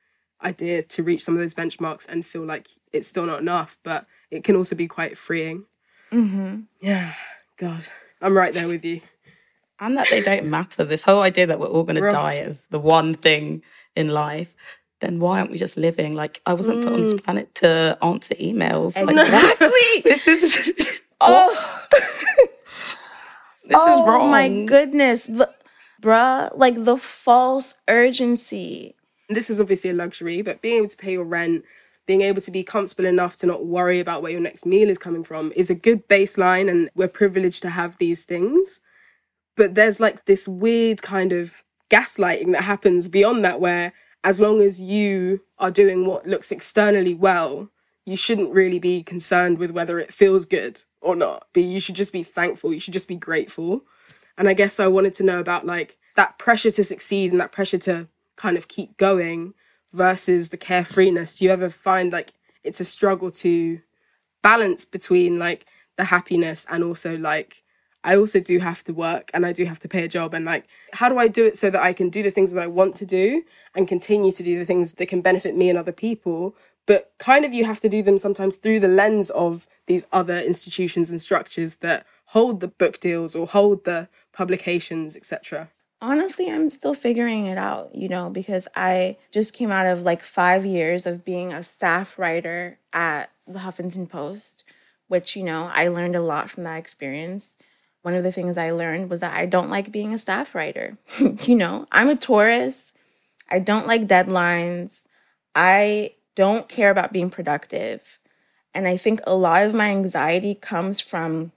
idea 0.44 0.84
to 0.84 1.02
reach 1.02 1.24
some 1.24 1.34
of 1.34 1.40
those 1.40 1.54
benchmarks 1.54 2.08
and 2.08 2.26
feel 2.26 2.44
like 2.44 2.68
it's 2.92 3.08
still 3.08 3.26
not 3.26 3.40
enough, 3.42 3.78
but 3.84 4.06
it 4.30 4.44
can 4.44 4.56
also 4.56 4.76
be 4.76 4.88
quite 4.88 5.18
freeing. 5.18 5.66
Mm-hmm. 6.12 6.62
Yeah, 6.82 7.14
God, 7.58 7.88
I'm 8.22 8.36
right 8.36 8.54
there 8.54 8.68
with 8.68 8.86
you. 8.86 9.02
And 9.80 9.98
that 9.98 10.08
they 10.10 10.22
don't 10.22 10.46
matter. 10.46 10.84
This 10.84 11.04
whole 11.04 11.22
idea 11.22 11.48
that 11.48 11.60
we're 11.60 11.68
all 11.68 11.84
going 11.84 12.02
to 12.02 12.10
die 12.10 12.36
is 12.36 12.68
the 12.68 12.80
one 12.80 13.14
thing 13.14 13.64
in 13.96 14.10
life 14.10 14.56
then 15.00 15.20
why 15.20 15.40
aren't 15.40 15.52
we 15.52 15.58
just 15.58 15.78
living? 15.78 16.16
Like 16.16 16.42
I 16.46 16.54
wasn't 16.54 16.80
mm. 16.80 16.84
put 16.84 16.94
on 16.94 17.02
this 17.02 17.14
mm. 17.14 17.24
planet 17.24 17.54
to 17.56 17.98
answer 18.02 18.36
emails. 18.36 18.96
Exactly. 19.10 19.68
Like, 19.68 20.04
this 20.04 20.28
is 20.28 21.02
oh. 21.22 21.86
this 23.64 23.74
oh, 23.74 24.02
is 24.04 24.08
wrong. 24.08 24.32
my 24.32 24.66
goodness. 24.66 25.26
The, 25.26 25.50
bruh, 26.02 26.56
like 26.58 26.84
the 26.84 26.98
false 26.98 27.76
urgency. 27.88 28.96
This 29.30 29.50
is 29.50 29.60
obviously 29.60 29.90
a 29.90 29.94
luxury, 29.94 30.42
but 30.42 30.62
being 30.62 30.78
able 30.78 30.88
to 30.88 30.98
pay 30.98 31.12
your 31.14 31.26
rent, 31.26 31.66
being 32.06 32.22
able 32.22 32.42
to 32.42 32.52
be 32.52 32.64
comfortable 32.64 33.06
enough 33.06 33.36
to 33.38 33.48
not 33.48 33.66
worry 33.66 34.00
about 34.00 34.22
where 34.22 34.32
your 34.32 34.42
next 34.42 34.66
meal 34.66 34.90
is 34.90 34.98
coming 34.98 35.24
from 35.24 35.52
is 35.56 35.70
a 35.70 35.76
good 35.76 36.08
baseline 36.08 36.70
and 36.70 36.90
we're 36.96 37.10
privileged 37.10 37.62
to 37.64 37.70
have 37.70 37.98
these 37.98 38.24
things. 38.24 38.80
But 39.56 39.76
there's 39.76 40.00
like 40.00 40.26
this 40.26 40.48
weird 40.48 41.02
kind 41.02 41.34
of 41.34 41.62
gaslighting 41.90 42.54
that 42.54 42.64
happens 42.64 43.08
beyond 43.08 43.44
that 43.44 43.60
where 43.60 43.94
as 44.28 44.42
long 44.42 44.60
as 44.60 44.82
you 44.82 45.40
are 45.58 45.72
doing 45.72 46.06
what 46.06 46.28
looks 46.28 46.52
externally 46.52 47.14
well, 47.14 47.70
you 48.06 48.18
shouldn't 48.18 48.54
really 48.54 48.78
be 48.78 49.02
concerned 49.02 49.58
with 49.58 49.72
whether 49.72 50.00
it 50.00 50.14
feels 50.14 50.46
good 50.46 50.84
or 51.00 51.16
not. 51.16 51.46
But 51.54 51.64
you 51.64 51.80
should 51.80 51.96
just 51.96 52.12
be 52.12 52.24
thankful. 52.24 52.74
You 52.74 52.82
should 52.82 52.94
just 52.94 53.08
be 53.08 53.16
grateful. 53.16 53.86
And 54.38 54.50
I 54.50 54.54
guess 54.54 54.82
I 54.82 54.88
wanted 54.88 55.14
to 55.14 55.24
know 55.24 55.40
about 55.40 55.66
like 55.66 55.96
that 56.18 56.38
pressure 56.38 56.72
to 56.72 56.84
succeed 56.84 57.32
and 57.32 57.40
that 57.40 57.54
pressure 57.54 57.78
to 57.78 58.10
kind 58.36 58.58
of 58.58 58.68
keep 58.68 58.98
going 58.98 59.54
versus 59.94 60.50
the 60.50 60.58
carefreeness. 60.58 61.38
Do 61.38 61.46
you 61.46 61.52
ever 61.52 61.70
find 61.70 62.12
like 62.12 62.34
it's 62.66 62.82
a 62.82 62.86
struggle 62.86 63.32
to 63.32 63.80
balance 64.44 64.84
between 64.84 65.40
like 65.40 65.68
the 65.96 66.04
happiness 66.04 66.68
and 66.70 66.84
also 66.84 67.18
like 67.18 67.64
I 68.08 68.16
also 68.16 68.40
do 68.40 68.60
have 68.60 68.86
to 68.86 68.94
work 68.94 69.30
and 69.34 69.46
I 69.46 69.52
do 69.52 69.66
have 69.66 69.82
to 69.82 69.90
pay 69.90 70.06
a 70.06 70.08
job. 70.08 70.34
And 70.34 70.46
like, 70.46 70.66
how 70.94 71.10
do 71.10 71.20
I 71.20 71.28
do 71.28 71.46
it 71.46 71.58
so 71.58 71.70
that 71.70 71.84
I 71.84 71.92
can 71.92 72.10
do 72.10 72.24
the 72.24 72.32
things 72.32 72.54
that 72.54 72.64
I 72.64 72.68
want 72.68 72.96
to 72.96 73.06
do 73.06 73.44
and 73.76 73.86
continue 73.86 74.32
to 74.32 74.44
do 74.44 74.58
the 74.58 74.64
things 74.64 74.94
that 74.94 75.08
can 75.08 75.20
benefit 75.20 75.58
me 75.58 75.70
and 75.70 75.78
other 75.78 75.92
people? 75.92 76.56
But 76.86 77.12
kind 77.18 77.44
of 77.44 77.54
you 77.54 77.66
have 77.66 77.82
to 77.82 77.90
do 77.90 78.02
them 78.02 78.18
sometimes 78.18 78.56
through 78.56 78.80
the 78.80 78.88
lens 78.88 79.30
of 79.32 79.68
these 79.88 80.08
other 80.14 80.38
institutions 80.38 81.10
and 81.10 81.20
structures 81.20 81.78
that 81.78 82.06
hold 82.28 82.62
the 82.62 82.70
book 82.70 83.02
deals 83.02 83.36
or 83.36 83.46
hold 83.46 83.84
the 83.84 84.08
publications, 84.32 85.18
etc. 85.18 85.70
Honestly, 86.02 86.50
I'm 86.50 86.70
still 86.70 86.94
figuring 86.94 87.48
it 87.48 87.58
out, 87.58 87.94
you 87.94 88.08
know, 88.08 88.30
because 88.30 88.70
I 88.74 89.18
just 89.34 89.54
came 89.54 89.70
out 89.70 89.86
of 89.86 90.04
like 90.04 90.24
five 90.24 90.66
years 90.66 91.06
of 91.06 91.26
being 91.26 91.52
a 91.52 91.62
staff 91.62 92.18
writer 92.18 92.80
at 92.94 93.32
the 93.46 93.60
Huffington 93.60 94.08
Post, 94.08 94.64
which, 95.10 95.36
you 95.36 95.44
know, 95.44 95.70
I 95.74 95.90
learned 95.90 96.16
a 96.16 96.22
lot 96.22 96.50
from 96.50 96.64
that 96.64 96.78
experience 96.78 97.58
one 98.08 98.16
of 98.16 98.24
the 98.24 98.32
things 98.32 98.58
I 98.58 98.72
learned 98.72 99.10
was 99.10 99.20
that 99.20 99.34
I 99.34 99.46
don't 99.46 99.70
like 99.70 99.92
being 99.92 100.14
a 100.14 100.18
staff 100.18 100.56
writer. 100.56 100.98
you 101.20 101.58
know, 101.58 101.88
I'm 101.92 102.08
a 102.08 102.16
Taurus. 102.16 102.94
I 103.52 103.60
don't 103.60 103.86
like 103.86 104.08
deadlines. 104.08 105.04
I 105.54 106.14
don't 106.34 106.70
care 106.70 106.90
about 106.90 107.12
being 107.12 107.30
productive. 107.30 108.20
And 108.74 108.88
I 108.88 108.96
think 108.96 109.20
a 109.28 109.36
lot 109.36 109.66
of 109.66 109.74
my 109.74 109.90
anxiety 109.90 110.56
comes 110.56 111.02
from 111.02 111.52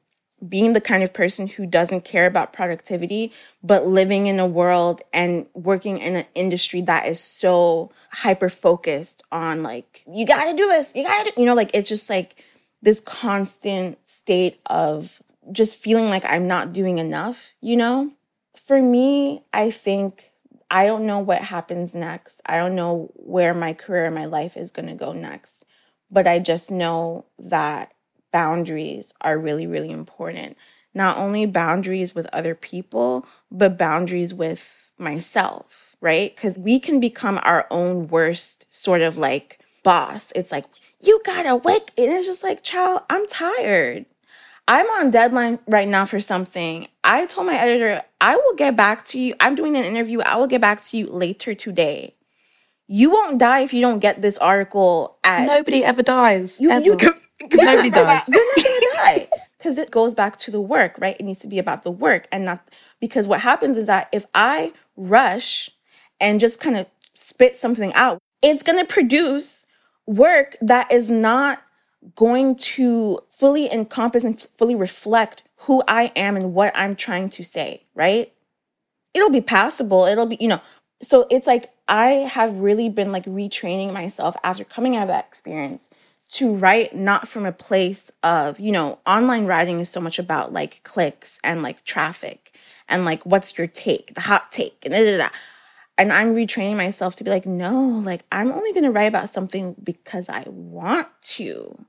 being 0.48 0.72
the 0.72 0.80
kind 0.80 1.04
of 1.04 1.12
person 1.12 1.46
who 1.46 1.66
doesn't 1.66 2.04
care 2.04 2.26
about 2.26 2.52
productivity, 2.52 3.32
but 3.62 3.86
living 3.86 4.26
in 4.26 4.40
a 4.40 4.46
world 4.48 5.02
and 5.12 5.46
working 5.54 5.98
in 5.98 6.16
an 6.16 6.26
industry 6.34 6.80
that 6.80 7.06
is 7.06 7.20
so 7.20 7.92
hyper 8.10 8.48
focused 8.48 9.22
on 9.30 9.62
like, 9.62 10.02
you 10.12 10.26
gotta 10.26 10.56
do 10.56 10.66
this, 10.66 10.96
you 10.96 11.04
gotta, 11.04 11.32
you 11.36 11.44
know, 11.44 11.54
like 11.54 11.70
it's 11.74 11.88
just 11.88 12.10
like 12.10 12.44
this 12.82 12.98
constant 12.98 14.04
state 14.04 14.58
of 14.66 15.22
just 15.52 15.76
feeling 15.76 16.08
like 16.08 16.24
I'm 16.24 16.46
not 16.46 16.72
doing 16.72 16.98
enough, 16.98 17.50
you 17.60 17.76
know? 17.76 18.12
For 18.56 18.80
me, 18.80 19.44
I 19.52 19.70
think 19.70 20.30
I 20.70 20.86
don't 20.86 21.06
know 21.06 21.18
what 21.18 21.42
happens 21.42 21.94
next. 21.94 22.40
I 22.46 22.56
don't 22.56 22.76
know 22.76 23.10
where 23.14 23.54
my 23.54 23.72
career 23.72 24.10
my 24.10 24.26
life 24.26 24.56
is 24.56 24.70
going 24.70 24.88
to 24.88 24.94
go 24.94 25.12
next. 25.12 25.64
But 26.10 26.26
I 26.26 26.38
just 26.38 26.70
know 26.70 27.24
that 27.38 27.92
boundaries 28.32 29.12
are 29.20 29.38
really, 29.38 29.66
really 29.66 29.90
important. 29.90 30.56
Not 30.94 31.18
only 31.18 31.46
boundaries 31.46 32.14
with 32.14 32.28
other 32.32 32.54
people, 32.54 33.26
but 33.50 33.78
boundaries 33.78 34.34
with 34.34 34.92
myself, 34.98 35.96
right? 36.00 36.34
Because 36.34 36.58
we 36.58 36.78
can 36.78 37.00
become 37.00 37.40
our 37.42 37.66
own 37.70 38.08
worst 38.08 38.66
sort 38.70 39.00
of 39.00 39.16
like 39.16 39.60
boss. 39.82 40.32
It's 40.34 40.52
like, 40.52 40.66
you 41.00 41.20
gotta 41.24 41.56
wake. 41.56 41.92
And 41.96 42.12
it's 42.12 42.26
just 42.26 42.42
like, 42.42 42.62
child, 42.62 43.02
I'm 43.08 43.26
tired. 43.26 44.06
I'm 44.70 44.86
on 44.86 45.10
deadline 45.10 45.58
right 45.66 45.88
now 45.88 46.06
for 46.06 46.20
something. 46.20 46.86
I 47.02 47.26
told 47.26 47.48
my 47.48 47.58
editor, 47.58 48.04
I 48.20 48.36
will 48.36 48.54
get 48.54 48.76
back 48.76 49.04
to 49.06 49.18
you. 49.18 49.34
I'm 49.40 49.56
doing 49.56 49.76
an 49.76 49.84
interview. 49.84 50.20
I 50.20 50.36
will 50.36 50.46
get 50.46 50.60
back 50.60 50.80
to 50.84 50.96
you 50.96 51.08
later 51.08 51.56
today. 51.56 52.14
You 52.86 53.10
won't 53.10 53.38
die 53.38 53.62
if 53.62 53.74
you 53.74 53.80
don't 53.80 53.98
get 53.98 54.22
this 54.22 54.38
article 54.38 55.18
at. 55.24 55.44
Nobody 55.44 55.82
ever 55.82 56.04
dies. 56.04 56.60
You, 56.60 56.70
ever. 56.70 56.84
You, 56.84 56.96
Nobody 57.52 57.90
dies. 57.90 58.28
You're 58.28 58.46
not 58.46 58.64
gonna 58.64 58.80
die 58.94 59.28
because 59.58 59.76
it 59.76 59.90
goes 59.90 60.14
back 60.14 60.36
to 60.36 60.52
the 60.52 60.60
work, 60.60 60.94
right? 61.00 61.16
It 61.18 61.24
needs 61.24 61.40
to 61.40 61.48
be 61.48 61.58
about 61.58 61.82
the 61.82 61.90
work 61.90 62.28
and 62.30 62.44
not 62.44 62.64
because 63.00 63.26
what 63.26 63.40
happens 63.40 63.76
is 63.76 63.88
that 63.88 64.08
if 64.12 64.24
I 64.36 64.72
rush 64.96 65.70
and 66.20 66.38
just 66.38 66.60
kind 66.60 66.76
of 66.76 66.86
spit 67.14 67.56
something 67.56 67.92
out, 67.94 68.18
it's 68.40 68.62
gonna 68.62 68.84
produce 68.84 69.66
work 70.06 70.56
that 70.60 70.92
is 70.92 71.10
not 71.10 71.60
going 72.16 72.56
to 72.56 73.20
fully 73.30 73.70
encompass 73.70 74.24
and 74.24 74.40
fully 74.58 74.74
reflect 74.74 75.42
who 75.56 75.82
I 75.86 76.12
am 76.16 76.36
and 76.36 76.54
what 76.54 76.72
I'm 76.74 76.96
trying 76.96 77.30
to 77.30 77.44
say, 77.44 77.84
right? 77.94 78.32
It'll 79.12 79.30
be 79.30 79.40
passable. 79.40 80.04
It'll 80.04 80.26
be, 80.26 80.38
you 80.40 80.48
know, 80.48 80.60
so 81.02 81.26
it's 81.30 81.46
like 81.46 81.70
I 81.88 82.10
have 82.10 82.56
really 82.58 82.88
been 82.88 83.12
like 83.12 83.24
retraining 83.24 83.92
myself 83.92 84.36
after 84.44 84.64
coming 84.64 84.96
out 84.96 85.02
of 85.02 85.08
that 85.08 85.26
experience 85.26 85.90
to 86.30 86.54
write 86.54 86.94
not 86.94 87.26
from 87.26 87.44
a 87.44 87.52
place 87.52 88.10
of, 88.22 88.60
you 88.60 88.70
know, 88.70 88.98
online 89.06 89.46
writing 89.46 89.80
is 89.80 89.90
so 89.90 90.00
much 90.00 90.18
about 90.18 90.52
like 90.52 90.80
clicks 90.84 91.40
and 91.42 91.62
like 91.62 91.84
traffic 91.84 92.54
and 92.88 93.04
like 93.04 93.24
what's 93.26 93.58
your 93.58 93.66
take, 93.66 94.14
the 94.14 94.20
hot 94.20 94.52
take, 94.52 94.78
and 94.84 94.94
da, 94.94 95.04
da, 95.04 95.16
da. 95.16 95.28
And 95.98 96.12
I'm 96.12 96.34
retraining 96.34 96.76
myself 96.76 97.16
to 97.16 97.24
be 97.24 97.30
like, 97.30 97.44
no, 97.46 98.00
like 98.04 98.24
I'm 98.30 98.52
only 98.52 98.72
gonna 98.72 98.92
write 98.92 99.04
about 99.04 99.30
something 99.30 99.74
because 99.82 100.28
I 100.28 100.44
want 100.46 101.08
to 101.22 101.84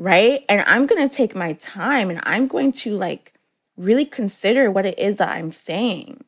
right? 0.00 0.46
And 0.48 0.64
I'm 0.66 0.86
going 0.86 1.06
to 1.06 1.14
take 1.14 1.36
my 1.36 1.52
time 1.52 2.08
and 2.08 2.20
I'm 2.22 2.48
going 2.48 2.72
to 2.72 2.96
like 2.96 3.34
really 3.76 4.06
consider 4.06 4.70
what 4.70 4.86
it 4.86 4.98
is 4.98 5.16
that 5.16 5.28
I'm 5.28 5.52
saying 5.52 6.24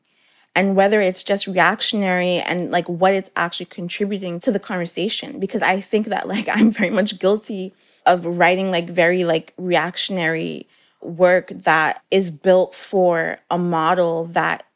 and 0.55 0.75
whether 0.75 1.01
it's 1.01 1.23
just 1.23 1.47
reactionary 1.47 2.37
and 2.37 2.69
like 2.69 2.87
what 2.87 3.15
it's 3.15 3.31
actually 3.35 3.65
contributing 3.65 4.39
to 4.41 4.51
the 4.51 4.59
conversation 4.59 5.39
because 5.39 5.63
I 5.63 5.81
think 5.81 6.07
that 6.07 6.27
like 6.33 6.47
I'm 6.47 6.69
very 6.69 6.91
much 6.91 7.17
guilty 7.17 7.73
of 8.05 8.25
writing 8.25 8.69
like 8.69 8.89
very 8.89 9.23
like 9.23 9.53
reactionary 9.57 10.67
work 11.01 11.49
that 11.49 12.03
is 12.11 12.29
built 12.29 12.75
for 12.75 13.39
a 13.49 13.57
model 13.57 14.25
that 14.25 14.67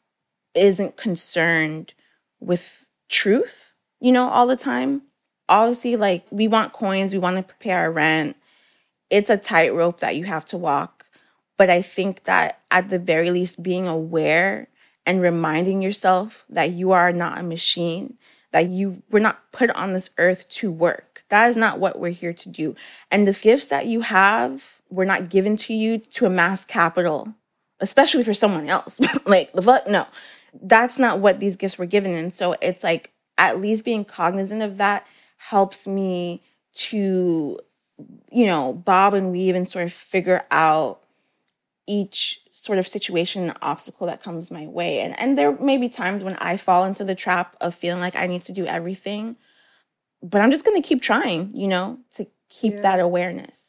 isn't 0.56 0.96
concerned 0.96 1.94
with 2.40 2.90
truth, 3.08 3.74
you 4.00 4.10
know, 4.10 4.28
all 4.28 4.48
the 4.48 4.56
time. 4.56 5.02
Obviously, 5.48 5.96
like 5.96 6.26
we 6.30 6.48
want 6.48 6.72
coins, 6.72 7.12
we 7.12 7.20
want 7.20 7.36
to 7.48 7.54
pay 7.60 7.70
our 7.70 7.92
rent, 7.92 8.36
it's 9.10 9.30
a 9.30 9.36
tightrope 9.36 10.00
that 10.00 10.16
you 10.16 10.24
have 10.24 10.44
to 10.46 10.56
walk. 10.56 11.06
But 11.56 11.70
I 11.70 11.82
think 11.82 12.24
that 12.24 12.60
at 12.70 12.88
the 12.88 12.98
very 12.98 13.30
least, 13.30 13.62
being 13.62 13.88
aware 13.88 14.68
and 15.04 15.20
reminding 15.20 15.82
yourself 15.82 16.44
that 16.48 16.70
you 16.70 16.92
are 16.92 17.12
not 17.12 17.38
a 17.38 17.42
machine, 17.42 18.16
that 18.52 18.68
you 18.68 19.02
were 19.10 19.20
not 19.20 19.52
put 19.52 19.70
on 19.70 19.92
this 19.92 20.10
earth 20.18 20.48
to 20.50 20.70
work. 20.70 21.24
That 21.30 21.50
is 21.50 21.56
not 21.56 21.78
what 21.78 21.98
we're 21.98 22.10
here 22.10 22.32
to 22.32 22.48
do. 22.48 22.74
And 23.10 23.26
the 23.26 23.32
gifts 23.32 23.66
that 23.68 23.86
you 23.86 24.02
have 24.02 24.80
were 24.90 25.04
not 25.04 25.28
given 25.28 25.56
to 25.58 25.74
you 25.74 25.98
to 25.98 26.26
amass 26.26 26.64
capital, 26.64 27.34
especially 27.80 28.24
for 28.24 28.34
someone 28.34 28.68
else. 28.68 29.00
like 29.26 29.52
the 29.52 29.62
fuck, 29.62 29.86
no. 29.86 30.06
That's 30.62 30.98
not 30.98 31.18
what 31.18 31.40
these 31.40 31.56
gifts 31.56 31.78
were 31.78 31.86
given. 31.86 32.14
And 32.14 32.32
so 32.32 32.56
it's 32.62 32.82
like 32.82 33.12
at 33.36 33.60
least 33.60 33.84
being 33.84 34.04
cognizant 34.04 34.62
of 34.62 34.78
that 34.78 35.06
helps 35.36 35.86
me 35.86 36.42
to, 36.74 37.60
you 38.30 38.46
know, 38.46 38.72
bob 38.72 39.14
and 39.14 39.32
weave 39.32 39.54
and 39.54 39.68
sort 39.68 39.84
of 39.84 39.92
figure 39.92 40.44
out 40.50 41.00
each 41.86 42.40
sort 42.52 42.78
of 42.78 42.86
situation 42.86 43.44
and 43.44 43.56
obstacle 43.62 44.06
that 44.06 44.22
comes 44.22 44.50
my 44.50 44.66
way. 44.66 45.00
And 45.00 45.18
and 45.18 45.38
there 45.38 45.52
may 45.52 45.78
be 45.78 45.88
times 45.88 46.22
when 46.22 46.36
I 46.36 46.56
fall 46.56 46.84
into 46.84 47.04
the 47.04 47.14
trap 47.14 47.56
of 47.60 47.74
feeling 47.74 48.00
like 48.00 48.16
I 48.16 48.26
need 48.26 48.42
to 48.42 48.52
do 48.52 48.66
everything. 48.66 49.36
But 50.22 50.40
I'm 50.40 50.50
just 50.50 50.64
gonna 50.64 50.82
keep 50.82 51.00
trying, 51.00 51.50
you 51.54 51.68
know, 51.68 51.98
to 52.16 52.26
keep 52.48 52.74
Yeah. 52.74 52.82
that 52.82 53.00
awareness. 53.00 53.60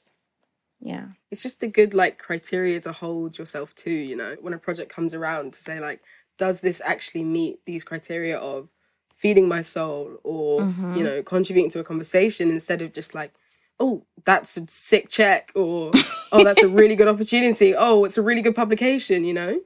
Yeah. 0.81 1.07
It's 1.31 1.43
just 1.43 1.61
a 1.63 1.67
good 1.67 1.93
like 1.93 2.17
criteria 2.17 2.79
to 2.81 2.91
hold 2.91 3.37
yourself 3.37 3.75
to, 3.75 3.91
you 3.91 4.15
know, 4.15 4.35
when 4.41 4.53
a 4.53 4.57
project 4.57 4.91
comes 4.91 5.13
around 5.13 5.53
to 5.53 5.61
say 5.61 5.79
like, 5.79 6.01
does 6.37 6.61
this 6.61 6.81
actually 6.85 7.23
meet 7.23 7.65
these 7.65 7.83
criteria 7.83 8.37
of 8.37 8.73
feeding 9.15 9.47
my 9.47 9.61
soul 9.61 10.19
or, 10.23 10.61
Mhm. 10.61 10.97
you 10.97 11.03
know, 11.03 11.21
contributing 11.21 11.69
to 11.71 11.79
a 11.79 11.83
conversation 11.83 12.49
instead 12.49 12.81
of 12.81 12.93
just 12.93 13.13
like, 13.13 13.33
oh, 13.79 14.05
that's 14.25 14.57
a 14.57 14.65
sick 14.67 15.09
check 15.09 15.51
or 15.55 15.91
oh, 16.31 16.43
that's 16.43 16.61
a 16.63 16.67
really 16.67 16.95
good 16.95 17.07
opportunity. 17.07 17.73
Oh, 17.75 18.03
it's 18.03 18.17
a 18.17 18.21
really 18.21 18.41
good 18.41 18.55
publication, 18.55 19.23
you 19.23 19.33
know? 19.33 19.59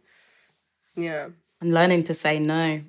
Yeah. 0.95 1.27
And 1.61 1.73
learning 1.73 2.03
to 2.05 2.13
say 2.13 2.39
no 2.39 2.81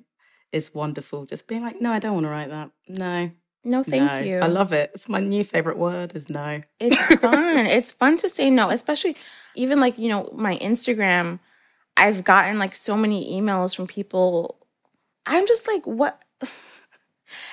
is 0.52 0.74
wonderful. 0.74 1.26
Just 1.26 1.46
being 1.46 1.62
like, 1.62 1.80
no, 1.80 1.90
I 1.90 1.98
don't 1.98 2.14
want 2.14 2.26
to 2.26 2.30
write 2.30 2.50
that. 2.50 2.70
No. 2.88 3.30
No, 3.66 3.82
thank 3.82 4.10
no. 4.10 4.18
you. 4.18 4.38
I 4.38 4.46
love 4.46 4.72
it. 4.72 4.90
It's 4.92 5.08
my 5.08 5.20
new 5.20 5.42
favorite 5.42 5.78
word 5.78 6.14
is 6.14 6.28
no. 6.28 6.60
It's 6.78 6.96
fun. 7.20 7.66
it's 7.66 7.92
fun 7.92 8.18
to 8.18 8.28
say 8.28 8.50
no, 8.50 8.68
especially 8.68 9.16
even 9.54 9.80
like, 9.80 9.98
you 9.98 10.10
know, 10.10 10.28
my 10.34 10.58
Instagram, 10.58 11.38
I've 11.96 12.24
gotten 12.24 12.58
like 12.58 12.76
so 12.76 12.96
many 12.96 13.40
emails 13.40 13.74
from 13.74 13.86
people. 13.86 14.58
I'm 15.24 15.46
just 15.46 15.66
like, 15.66 15.86
what? 15.86 16.22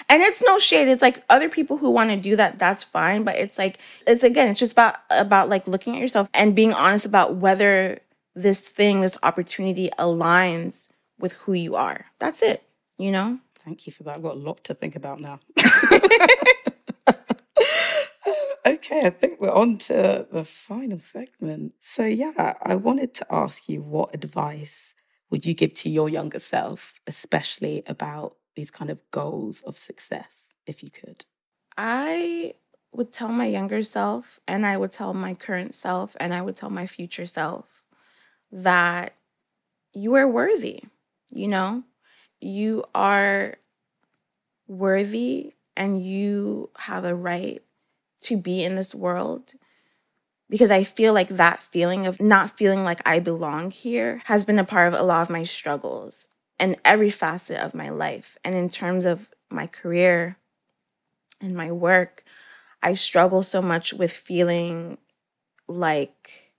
And 0.10 0.22
it's 0.22 0.42
no 0.42 0.60
shade. 0.60 0.88
It's 0.88 1.02
like 1.02 1.24
other 1.30 1.50
people 1.50 1.78
who 1.78 1.90
want 1.90 2.10
to 2.10 2.18
do 2.18 2.36
that, 2.36 2.60
that's 2.60 2.84
fine. 2.84 3.24
But 3.24 3.38
it's 3.38 3.58
like, 3.58 3.80
it's 4.06 4.24
again, 4.24 4.50
it's 4.50 4.60
just 4.60 4.74
about 4.74 4.96
about 5.10 5.50
like 5.50 5.68
looking 5.68 5.96
at 5.96 6.02
yourself 6.02 6.30
and 6.34 6.56
being 6.56 6.74
honest 6.74 7.06
about 7.06 7.36
whether 7.36 8.00
this 8.36 8.60
thing, 8.62 9.02
this 9.02 9.18
opportunity 9.24 9.90
aligns 9.98 10.88
with 11.20 11.34
who 11.34 11.54
you 11.54 11.76
are. 11.76 12.06
That's 12.20 12.42
it, 12.42 12.64
you 12.98 13.12
know? 13.12 13.40
Thank 13.64 13.86
you 13.86 13.94
for 13.94 14.04
that. 14.04 14.16
I've 14.18 14.24
got 14.24 14.36
a 14.36 14.40
lot 14.40 14.64
to 14.66 14.74
think 14.74 14.96
about 14.96 15.20
now. 15.20 15.40
okay, 18.66 19.06
I 19.06 19.10
think 19.12 19.40
we're 19.40 19.54
on 19.54 19.78
to 19.80 20.28
the 20.32 20.44
final 20.44 21.00
segment. 21.00 21.74
So, 21.80 22.06
yeah, 22.06 22.54
I 22.64 22.76
wanted 22.76 23.14
to 23.16 23.26
ask 23.30 23.70
you 23.70 23.82
what 23.84 24.16
advice 24.16 24.96
would 25.30 25.46
you 25.46 25.54
give 25.54 25.74
to 25.76 25.90
your 25.90 26.10
younger 26.10 26.40
self, 26.40 27.00
especially 27.06 27.84
about 27.86 28.36
these 28.56 28.72
kind 28.72 28.90
of 28.90 29.02
goals 29.12 29.62
of 29.62 29.78
success, 29.78 30.50
if 30.66 30.84
you 30.84 30.92
could? 30.92 31.26
I 31.78 32.56
would 32.94 33.14
tell 33.14 33.30
my 33.30 33.46
younger 33.46 33.84
self, 33.84 34.40
and 34.48 34.66
I 34.66 34.78
would 34.78 34.92
tell 34.92 35.14
my 35.14 35.34
current 35.34 35.74
self, 35.74 36.16
and 36.20 36.34
I 36.34 36.42
would 36.42 36.58
tell 36.58 36.70
my 36.70 36.86
future 36.86 37.26
self 37.26 37.84
that 38.52 39.14
you 39.94 40.14
are 40.16 40.28
worthy. 40.28 40.84
You 41.30 41.48
know, 41.48 41.84
you 42.42 42.84
are 42.94 43.56
worthy 44.68 45.54
and 45.76 46.04
you 46.04 46.70
have 46.78 47.06
a 47.06 47.16
right 47.16 47.62
to 48.22 48.38
be 48.38 48.64
in 48.64 48.76
this 48.76 48.94
world. 48.94 49.54
Because 50.50 50.70
I 50.70 50.84
feel 50.84 51.14
like 51.14 51.30
that 51.30 51.62
feeling 51.62 52.06
of 52.06 52.20
not 52.20 52.58
feeling 52.58 52.84
like 52.84 53.02
I 53.06 53.20
belong 53.20 53.72
here 53.72 54.22
has 54.26 54.44
been 54.44 54.60
a 54.60 54.66
part 54.66 54.94
of 54.94 55.00
a 55.00 55.04
lot 55.04 55.22
of 55.22 55.30
my 55.30 55.44
struggles 55.44 56.28
and 56.62 56.80
every 56.86 57.10
facet 57.10 57.58
of 57.58 57.76
my 57.76 57.90
life. 57.90 58.38
And 58.46 58.56
in 58.56 58.70
terms 58.70 59.04
of 59.04 59.34
my 59.50 59.68
career, 59.68 60.38
and 61.42 61.56
my 61.56 61.72
work, 61.72 62.24
I 62.84 62.94
struggle 62.94 63.44
so 63.44 63.62
much 63.62 63.94
with 63.94 64.14
feeling 64.14 64.98
like 65.68 66.54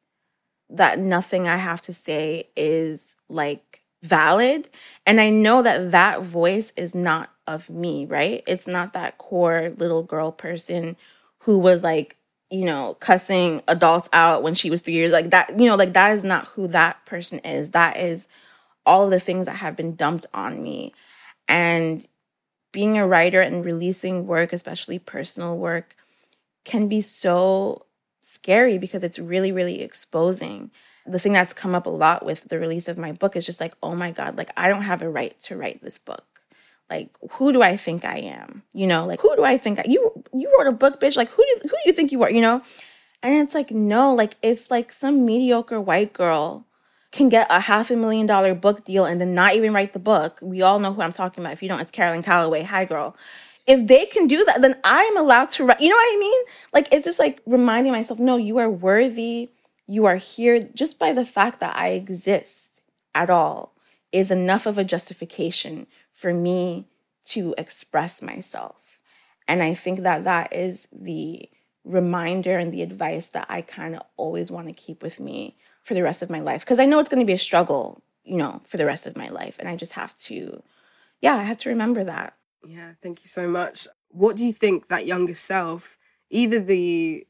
that 0.68 0.98
nothing 0.98 1.46
I 1.46 1.56
have 1.56 1.80
to 1.82 1.94
say 1.94 2.48
is 2.56 3.14
like 3.28 3.82
valid. 4.02 4.68
And 5.06 5.20
I 5.20 5.30
know 5.30 5.62
that 5.62 5.92
that 5.92 6.22
voice 6.22 6.72
is 6.76 6.94
not 6.94 7.30
of 7.46 7.70
me, 7.70 8.06
right? 8.06 8.42
It's 8.46 8.66
not 8.66 8.92
that 8.94 9.18
core 9.18 9.72
little 9.76 10.02
girl 10.02 10.32
person 10.32 10.96
who 11.40 11.58
was 11.58 11.82
like, 11.82 12.16
you 12.50 12.64
know, 12.64 12.96
cussing 13.00 13.62
adults 13.68 14.08
out 14.12 14.42
when 14.42 14.54
she 14.54 14.70
was 14.70 14.80
three 14.80 14.94
years 14.94 15.12
like 15.12 15.30
that, 15.30 15.58
you 15.58 15.68
know, 15.68 15.76
like 15.76 15.92
that 15.94 16.16
is 16.16 16.24
not 16.24 16.48
who 16.48 16.68
that 16.68 17.04
person 17.06 17.38
is. 17.40 17.70
That 17.70 17.96
is 17.96 18.28
all 18.84 19.08
the 19.08 19.20
things 19.20 19.46
that 19.46 19.56
have 19.56 19.76
been 19.76 19.94
dumped 19.94 20.26
on 20.34 20.62
me. 20.62 20.92
And 21.48 22.06
being 22.72 22.96
a 22.96 23.06
writer 23.06 23.40
and 23.40 23.64
releasing 23.64 24.26
work, 24.26 24.52
especially 24.52 24.98
personal 24.98 25.56
work, 25.58 25.96
can 26.64 26.88
be 26.88 27.00
so 27.00 27.86
scary 28.20 28.78
because 28.78 29.02
it's 29.02 29.18
really, 29.18 29.52
really 29.52 29.82
exposing. 29.82 30.70
The 31.06 31.18
thing 31.18 31.32
that's 31.32 31.52
come 31.52 31.74
up 31.74 31.86
a 31.86 31.90
lot 31.90 32.24
with 32.24 32.48
the 32.48 32.58
release 32.58 32.88
of 32.88 32.96
my 32.96 33.12
book 33.12 33.36
is 33.36 33.44
just 33.44 33.60
like, 33.60 33.74
oh 33.82 33.94
my 33.94 34.10
God, 34.10 34.38
like 34.38 34.50
I 34.56 34.68
don't 34.68 34.82
have 34.82 35.02
a 35.02 35.08
right 35.08 35.38
to 35.40 35.56
write 35.56 35.82
this 35.82 35.98
book. 35.98 36.24
Like, 36.88 37.10
who 37.32 37.52
do 37.52 37.62
I 37.62 37.76
think 37.76 38.04
I 38.04 38.18
am? 38.18 38.62
You 38.72 38.86
know, 38.86 39.06
like 39.06 39.20
who 39.20 39.34
do 39.34 39.44
I 39.44 39.58
think 39.58 39.78
I, 39.78 39.84
you 39.88 40.24
you 40.32 40.54
wrote 40.56 40.68
a 40.68 40.72
book, 40.72 41.00
bitch? 41.00 41.16
Like 41.16 41.30
who 41.30 41.42
do 41.42 41.60
who 41.62 41.70
do 41.70 41.82
you 41.86 41.92
think 41.92 42.12
you 42.12 42.22
are? 42.22 42.30
You 42.30 42.40
know? 42.40 42.62
And 43.22 43.34
it's 43.42 43.54
like, 43.54 43.70
no, 43.70 44.14
like 44.14 44.36
if 44.42 44.70
like 44.70 44.92
some 44.92 45.24
mediocre 45.24 45.80
white 45.80 46.12
girl 46.12 46.66
can 47.12 47.28
get 47.28 47.46
a 47.50 47.60
half 47.60 47.90
a 47.90 47.96
million 47.96 48.26
dollar 48.26 48.54
book 48.54 48.84
deal 48.84 49.04
and 49.04 49.20
then 49.20 49.34
not 49.34 49.54
even 49.54 49.72
write 49.72 49.92
the 49.92 49.98
book, 49.98 50.38
we 50.42 50.62
all 50.62 50.80
know 50.80 50.92
who 50.92 51.02
I'm 51.02 51.12
talking 51.12 51.44
about. 51.44 51.52
If 51.52 51.62
you 51.62 51.68
don't, 51.68 51.80
it's 51.80 51.90
Carolyn 51.90 52.22
Calloway. 52.22 52.62
Hi, 52.62 52.86
girl. 52.86 53.14
If 53.66 53.86
they 53.86 54.06
can 54.06 54.26
do 54.26 54.44
that, 54.46 54.60
then 54.60 54.78
I'm 54.82 55.16
allowed 55.16 55.50
to 55.52 55.64
write. 55.64 55.80
You 55.80 55.90
know 55.90 55.96
what 55.96 56.16
I 56.16 56.18
mean? 56.18 56.42
Like 56.72 56.88
it's 56.90 57.04
just 57.04 57.18
like 57.18 57.40
reminding 57.46 57.92
myself, 57.92 58.18
no, 58.18 58.36
you 58.36 58.58
are 58.58 58.70
worthy. 58.70 59.50
You 59.86 60.06
are 60.06 60.16
here 60.16 60.68
just 60.74 60.98
by 60.98 61.12
the 61.12 61.24
fact 61.24 61.60
that 61.60 61.76
I 61.76 61.90
exist 61.90 62.82
at 63.14 63.30
all 63.30 63.74
is 64.10 64.30
enough 64.30 64.66
of 64.66 64.78
a 64.78 64.84
justification 64.84 65.86
for 66.12 66.32
me 66.32 66.88
to 67.24 67.54
express 67.58 68.22
myself. 68.22 68.98
And 69.46 69.62
I 69.62 69.74
think 69.74 70.00
that 70.00 70.24
that 70.24 70.52
is 70.52 70.88
the 70.90 71.48
reminder 71.84 72.58
and 72.58 72.72
the 72.72 72.82
advice 72.82 73.28
that 73.28 73.46
I 73.48 73.60
kind 73.60 73.96
of 73.96 74.02
always 74.16 74.50
want 74.50 74.68
to 74.68 74.72
keep 74.72 75.02
with 75.02 75.20
me 75.20 75.56
for 75.82 75.94
the 75.94 76.02
rest 76.02 76.22
of 76.22 76.30
my 76.30 76.40
life 76.40 76.62
because 76.62 76.78
I 76.78 76.86
know 76.86 76.98
it's 76.98 77.08
going 77.08 77.20
to 77.20 77.26
be 77.26 77.32
a 77.32 77.38
struggle, 77.38 78.02
you 78.24 78.36
know, 78.36 78.60
for 78.64 78.76
the 78.76 78.86
rest 78.86 79.06
of 79.06 79.16
my 79.16 79.28
life 79.28 79.56
and 79.58 79.68
I 79.68 79.76
just 79.76 79.92
have 79.92 80.16
to 80.18 80.62
yeah, 81.20 81.36
I 81.36 81.44
have 81.44 81.58
to 81.58 81.68
remember 81.68 82.04
that. 82.04 82.34
Yeah, 82.66 82.92
thank 83.00 83.22
you 83.22 83.28
so 83.28 83.48
much. 83.48 83.86
What 84.08 84.36
do 84.36 84.44
you 84.44 84.52
think 84.52 84.88
that 84.88 85.06
younger 85.06 85.34
self, 85.34 85.96
either 86.30 86.58
the 86.58 87.26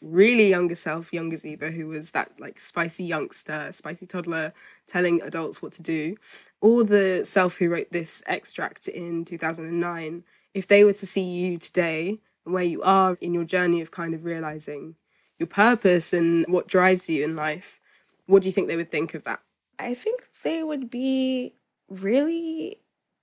really 0.00 0.48
younger 0.48 0.74
self, 0.74 1.12
younger 1.12 1.36
Zeba, 1.36 1.72
who 1.72 1.86
was 1.86 2.10
that 2.10 2.32
like 2.40 2.58
spicy 2.58 3.04
youngster, 3.04 3.68
spicy 3.72 4.06
toddler 4.06 4.52
telling 4.86 5.20
adults 5.22 5.62
what 5.62 5.72
to 5.72 5.82
do, 5.82 6.16
or 6.60 6.84
the 6.84 7.24
self 7.24 7.58
who 7.58 7.68
wrote 7.68 7.92
this 7.92 8.22
extract 8.26 8.88
in 8.88 9.24
2009, 9.24 10.24
if 10.54 10.66
they 10.66 10.82
were 10.82 10.92
to 10.92 11.06
see 11.06 11.22
you 11.22 11.58
today 11.58 12.18
and 12.44 12.54
where 12.54 12.64
you 12.64 12.82
are 12.82 13.16
in 13.20 13.32
your 13.32 13.44
journey 13.44 13.80
of 13.80 13.90
kind 13.90 14.14
of 14.14 14.24
realizing 14.24 14.96
your 15.42 15.48
purpose 15.48 16.12
and 16.12 16.46
what 16.48 16.68
drives 16.68 17.10
you 17.10 17.24
in 17.24 17.36
life, 17.36 17.80
what 18.26 18.42
do 18.42 18.48
you 18.48 18.52
think 18.52 18.68
they 18.68 18.76
would 18.76 18.90
think 18.90 19.14
of 19.14 19.24
that? 19.24 19.40
I 19.78 19.94
think 19.94 20.24
they 20.44 20.62
would 20.62 20.88
be 20.88 21.54
really 21.88 22.78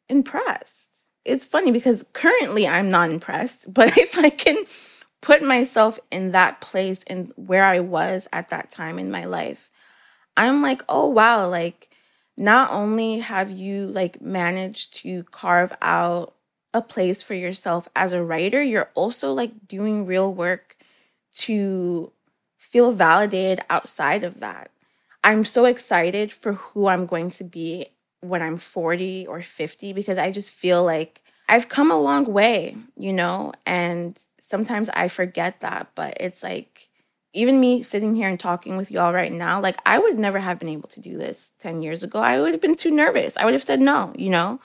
impressed. 0.10 1.06
It's 1.26 1.46
funny 1.46 1.72
because 1.72 2.04
currently 2.14 2.68
I'm 2.68 2.90
not 2.90 3.10
impressed, 3.10 3.74
but 3.74 3.98
if 3.98 4.18
I 4.18 4.30
can 4.30 4.66
put 5.22 5.42
myself 5.42 6.00
in 6.12 6.32
that 6.32 6.62
place 6.62 7.02
and 7.08 7.34
where 7.36 7.64
I 7.64 7.80
was 7.80 8.28
at 8.32 8.50
that 8.50 8.70
time 8.70 9.00
in 9.00 9.12
my 9.12 9.26
life, 9.26 9.70
I'm 10.38 10.62
like, 10.62 10.84
oh 10.90 11.08
wow, 11.08 11.48
like 11.48 11.90
not 12.38 12.72
only 12.72 13.20
have 13.20 13.52
you 13.52 13.88
like 13.88 14.22
managed 14.22 14.94
to 14.96 15.24
carve 15.24 15.74
out 15.82 16.34
a 16.74 16.82
place 16.82 17.24
for 17.24 17.34
yourself 17.34 17.90
as 17.96 18.14
a 18.14 18.24
writer, 18.24 18.62
you're 18.62 18.90
also 18.94 19.34
like 19.34 19.68
doing 19.68 20.06
real 20.06 20.34
work 20.34 20.78
to 21.34 22.12
feel 22.58 22.92
validated 22.92 23.64
outside 23.70 24.24
of 24.24 24.40
that. 24.40 24.72
I'm 25.24 25.46
so 25.46 25.66
excited 25.66 26.32
for 26.34 26.54
who 26.54 26.88
I'm 26.88 27.06
going 27.06 27.30
to 27.32 27.44
be 27.44 27.88
when 28.22 28.42
I'm 28.42 28.58
40 28.58 29.28
or 29.28 29.42
50 29.42 29.94
because 29.94 30.18
I 30.18 30.32
just 30.32 30.54
feel 30.54 30.84
like 30.84 31.22
I've 31.48 31.70
come 31.70 31.90
a 31.92 32.00
long 32.00 32.26
way, 32.26 32.76
you 32.96 33.12
know, 33.12 33.54
and 33.66 34.20
sometimes 34.40 34.90
I 34.90 35.08
forget 35.08 35.62
that, 35.62 35.88
but 35.96 36.16
it's 36.20 36.44
like 36.44 36.90
even 37.34 37.60
me 37.60 37.84
sitting 37.84 38.16
here 38.16 38.28
and 38.28 38.40
talking 38.40 38.78
with 38.78 38.92
y'all 38.92 39.14
right 39.14 39.32
now, 39.32 39.62
like 39.62 39.78
I 39.86 40.00
would 40.00 40.18
never 40.18 40.40
have 40.40 40.60
been 40.60 40.70
able 40.70 40.90
to 40.90 41.02
do 41.02 41.18
this 41.18 41.54
10 41.60 41.82
years 41.82 42.04
ago. 42.04 42.20
I 42.20 42.40
would 42.40 42.52
have 42.52 42.62
been 42.62 42.76
too 42.76 42.92
nervous. 42.92 43.38
I 43.38 43.46
would 43.46 43.54
have 43.54 43.64
said 43.64 43.82
no, 43.82 44.14
you 44.16 44.30
know? 44.30 44.60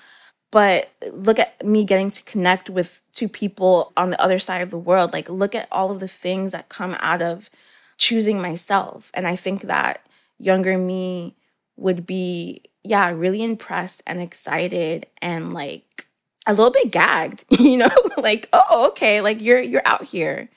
But 0.55 0.93
look 1.11 1.41
at 1.41 1.67
me 1.67 1.85
getting 1.85 2.13
to 2.13 2.23
connect 2.23 2.71
with 2.71 3.03
two 3.13 3.29
people 3.29 3.93
on 3.97 4.11
the 4.11 4.23
other 4.23 4.39
side 4.39 4.63
of 4.63 4.71
the 4.71 4.79
world. 4.79 5.13
Like, 5.13 5.29
look 5.29 5.53
at 5.53 5.67
all 5.73 5.91
of 5.91 5.99
the 5.99 6.07
things 6.07 6.53
that 6.53 6.69
come 6.69 6.97
out 7.01 7.21
of 7.21 7.51
choosing 7.99 8.41
myself. 8.41 9.11
And 9.15 9.27
I 9.27 9.35
think 9.35 9.63
that 9.63 10.07
younger 10.39 10.79
me 10.79 11.35
would 11.77 12.07
be, 12.07 12.63
yeah, 12.85 13.11
really 13.11 13.43
impressed 13.43 14.01
and 14.07 14.21
excited 14.21 15.09
and 15.21 15.53
like 15.53 16.07
a 16.47 16.55
little 16.55 16.71
bit 16.71 16.93
gagged, 16.93 17.47
you 17.59 17.77
know, 17.77 17.89
like, 18.17 18.49
oh, 18.53 18.91
okay, 18.93 19.21
like 19.23 19.41
you're 19.41 19.61
you're 19.61 19.83
out 19.85 20.05
here. 20.05 20.49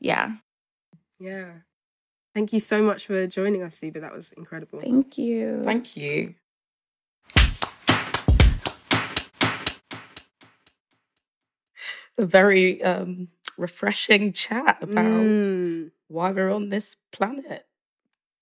Yeah. 0.00 0.36
Yeah. 1.20 1.52
Thank 2.34 2.54
you 2.54 2.60
so 2.60 2.80
much 2.82 3.04
for 3.04 3.26
joining 3.26 3.62
us, 3.62 3.78
Zeba. 3.78 4.00
That 4.00 4.14
was 4.14 4.32
incredible. 4.32 4.80
Thank 4.80 5.18
you. 5.18 5.60
Thank 5.64 5.98
you. 5.98 6.34
A 12.16 12.24
very 12.24 12.82
um, 12.82 13.28
refreshing 13.56 14.32
chat 14.32 14.78
about 14.80 15.04
Mm. 15.04 15.90
why 16.08 16.30
we're 16.30 16.50
on 16.50 16.68
this 16.68 16.96
planet, 17.12 17.64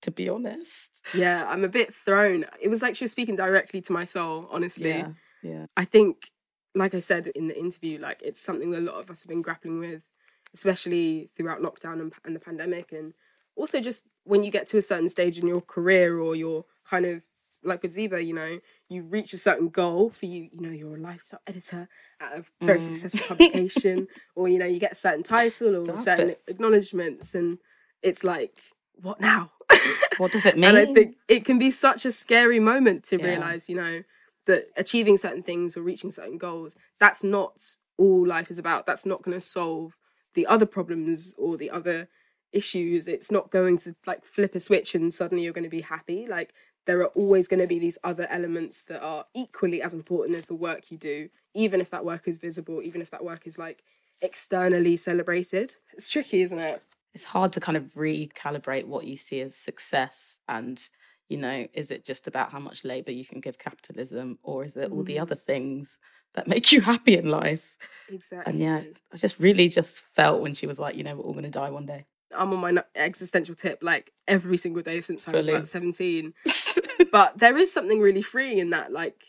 to 0.03 0.11
be 0.11 0.29
honest. 0.29 1.03
Yeah, 1.15 1.47
I'm 1.49 1.65
a 1.65 1.69
bit 1.69 1.95
thrown. 1.95 2.45
It 2.61 2.69
was 2.69 2.83
like 2.83 2.97
she 2.97 3.05
was 3.05 3.11
speaking 3.11 3.37
directly 3.37 3.81
to 3.83 3.93
my 3.93 4.05
soul, 4.05 4.49
honestly. 4.51 4.91
Yeah, 4.91 5.13
yeah. 5.43 5.67
I 5.77 5.85
think, 5.87 6.31
like 6.75 6.95
I 6.95 6.99
said 6.99 7.29
in 7.29 7.49
the 7.49 7.59
interview, 7.59 7.99
like 7.99 8.21
it's 8.23 8.41
something 8.41 8.71
that 8.73 8.81
a 8.81 8.89
lot 8.91 8.97
of 9.01 9.11
us 9.11 9.23
have 9.23 9.29
been 9.31 9.43
grappling 9.43 9.79
with, 9.79 10.11
especially 10.55 11.31
throughout 11.35 11.63
lockdown 11.63 12.01
and, 12.01 12.13
and 12.25 12.37
the 12.37 12.41
pandemic. 12.41 12.93
And 12.93 13.15
also 13.57 13.81
just 13.81 14.07
when 14.25 14.43
you 14.43 14.51
get 14.51 14.67
to 14.69 14.77
a 14.77 14.83
certain 14.83 15.09
stage 15.09 15.39
in 15.39 15.47
your 15.47 15.61
career 15.63 16.19
or 16.19 16.37
you're 16.37 16.65
kind 16.85 17.07
of 17.07 17.27
like 17.65 17.83
with 17.83 17.97
Zeba, 17.97 18.25
you 18.25 18.35
know, 18.35 18.59
you 18.89 19.03
reach 19.03 19.33
a 19.33 19.39
certain 19.39 19.69
goal 19.69 20.11
for 20.11 20.27
you, 20.27 20.49
you 20.53 20.61
know, 20.61 20.71
you're 20.71 20.97
a 20.97 21.01
lifestyle 21.01 21.41
editor 21.47 21.89
at 22.21 22.33
a 22.39 22.45
very 22.65 22.79
Mm. 22.81 22.83
successful 22.83 23.27
publication, 23.37 24.09
or 24.35 24.49
you 24.49 24.59
know, 24.59 24.67
you 24.67 24.81
get 24.81 24.93
a 24.93 24.97
certain 24.97 25.23
title 25.23 25.77
or 25.77 25.97
certain 25.97 26.31
it. 26.31 26.43
acknowledgements, 26.49 27.35
and 27.35 27.59
it's 28.03 28.25
like, 28.25 28.59
what 29.01 29.21
now? 29.21 29.51
What 30.19 30.33
does 30.33 30.45
it 30.47 30.57
mean? 30.57 30.65
And 30.65 30.77
I 30.77 30.85
think 30.85 31.17
it 31.29 31.45
can 31.45 31.59
be 31.59 31.71
such 31.71 32.05
a 32.05 32.11
scary 32.11 32.61
moment 32.61 33.03
to 33.05 33.17
Yeah. 33.17 33.25
realize, 33.25 33.69
you 33.69 33.77
know, 33.77 34.03
that 34.47 34.67
achieving 34.77 35.17
certain 35.17 35.43
things 35.43 35.77
or 35.77 35.83
reaching 35.83 36.11
certain 36.11 36.39
goals, 36.39 36.77
that's 37.01 37.25
not 37.25 37.61
all 37.97 38.27
life 38.27 38.51
is 38.51 38.59
about. 38.59 38.87
That's 38.87 39.07
not 39.07 39.23
going 39.23 39.35
to 39.37 39.41
solve 39.41 39.99
the 40.35 40.47
other 40.47 40.67
problems 40.67 41.35
or 41.39 41.57
the 41.57 41.71
other 41.71 42.09
issues. 42.53 43.09
It's 43.09 43.31
not 43.31 43.51
going 43.51 43.79
to 43.79 43.95
like 44.07 44.25
flip 44.25 44.55
a 44.55 44.61
switch 44.61 44.95
and 44.95 45.13
suddenly 45.13 45.45
you're 45.45 45.53
going 45.53 45.65
to 45.65 45.71
be 45.71 45.81
happy. 45.81 46.27
Like 46.27 46.53
there 46.87 47.01
are 47.01 47.07
always 47.15 47.49
going 47.49 47.61
to 47.61 47.67
be 47.67 47.79
these 47.79 47.99
other 48.05 48.27
elements 48.31 48.83
that 48.83 49.03
are 49.03 49.25
equally 49.35 49.83
as 49.83 49.95
important 49.95 50.37
as 50.37 50.47
the 50.47 50.55
work 50.55 50.91
you 50.91 50.99
do, 50.99 51.29
even 51.55 51.81
if 51.81 51.91
that 51.91 52.05
work 52.05 52.27
is 52.29 52.39
visible, 52.39 52.83
even 52.83 53.01
if 53.01 53.11
that 53.11 53.25
work 53.25 53.47
is 53.47 53.59
like 53.59 53.83
externally 54.21 54.97
celebrated. 54.97 55.75
It's 55.93 56.09
tricky, 56.09 56.43
isn't 56.43 56.59
it? 56.59 56.83
it's 57.15 57.25
hard 57.25 57.53
to 57.53 57.61
kind 57.61 57.77
of 57.77 57.93
recalibrate 57.93 58.87
what 58.87 59.05
you 59.05 59.19
see 59.19 59.43
as 59.43 59.55
success 59.55 60.39
and 60.49 60.89
you 61.29 61.37
know 61.37 61.67
is 61.75 61.91
it 61.91 62.07
just 62.07 62.27
about 62.27 62.51
how 62.51 62.59
much 62.59 62.85
labor 62.87 63.11
you 63.13 63.23
can 63.23 63.39
give 63.39 63.59
capitalism 63.59 64.39
or 64.43 64.65
is 64.65 64.79
it 64.79 64.91
all 64.91 65.03
the 65.03 65.17
Mm. 65.17 65.21
other 65.23 65.35
things 65.35 65.99
that 66.33 66.49
make 66.49 66.73
you 66.73 66.81
happy 66.93 67.19
in 67.19 67.29
life 67.31 67.77
Exactly. 68.09 68.51
and 68.51 68.61
yeah 68.63 68.83
i 69.13 69.17
just 69.19 69.39
really 69.39 69.69
just 69.69 70.05
felt 70.15 70.41
when 70.41 70.55
she 70.55 70.67
was 70.67 70.79
like 70.79 70.97
you 70.97 71.05
know 71.05 71.15
we're 71.15 71.23
all 71.25 71.33
going 71.35 71.45
to 71.45 71.51
die 71.51 71.69
one 71.69 71.85
day 71.85 72.07
I'm 72.37 72.53
on 72.53 72.75
my 72.75 72.83
existential 72.95 73.55
tip 73.55 73.81
like 73.83 74.13
every 74.27 74.57
single 74.57 74.83
day 74.83 75.01
since 75.01 75.29
I 75.29 75.33
was 75.33 75.49
about 75.49 75.69
17. 75.69 76.35
but 77.13 77.39
there 77.39 77.57
is 77.57 77.73
something 77.73 78.01
really 78.01 78.23
freeing 78.23 78.59
in 78.59 78.71
that, 78.71 78.93
like, 78.93 79.23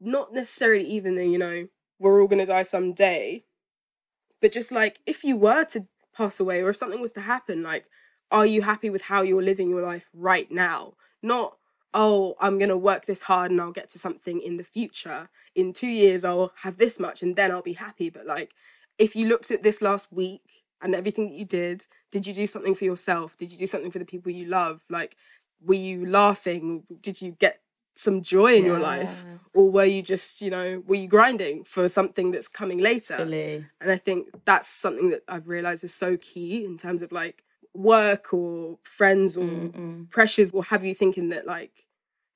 not 0.00 0.32
necessarily 0.32 0.84
even 0.84 1.14
that, 1.14 1.26
you 1.26 1.38
know, 1.38 1.68
we're 1.98 2.20
all 2.20 2.28
gonna 2.28 2.46
die 2.46 2.62
someday, 2.62 3.44
but 4.40 4.52
just 4.52 4.72
like 4.72 5.00
if 5.06 5.24
you 5.24 5.36
were 5.36 5.64
to 5.64 5.86
pass 6.14 6.38
away 6.38 6.60
or 6.60 6.70
if 6.70 6.76
something 6.76 7.00
was 7.00 7.12
to 7.12 7.20
happen, 7.20 7.62
like, 7.62 7.86
are 8.30 8.46
you 8.46 8.62
happy 8.62 8.90
with 8.90 9.02
how 9.02 9.22
you're 9.22 9.42
living 9.42 9.70
your 9.70 9.82
life 9.82 10.10
right 10.12 10.50
now? 10.50 10.94
Not, 11.22 11.56
oh, 11.92 12.34
I'm 12.40 12.58
gonna 12.58 12.76
work 12.76 13.06
this 13.06 13.22
hard 13.22 13.50
and 13.50 13.60
I'll 13.60 13.72
get 13.72 13.88
to 13.90 13.98
something 13.98 14.40
in 14.40 14.56
the 14.56 14.64
future. 14.64 15.28
In 15.54 15.72
two 15.72 15.86
years, 15.86 16.24
I'll 16.24 16.52
have 16.62 16.76
this 16.76 16.98
much 17.00 17.22
and 17.22 17.36
then 17.36 17.50
I'll 17.50 17.62
be 17.62 17.74
happy. 17.74 18.10
But 18.10 18.26
like, 18.26 18.52
if 18.98 19.16
you 19.16 19.28
looked 19.28 19.50
at 19.50 19.62
this 19.62 19.80
last 19.80 20.12
week 20.12 20.53
and 20.82 20.94
everything 20.94 21.26
that 21.28 21.34
you 21.34 21.44
did, 21.44 21.86
did 22.10 22.26
you 22.26 22.34
do 22.34 22.46
something 22.46 22.74
for 22.74 22.84
yourself? 22.84 23.36
Did 23.36 23.50
you 23.52 23.58
do 23.58 23.66
something 23.66 23.90
for 23.90 23.98
the 23.98 24.04
people 24.04 24.30
you 24.32 24.46
love? 24.46 24.82
Like, 24.90 25.16
were 25.64 25.74
you 25.74 26.06
laughing? 26.06 26.84
Did 27.00 27.22
you 27.22 27.32
get 27.32 27.60
some 27.94 28.22
joy 28.22 28.54
in 28.54 28.64
your 28.64 28.78
life? 28.80 29.24
Or 29.54 29.70
were 29.70 29.84
you 29.84 30.02
just, 30.02 30.42
you 30.42 30.50
know, 30.50 30.82
were 30.86 30.96
you 30.96 31.08
grinding 31.08 31.64
for 31.64 31.88
something 31.88 32.32
that's 32.32 32.48
coming 32.48 32.78
later? 32.78 33.16
And 33.80 33.90
I 33.90 33.96
think 33.96 34.28
that's 34.44 34.68
something 34.68 35.10
that 35.10 35.22
I've 35.28 35.48
realized 35.48 35.84
is 35.84 35.94
so 35.94 36.16
key 36.16 36.64
in 36.64 36.76
terms 36.76 37.02
of 37.02 37.12
like 37.12 37.44
work 37.72 38.34
or 38.34 38.78
friends 38.82 39.36
or 39.36 39.44
pressures 40.10 40.52
will 40.52 40.62
have 40.62 40.84
you 40.84 40.94
thinking 40.94 41.28
that 41.30 41.46
like 41.46 41.86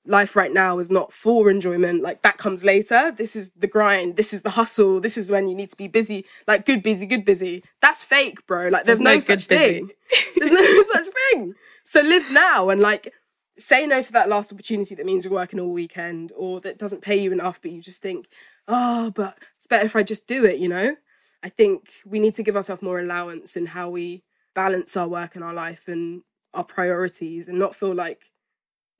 life 0.06 0.36
right 0.36 0.52
now 0.52 0.78
is 0.78 0.90
not 0.90 1.12
for 1.12 1.50
enjoyment. 1.50 2.02
Like 2.02 2.22
that 2.22 2.38
comes 2.38 2.64
later. 2.64 3.12
This 3.12 3.36
is 3.36 3.50
the 3.52 3.66
grind. 3.66 4.16
This 4.16 4.32
is 4.32 4.42
the 4.42 4.50
hustle. 4.50 5.00
This 5.00 5.18
is 5.18 5.30
when 5.30 5.48
you 5.48 5.54
need 5.54 5.70
to 5.70 5.76
be 5.76 5.88
busy. 5.88 6.24
Like 6.46 6.64
good 6.64 6.82
busy, 6.82 7.06
good 7.06 7.24
busy. 7.24 7.62
That's 7.80 8.04
fake, 8.04 8.46
bro. 8.46 8.68
Like 8.68 8.84
there's, 8.84 8.98
There's 8.98 9.00
no 9.00 9.14
no, 9.14 9.20
such 9.20 9.46
thing. 9.46 9.90
There's 10.36 10.52
no 10.52 10.82
such 10.94 11.06
thing. 11.32 11.54
So 11.84 12.00
live 12.00 12.30
now 12.30 12.70
and 12.70 12.80
like 12.80 13.12
say 13.58 13.86
no 13.86 14.00
to 14.00 14.12
that 14.12 14.28
last 14.28 14.52
opportunity 14.52 14.94
that 14.94 15.06
means 15.06 15.24
you're 15.24 15.34
working 15.34 15.60
all 15.60 15.72
weekend 15.72 16.32
or 16.36 16.60
that 16.60 16.78
doesn't 16.78 17.02
pay 17.02 17.16
you 17.16 17.32
enough, 17.32 17.60
but 17.60 17.72
you 17.72 17.82
just 17.82 18.00
think, 18.00 18.28
oh, 18.68 19.10
but 19.14 19.38
it's 19.56 19.66
better 19.66 19.84
if 19.84 19.96
I 19.96 20.02
just 20.02 20.26
do 20.26 20.44
it, 20.44 20.58
you 20.58 20.68
know? 20.68 20.96
I 21.42 21.48
think 21.48 21.90
we 22.06 22.18
need 22.18 22.34
to 22.34 22.42
give 22.42 22.56
ourselves 22.56 22.82
more 22.82 22.98
allowance 23.00 23.56
in 23.56 23.66
how 23.66 23.90
we 23.90 24.22
balance 24.54 24.96
our 24.96 25.08
work 25.08 25.34
and 25.34 25.44
our 25.44 25.54
life 25.54 25.86
and 25.88 26.22
our 26.54 26.64
priorities 26.64 27.48
and 27.48 27.58
not 27.58 27.74
feel 27.74 27.94
like 27.94 28.30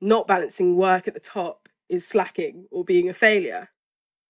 not 0.01 0.27
balancing 0.27 0.75
work 0.75 1.07
at 1.07 1.13
the 1.13 1.19
top 1.19 1.67
is 1.89 2.07
slacking 2.07 2.67
or 2.71 2.83
being 2.83 3.09
a 3.09 3.13
failure. 3.13 3.69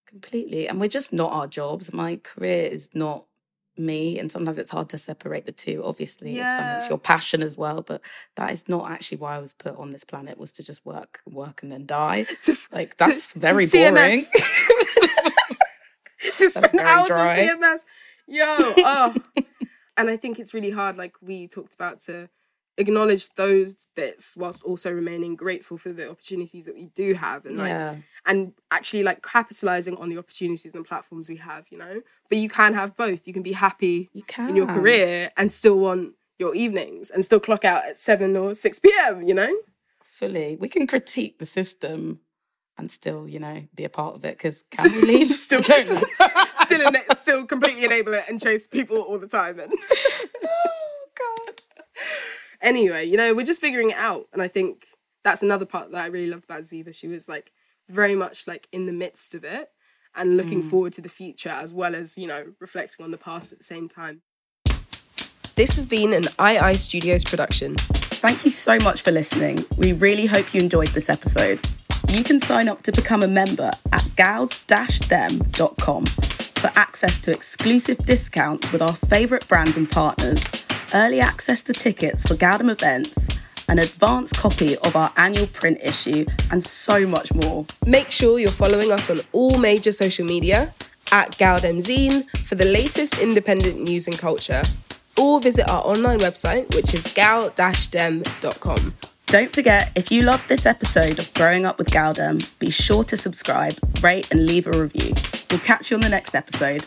completely 0.06 0.68
and 0.68 0.80
we're 0.80 0.88
just 0.88 1.12
not 1.12 1.32
our 1.32 1.46
jobs 1.46 1.92
my 1.92 2.16
career 2.16 2.64
is 2.64 2.90
not 2.94 3.26
me 3.76 4.18
and 4.18 4.30
sometimes 4.30 4.58
it's 4.58 4.70
hard 4.70 4.88
to 4.88 4.98
separate 4.98 5.46
the 5.46 5.52
two 5.52 5.82
obviously 5.84 6.36
if 6.36 6.46
something's 6.46 6.88
your 6.88 6.98
passion 6.98 7.42
as 7.42 7.56
well 7.56 7.80
but 7.80 8.02
that 8.34 8.50
is 8.50 8.68
not 8.68 8.90
actually 8.90 9.16
why 9.16 9.36
i 9.36 9.38
was 9.38 9.52
put 9.52 9.76
on 9.76 9.92
this 9.92 10.04
planet 10.04 10.36
was 10.36 10.52
to 10.52 10.62
just 10.62 10.84
work 10.84 11.20
work 11.26 11.62
and 11.62 11.70
then 11.70 11.86
die 11.86 12.26
like 12.72 12.96
that's 12.96 13.32
to 13.32 13.38
very 13.38 13.66
boring 13.66 13.94
CMS. 13.94 14.32
to 16.38 16.50
spend 16.50 16.80
hours 16.80 17.08
dry. 17.08 17.48
on 17.48 17.62
CMS. 17.62 17.84
Yo, 18.26 18.44
oh. 18.48 19.14
and 19.96 20.10
I 20.10 20.16
think 20.16 20.38
it's 20.38 20.54
really 20.54 20.70
hard, 20.70 20.96
like 20.96 21.14
we 21.20 21.48
talked 21.48 21.74
about, 21.74 22.00
to 22.02 22.28
acknowledge 22.78 23.28
those 23.34 23.86
bits 23.94 24.36
whilst 24.36 24.62
also 24.62 24.90
remaining 24.90 25.36
grateful 25.36 25.76
for 25.76 25.92
the 25.92 26.08
opportunities 26.10 26.64
that 26.64 26.74
we 26.74 26.86
do 26.94 27.14
have 27.14 27.44
and 27.44 27.58
like 27.58 27.68
Yeah. 27.68 27.96
and 28.26 28.52
actually 28.70 29.02
like 29.02 29.22
capitalizing 29.22 29.96
on 29.98 30.08
the 30.08 30.18
opportunities 30.18 30.74
and 30.74 30.84
platforms 30.86 31.28
we 31.28 31.36
have, 31.36 31.66
you 31.70 31.78
know. 31.78 32.00
But 32.28 32.38
you 32.38 32.48
can 32.48 32.74
have 32.74 32.96
both. 32.96 33.26
You 33.26 33.32
can 33.34 33.42
be 33.42 33.52
happy 33.52 34.08
in 34.48 34.56
your 34.56 34.66
career 34.66 35.30
and 35.36 35.50
still 35.52 35.78
want 35.78 36.14
your 36.38 36.54
evenings 36.54 37.10
and 37.10 37.22
still 37.24 37.40
clock 37.40 37.64
out 37.64 37.84
at 37.84 37.98
seven 37.98 38.34
or 38.36 38.54
six 38.54 38.78
PM, 38.78 39.22
you 39.22 39.34
know? 39.34 39.52
fully 40.02 40.56
we 40.60 40.68
can 40.68 40.86
critique 40.86 41.38
the 41.38 41.46
system 41.46 42.20
and 42.76 42.90
still 42.90 43.26
you 43.26 43.38
know 43.38 43.62
be 43.74 43.84
a 43.84 43.88
part 43.88 44.14
of 44.14 44.24
it 44.24 44.36
because 44.36 44.62
can 44.70 44.90
we 44.92 45.06
leave 45.06 45.28
still 45.28 45.62
still 45.62 46.82
ena- 46.82 47.14
still 47.14 47.46
completely 47.46 47.84
enable 47.84 48.12
it 48.12 48.24
and 48.28 48.38
chase 48.40 48.66
people 48.66 48.98
all 48.98 49.18
the 49.18 49.26
time 49.26 49.58
and 49.58 49.72
anyway 52.62 53.04
you 53.04 53.16
know 53.16 53.34
we're 53.34 53.44
just 53.46 53.60
figuring 53.60 53.90
it 53.90 53.96
out 53.96 54.26
and 54.32 54.42
i 54.42 54.48
think 54.48 54.86
that's 55.24 55.42
another 55.42 55.64
part 55.66 55.90
that 55.90 56.04
i 56.04 56.06
really 56.06 56.30
loved 56.30 56.44
about 56.44 56.62
Zeba 56.62 56.94
she 56.94 57.08
was 57.08 57.28
like 57.28 57.52
very 57.88 58.14
much 58.14 58.46
like 58.46 58.68
in 58.72 58.86
the 58.86 58.92
midst 58.92 59.34
of 59.34 59.44
it 59.44 59.68
and 60.14 60.36
looking 60.36 60.62
Mm. 60.62 60.70
forward 60.70 60.92
to 60.94 61.00
the 61.00 61.08
future 61.08 61.50
as 61.50 61.72
well 61.72 61.94
as 61.94 62.18
you 62.18 62.26
know 62.26 62.52
reflecting 62.60 63.04
on 63.04 63.10
the 63.10 63.18
past 63.18 63.52
at 63.52 63.58
the 63.58 63.64
same 63.64 63.88
time 63.88 64.22
this 65.56 65.76
has 65.76 65.86
been 65.86 66.12
an 66.12 66.24
ii 66.50 66.74
studios 66.74 67.24
production 67.24 67.76
Thank 68.20 68.44
you 68.44 68.50
so 68.50 68.78
much 68.80 69.00
for 69.00 69.12
listening. 69.12 69.64
We 69.78 69.94
really 69.94 70.26
hope 70.26 70.52
you 70.52 70.60
enjoyed 70.60 70.88
this 70.88 71.08
episode. 71.08 71.66
You 72.10 72.22
can 72.22 72.38
sign 72.42 72.68
up 72.68 72.82
to 72.82 72.92
become 72.92 73.22
a 73.22 73.26
member 73.26 73.70
at 73.92 74.04
gal-dem.com 74.14 76.04
for 76.06 76.70
access 76.76 77.18
to 77.22 77.30
exclusive 77.30 77.96
discounts 78.04 78.70
with 78.72 78.82
our 78.82 78.92
favourite 78.92 79.48
brands 79.48 79.78
and 79.78 79.90
partners, 79.90 80.42
early 80.94 81.20
access 81.20 81.62
to 81.64 81.72
tickets 81.72 82.26
for 82.26 82.34
gal-dem 82.34 82.70
events, 82.70 83.14
an 83.68 83.78
advanced 83.78 84.36
copy 84.36 84.76
of 84.78 84.96
our 84.96 85.12
annual 85.16 85.46
print 85.46 85.78
issue, 85.84 86.26
and 86.50 86.64
so 86.64 87.06
much 87.06 87.32
more. 87.34 87.66
Make 87.86 88.10
sure 88.10 88.38
you're 88.38 88.50
following 88.50 88.90
us 88.90 89.10
on 89.10 89.20
all 89.32 89.58
major 89.58 89.92
social 89.92 90.24
media 90.26 90.74
at 91.12 91.32
Galdem 91.38 91.78
Zine 91.78 92.28
for 92.38 92.54
the 92.54 92.64
latest 92.64 93.18
independent 93.18 93.80
news 93.80 94.06
and 94.06 94.18
culture. 94.18 94.62
or 95.20 95.38
visit 95.40 95.68
our 95.68 95.82
online 95.84 96.18
website, 96.18 96.74
which 96.74 96.94
is 96.94 97.06
gal-dem.com. 97.12 98.94
Don't 99.26 99.52
forget, 99.52 99.92
if 99.94 100.10
you 100.10 100.22
love 100.22 100.42
this 100.48 100.66
episode 100.66 101.18
of 101.18 101.32
Growing 101.34 101.66
Up 101.66 101.78
with 101.78 101.90
gal-dem, 101.90 102.40
be 102.58 102.70
sure 102.70 103.04
to 103.04 103.16
subscribe, 103.16 103.74
rate, 104.02 104.30
and 104.32 104.46
leave 104.46 104.66
a 104.66 104.72
review. 104.72 105.12
We'll 105.50 105.60
catch 105.60 105.90
you 105.90 105.96
on 105.96 106.00
the 106.00 106.08
next 106.08 106.34
episode. 106.34 106.86